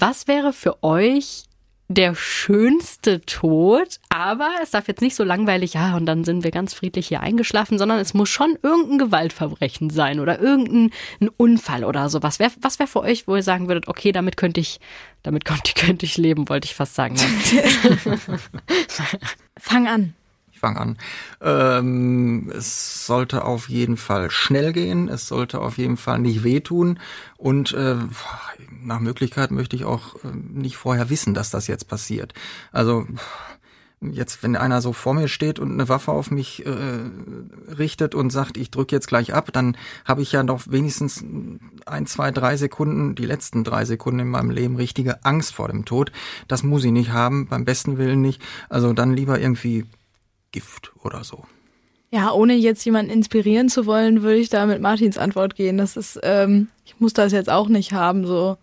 was 0.00 0.26
wäre 0.26 0.52
für 0.52 0.82
euch 0.82 1.44
der 1.88 2.14
schönste 2.14 3.20
Tod, 3.20 4.00
aber 4.08 4.48
es 4.62 4.70
darf 4.70 4.88
jetzt 4.88 5.02
nicht 5.02 5.14
so 5.14 5.22
langweilig, 5.22 5.74
ja, 5.74 5.96
und 5.96 6.06
dann 6.06 6.24
sind 6.24 6.42
wir 6.42 6.50
ganz 6.50 6.72
friedlich 6.72 7.08
hier 7.08 7.20
eingeschlafen, 7.20 7.76
sondern 7.76 7.98
es 7.98 8.14
muss 8.14 8.30
schon 8.30 8.56
irgendein 8.62 8.98
Gewaltverbrechen 8.98 9.90
sein 9.90 10.18
oder 10.18 10.40
irgendein 10.40 10.90
Unfall 11.36 11.84
oder 11.84 12.08
so. 12.08 12.22
Was 12.22 12.38
wäre 12.38 12.52
was 12.60 12.78
wär 12.78 12.86
für 12.86 13.00
euch, 13.00 13.28
wo 13.28 13.36
ihr 13.36 13.42
sagen 13.42 13.68
würdet, 13.68 13.86
okay, 13.86 14.12
damit 14.12 14.38
könnte 14.38 14.60
ich, 14.60 14.80
damit 15.22 15.44
könnte, 15.44 15.72
könnte 15.74 16.06
ich 16.06 16.16
leben, 16.16 16.48
wollte 16.48 16.66
ich 16.66 16.74
fast 16.74 16.94
sagen. 16.94 17.16
Fang 19.58 19.86
an 19.86 20.14
fange 20.64 20.80
an. 20.80 20.98
Ähm, 21.42 22.50
es 22.56 23.06
sollte 23.06 23.44
auf 23.44 23.68
jeden 23.68 23.98
Fall 23.98 24.30
schnell 24.30 24.72
gehen, 24.72 25.08
es 25.08 25.28
sollte 25.28 25.60
auf 25.60 25.76
jeden 25.76 25.98
Fall 25.98 26.20
nicht 26.20 26.42
wehtun 26.42 26.98
und 27.36 27.74
äh, 27.74 27.96
nach 28.84 29.00
Möglichkeit 29.00 29.50
möchte 29.50 29.76
ich 29.76 29.84
auch 29.84 30.16
äh, 30.16 30.28
nicht 30.34 30.76
vorher 30.76 31.10
wissen, 31.10 31.34
dass 31.34 31.50
das 31.50 31.66
jetzt 31.66 31.88
passiert. 31.88 32.34
Also 32.72 33.06
jetzt, 34.12 34.42
wenn 34.42 34.56
einer 34.56 34.80
so 34.80 34.92
vor 34.92 35.14
mir 35.14 35.28
steht 35.28 35.58
und 35.58 35.72
eine 35.72 35.88
Waffe 35.88 36.12
auf 36.12 36.30
mich 36.30 36.64
äh, 36.66 36.70
richtet 37.78 38.14
und 38.14 38.30
sagt, 38.30 38.56
ich 38.56 38.70
drücke 38.70 38.94
jetzt 38.94 39.08
gleich 39.08 39.34
ab, 39.34 39.50
dann 39.52 39.76
habe 40.04 40.22
ich 40.22 40.32
ja 40.32 40.42
noch 40.42 40.62
wenigstens 40.68 41.24
ein, 41.86 42.06
zwei, 42.06 42.30
drei 42.30 42.56
Sekunden, 42.56 43.14
die 43.14 43.26
letzten 43.26 43.64
drei 43.64 43.84
Sekunden 43.84 44.20
in 44.20 44.28
meinem 44.28 44.50
Leben 44.50 44.76
richtige 44.76 45.24
Angst 45.24 45.54
vor 45.54 45.68
dem 45.68 45.84
Tod. 45.84 46.12
Das 46.48 46.62
muss 46.62 46.84
ich 46.84 46.92
nicht 46.92 47.10
haben, 47.10 47.46
beim 47.48 47.64
besten 47.64 47.98
Willen 47.98 48.20
nicht. 48.20 48.42
Also 48.68 48.92
dann 48.92 49.14
lieber 49.14 49.40
irgendwie 49.40 49.86
Gift 50.52 50.92
oder 51.02 51.24
so. 51.24 51.44
Ja, 52.10 52.30
ohne 52.30 52.54
jetzt 52.54 52.84
jemanden 52.84 53.10
inspirieren 53.10 53.68
zu 53.68 53.86
wollen, 53.86 54.22
würde 54.22 54.38
ich 54.38 54.48
da 54.48 54.66
mit 54.66 54.80
Martins 54.80 55.18
Antwort 55.18 55.56
gehen. 55.56 55.78
Das 55.78 55.96
ist, 55.96 56.20
ähm, 56.22 56.68
ich 56.84 57.00
muss 57.00 57.12
das 57.12 57.32
jetzt 57.32 57.50
auch 57.50 57.68
nicht 57.68 57.92
haben, 57.92 58.24
so. 58.26 58.56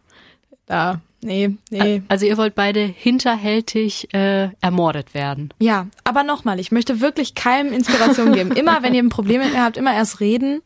Da, 0.65 1.01
nee, 1.21 1.57
nee. 1.69 2.03
Also 2.07 2.25
ihr 2.25 2.37
wollt 2.37 2.55
beide 2.55 2.81
hinterhältig 2.81 4.13
äh, 4.13 4.49
ermordet 4.61 5.13
werden. 5.13 5.53
Ja, 5.59 5.87
aber 6.03 6.23
nochmal, 6.23 6.59
ich 6.59 6.71
möchte 6.71 7.01
wirklich 7.01 7.35
keinem 7.35 7.73
Inspiration 7.73 8.33
geben. 8.33 8.51
Immer, 8.55 8.83
wenn 8.83 8.93
ihr 8.93 9.03
ein 9.03 9.09
Problem 9.09 9.41
mit 9.41 9.53
mir 9.53 9.63
habt, 9.63 9.77
immer 9.77 9.93
erst 9.93 10.19
reden. 10.19 10.61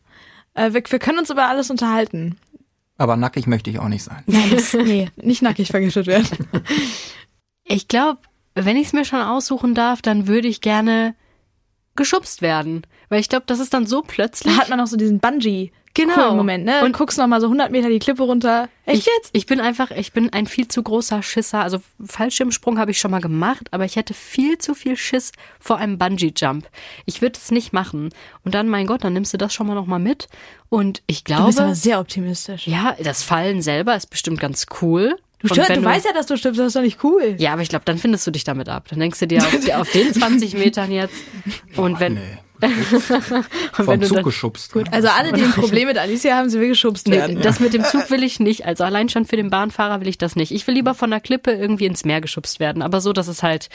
Äh, 0.54 0.72
wir, 0.72 0.82
wir 0.88 0.98
können 0.98 1.18
uns 1.18 1.30
über 1.30 1.48
alles 1.48 1.70
unterhalten. 1.70 2.38
Aber 2.98 3.16
nackig 3.16 3.46
möchte 3.46 3.70
ich 3.70 3.78
auch 3.78 3.88
nicht 3.88 4.04
sein. 4.04 4.22
Nein, 4.26 4.50
das, 4.50 4.72
nee, 4.72 5.10
nicht 5.16 5.42
nackig 5.42 5.68
vergiftet 5.68 6.06
werden. 6.06 6.28
Ich 7.68 7.88
glaube, 7.88 8.20
wenn 8.54 8.76
ich 8.76 8.86
es 8.86 8.92
mir 8.92 9.04
schon 9.04 9.20
aussuchen 9.20 9.74
darf, 9.74 10.00
dann 10.00 10.28
würde 10.28 10.46
ich 10.46 10.60
gerne 10.60 11.16
geschubst 11.96 12.40
werden. 12.42 12.86
Weil 13.08 13.20
ich 13.20 13.28
glaube, 13.28 13.44
das 13.46 13.58
ist 13.58 13.74
dann 13.74 13.86
so 13.86 14.02
plötzlich. 14.02 14.54
Da 14.54 14.60
hat 14.62 14.68
man 14.68 14.80
auch 14.80 14.86
so 14.86 14.96
diesen 14.96 15.18
Bungee. 15.18 15.72
Genau. 15.96 16.34
Moment, 16.34 16.64
ne? 16.64 16.84
Und 16.84 16.92
guckst 16.92 17.16
noch 17.16 17.26
mal 17.26 17.40
so 17.40 17.46
100 17.46 17.70
Meter 17.70 17.88
die 17.88 17.98
Klippe 17.98 18.22
runter. 18.22 18.68
Echt 18.84 19.00
ich, 19.00 19.06
jetzt? 19.06 19.30
Ich 19.32 19.46
bin 19.46 19.60
einfach, 19.60 19.90
ich 19.90 20.12
bin 20.12 20.30
ein 20.30 20.46
viel 20.46 20.68
zu 20.68 20.82
großer 20.82 21.22
Schisser. 21.22 21.62
Also 21.62 21.78
Fallschirmsprung 22.04 22.78
habe 22.78 22.90
ich 22.90 23.00
schon 23.00 23.10
mal 23.10 23.22
gemacht, 23.22 23.68
aber 23.70 23.86
ich 23.86 23.96
hätte 23.96 24.12
viel 24.12 24.58
zu 24.58 24.74
viel 24.74 24.96
Schiss 24.96 25.32
vor 25.58 25.78
einem 25.78 25.96
Bungee-Jump. 25.96 26.68
Ich 27.06 27.22
würde 27.22 27.38
es 27.42 27.50
nicht 27.50 27.72
machen. 27.72 28.10
Und 28.44 28.54
dann, 28.54 28.68
mein 28.68 28.86
Gott, 28.86 29.04
dann 29.04 29.14
nimmst 29.14 29.32
du 29.32 29.38
das 29.38 29.54
schon 29.54 29.66
mal 29.66 29.74
noch 29.74 29.86
mal 29.86 29.98
mit. 29.98 30.28
Und 30.68 31.02
ich 31.06 31.24
glaube. 31.24 31.42
Du 31.42 31.46
bist 31.46 31.60
aber 31.60 31.74
sehr 31.74 31.98
optimistisch. 31.98 32.66
Ja, 32.66 32.94
das 33.02 33.22
Fallen 33.22 33.62
selber 33.62 33.96
ist 33.96 34.10
bestimmt 34.10 34.38
ganz 34.38 34.66
cool. 34.82 35.16
Du, 35.40 35.54
wenn 35.54 35.82
du 35.82 35.84
weißt 35.84 36.06
ja, 36.06 36.12
dass 36.12 36.26
du 36.26 36.36
stirbst, 36.36 36.58
das 36.58 36.68
ist 36.68 36.76
doch 36.76 36.82
nicht 36.82 37.04
cool. 37.04 37.36
Ja, 37.38 37.52
aber 37.52 37.62
ich 37.62 37.68
glaube, 37.68 37.84
dann 37.84 37.98
findest 37.98 38.26
du 38.26 38.30
dich 38.30 38.44
damit 38.44 38.68
ab. 38.68 38.86
Dann 38.88 39.00
denkst 39.00 39.20
du 39.20 39.26
dir 39.26 39.38
auf, 39.38 39.70
auf 39.74 39.90
den 39.92 40.12
20 40.12 40.54
Metern 40.54 40.90
jetzt. 40.90 41.14
Und 41.76 42.00
wenn, 42.00 42.14
Nee. 42.14 42.38
Vom 43.72 44.02
Zug 44.02 44.14
dann, 44.16 44.24
geschubst. 44.24 44.72
Gut, 44.72 44.92
also 44.92 45.08
alle, 45.08 45.32
die 45.32 45.42
ein 45.42 45.52
Problem 45.52 45.88
mit 45.88 45.98
Alicia 45.98 46.36
haben, 46.36 46.48
sie 46.50 46.60
will 46.60 46.68
geschubst 46.68 47.06
Nee, 47.08 47.16
werden. 47.16 47.40
das 47.42 47.60
mit 47.60 47.74
dem 47.74 47.84
Zug 47.84 48.10
will 48.10 48.22
ich 48.22 48.40
nicht. 48.40 48.64
Also 48.66 48.84
allein 48.84 49.08
schon 49.08 49.24
für 49.24 49.36
den 49.36 49.50
Bahnfahrer 49.50 50.00
will 50.00 50.08
ich 50.08 50.18
das 50.18 50.36
nicht. 50.36 50.52
Ich 50.52 50.66
will 50.66 50.74
lieber 50.74 50.94
von 50.94 51.10
der 51.10 51.20
Klippe 51.20 51.52
irgendwie 51.52 51.86
ins 51.86 52.04
Meer 52.04 52.20
geschubst 52.20 52.60
werden. 52.60 52.82
Aber 52.82 53.00
so, 53.00 53.12
dass 53.12 53.28
es 53.28 53.42
halt 53.42 53.68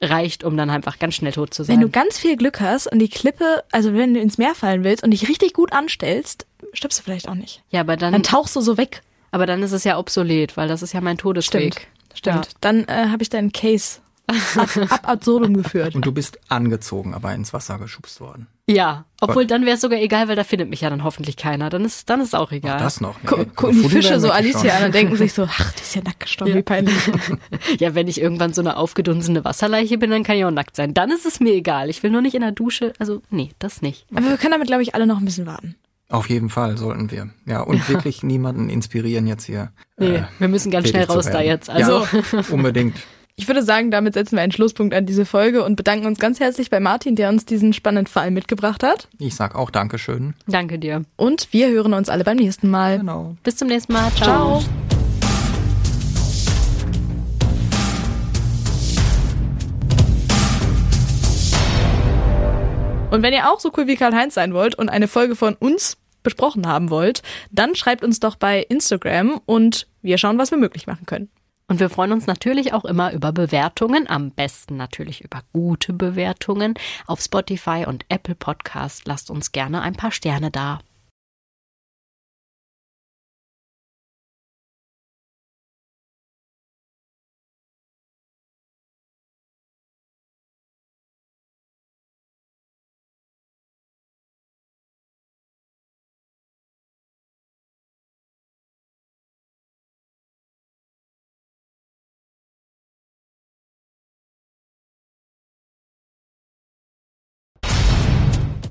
reicht, 0.00 0.42
um 0.44 0.56
dann 0.56 0.68
einfach 0.70 0.98
ganz 0.98 1.14
schnell 1.14 1.32
tot 1.32 1.54
zu 1.54 1.62
sein. 1.64 1.74
Wenn 1.76 1.80
du 1.82 1.88
ganz 1.88 2.18
viel 2.18 2.36
Glück 2.36 2.60
hast 2.60 2.86
und 2.90 2.98
die 2.98 3.08
Klippe, 3.08 3.62
also 3.70 3.94
wenn 3.94 4.14
du 4.14 4.20
ins 4.20 4.36
Meer 4.38 4.54
fallen 4.54 4.82
willst 4.84 5.04
und 5.04 5.10
dich 5.12 5.28
richtig 5.28 5.52
gut 5.52 5.72
anstellst, 5.72 6.46
stirbst 6.72 6.98
du 6.98 7.02
vielleicht 7.04 7.28
auch 7.28 7.34
nicht. 7.34 7.62
ja, 7.70 7.80
aber 7.80 7.96
dann, 7.96 8.12
Dann 8.12 8.22
tauchst 8.24 8.56
du 8.56 8.60
so 8.60 8.76
weg. 8.76 9.02
aber 9.30 9.46
dann 9.46 9.62
ist 9.62 9.72
es 9.72 9.84
ja 9.84 9.98
obsolet, 9.98 10.56
weil 10.56 10.66
das 10.68 10.82
ist 10.82 10.92
ja 10.92 11.00
mein 11.00 11.18
Todesweg. 11.18 11.86
Stimmt. 12.14 12.50
Dann 12.60 12.84
äh, 12.88 13.06
habe 13.10 13.22
ich 13.22 13.30
deinen 13.30 13.52
Case 13.52 14.00
ab, 14.26 14.76
ab 14.76 15.08
absurdum 15.08 15.56
geführt. 15.56 15.94
Und 15.94 16.06
du 16.06 16.12
bist 16.12 16.38
angezogen, 16.48 17.14
aber 17.14 17.34
ins 17.34 17.52
Wasser 17.52 17.78
geschubst 17.78 18.20
worden. 18.20 18.46
Ja, 18.68 19.04
obwohl 19.20 19.46
dann 19.46 19.64
wäre 19.64 19.74
es 19.74 19.80
sogar 19.80 19.98
egal, 19.98 20.28
weil 20.28 20.36
da 20.36 20.44
findet 20.44 20.70
mich 20.70 20.82
ja 20.82 20.90
dann 20.90 21.02
hoffentlich 21.02 21.36
keiner. 21.36 21.68
Dann 21.68 21.84
ist 21.84 22.08
dann 22.08 22.20
ist 22.20 22.34
auch 22.34 22.52
egal. 22.52 22.78
Das 22.78 23.00
noch. 23.00 23.20
Nee, 23.22 23.44
gucken 23.56 23.82
die 23.82 23.88
Fische 23.88 24.20
so. 24.20 24.30
Alicia 24.30 24.76
an 24.76 24.84
und 24.84 24.94
denken 24.94 25.16
sich 25.16 25.32
so, 25.32 25.42
ach, 25.48 25.72
die 25.72 25.80
ist 25.80 25.94
ja 25.94 26.02
nackt 26.02 26.20
gestorben, 26.20 26.54
wie 26.54 26.62
peinlich. 26.62 26.94
Ja, 27.78 27.94
wenn 27.94 28.06
ich 28.08 28.20
irgendwann 28.20 28.52
so 28.52 28.60
eine 28.60 28.76
aufgedunsene 28.76 29.44
Wasserleiche 29.44 29.98
bin, 29.98 30.10
dann 30.10 30.22
kann 30.22 30.36
ich 30.36 30.44
auch 30.44 30.50
nackt 30.50 30.76
sein. 30.76 30.94
Dann 30.94 31.10
ist 31.10 31.26
es 31.26 31.40
mir 31.40 31.52
egal. 31.52 31.90
Ich 31.90 32.02
will 32.02 32.10
nur 32.10 32.22
nicht 32.22 32.34
in 32.34 32.40
der 32.40 32.52
Dusche. 32.52 32.92
Also, 32.98 33.22
nee, 33.30 33.50
das 33.58 33.82
nicht. 33.82 34.06
Aber 34.14 34.28
wir 34.28 34.36
können 34.36 34.52
damit, 34.52 34.68
glaube 34.68 34.82
ich, 34.82 34.94
alle 34.94 35.06
noch 35.06 35.18
ein 35.18 35.24
bisschen 35.24 35.46
warten. 35.46 35.74
Auf 36.08 36.28
jeden 36.28 36.50
Fall 36.50 36.76
sollten 36.76 37.10
wir. 37.10 37.30
Ja, 37.46 37.62
und 37.62 37.88
wirklich 37.88 38.22
niemanden 38.22 38.68
inspirieren 38.68 39.26
jetzt 39.26 39.44
hier. 39.44 39.72
Nee, 39.96 40.16
äh, 40.16 40.22
wir 40.38 40.48
müssen 40.48 40.70
ganz 40.70 40.88
schnell 40.88 41.04
raus 41.04 41.26
da 41.26 41.40
jetzt. 41.40 41.70
Also, 41.70 42.06
ja, 42.06 42.42
unbedingt. 42.50 42.96
Ich 43.34 43.48
würde 43.48 43.62
sagen, 43.62 43.90
damit 43.90 44.12
setzen 44.12 44.36
wir 44.36 44.42
einen 44.42 44.52
Schlusspunkt 44.52 44.94
an 44.94 45.06
diese 45.06 45.24
Folge 45.24 45.64
und 45.64 45.74
bedanken 45.74 46.06
uns 46.06 46.18
ganz 46.18 46.38
herzlich 46.38 46.68
bei 46.68 46.80
Martin, 46.80 47.16
der 47.16 47.30
uns 47.30 47.46
diesen 47.46 47.72
spannenden 47.72 48.06
Fall 48.06 48.30
mitgebracht 48.30 48.82
hat. 48.82 49.08
Ich 49.18 49.34
sag 49.34 49.54
auch 49.54 49.70
Dankeschön. 49.70 50.34
danke 50.46 50.78
dir. 50.78 51.04
Und 51.16 51.50
wir 51.52 51.70
hören 51.70 51.94
uns 51.94 52.10
alle 52.10 52.24
beim 52.24 52.36
nächsten 52.36 52.68
Mal. 52.68 52.98
Genau. 52.98 53.36
Bis 53.42 53.56
zum 53.56 53.68
nächsten 53.68 53.94
Mal. 53.94 54.10
Ciao. 54.12 54.60
Ciao. 54.60 54.64
Und 63.10 63.22
wenn 63.22 63.32
ihr 63.32 63.50
auch 63.50 63.60
so 63.60 63.70
cool 63.76 63.86
wie 63.86 63.96
Karl-Heinz 63.96 64.34
sein 64.34 64.54
wollt 64.54 64.74
und 64.74 64.88
eine 64.88 65.08
Folge 65.08 65.36
von 65.36 65.54
uns 65.54 65.96
besprochen 66.22 66.66
haben 66.66 66.90
wollt, 66.90 67.22
dann 67.50 67.74
schreibt 67.74 68.04
uns 68.04 68.20
doch 68.20 68.36
bei 68.36 68.60
Instagram 68.60 69.40
und 69.44 69.86
wir 70.02 70.18
schauen, 70.18 70.38
was 70.38 70.50
wir 70.50 70.58
möglich 70.58 70.86
machen 70.86 71.04
können. 71.06 71.28
Und 71.68 71.80
wir 71.80 71.90
freuen 71.90 72.12
uns 72.12 72.26
natürlich 72.26 72.74
auch 72.74 72.84
immer 72.84 73.12
über 73.12 73.32
Bewertungen, 73.32 74.08
am 74.08 74.30
besten 74.30 74.76
natürlich 74.76 75.22
über 75.22 75.42
gute 75.52 75.92
Bewertungen. 75.92 76.74
Auf 77.06 77.20
Spotify 77.20 77.84
und 77.86 78.04
Apple 78.08 78.34
Podcast 78.34 79.06
lasst 79.06 79.30
uns 79.30 79.52
gerne 79.52 79.80
ein 79.80 79.94
paar 79.94 80.12
Sterne 80.12 80.50
da. 80.50 80.80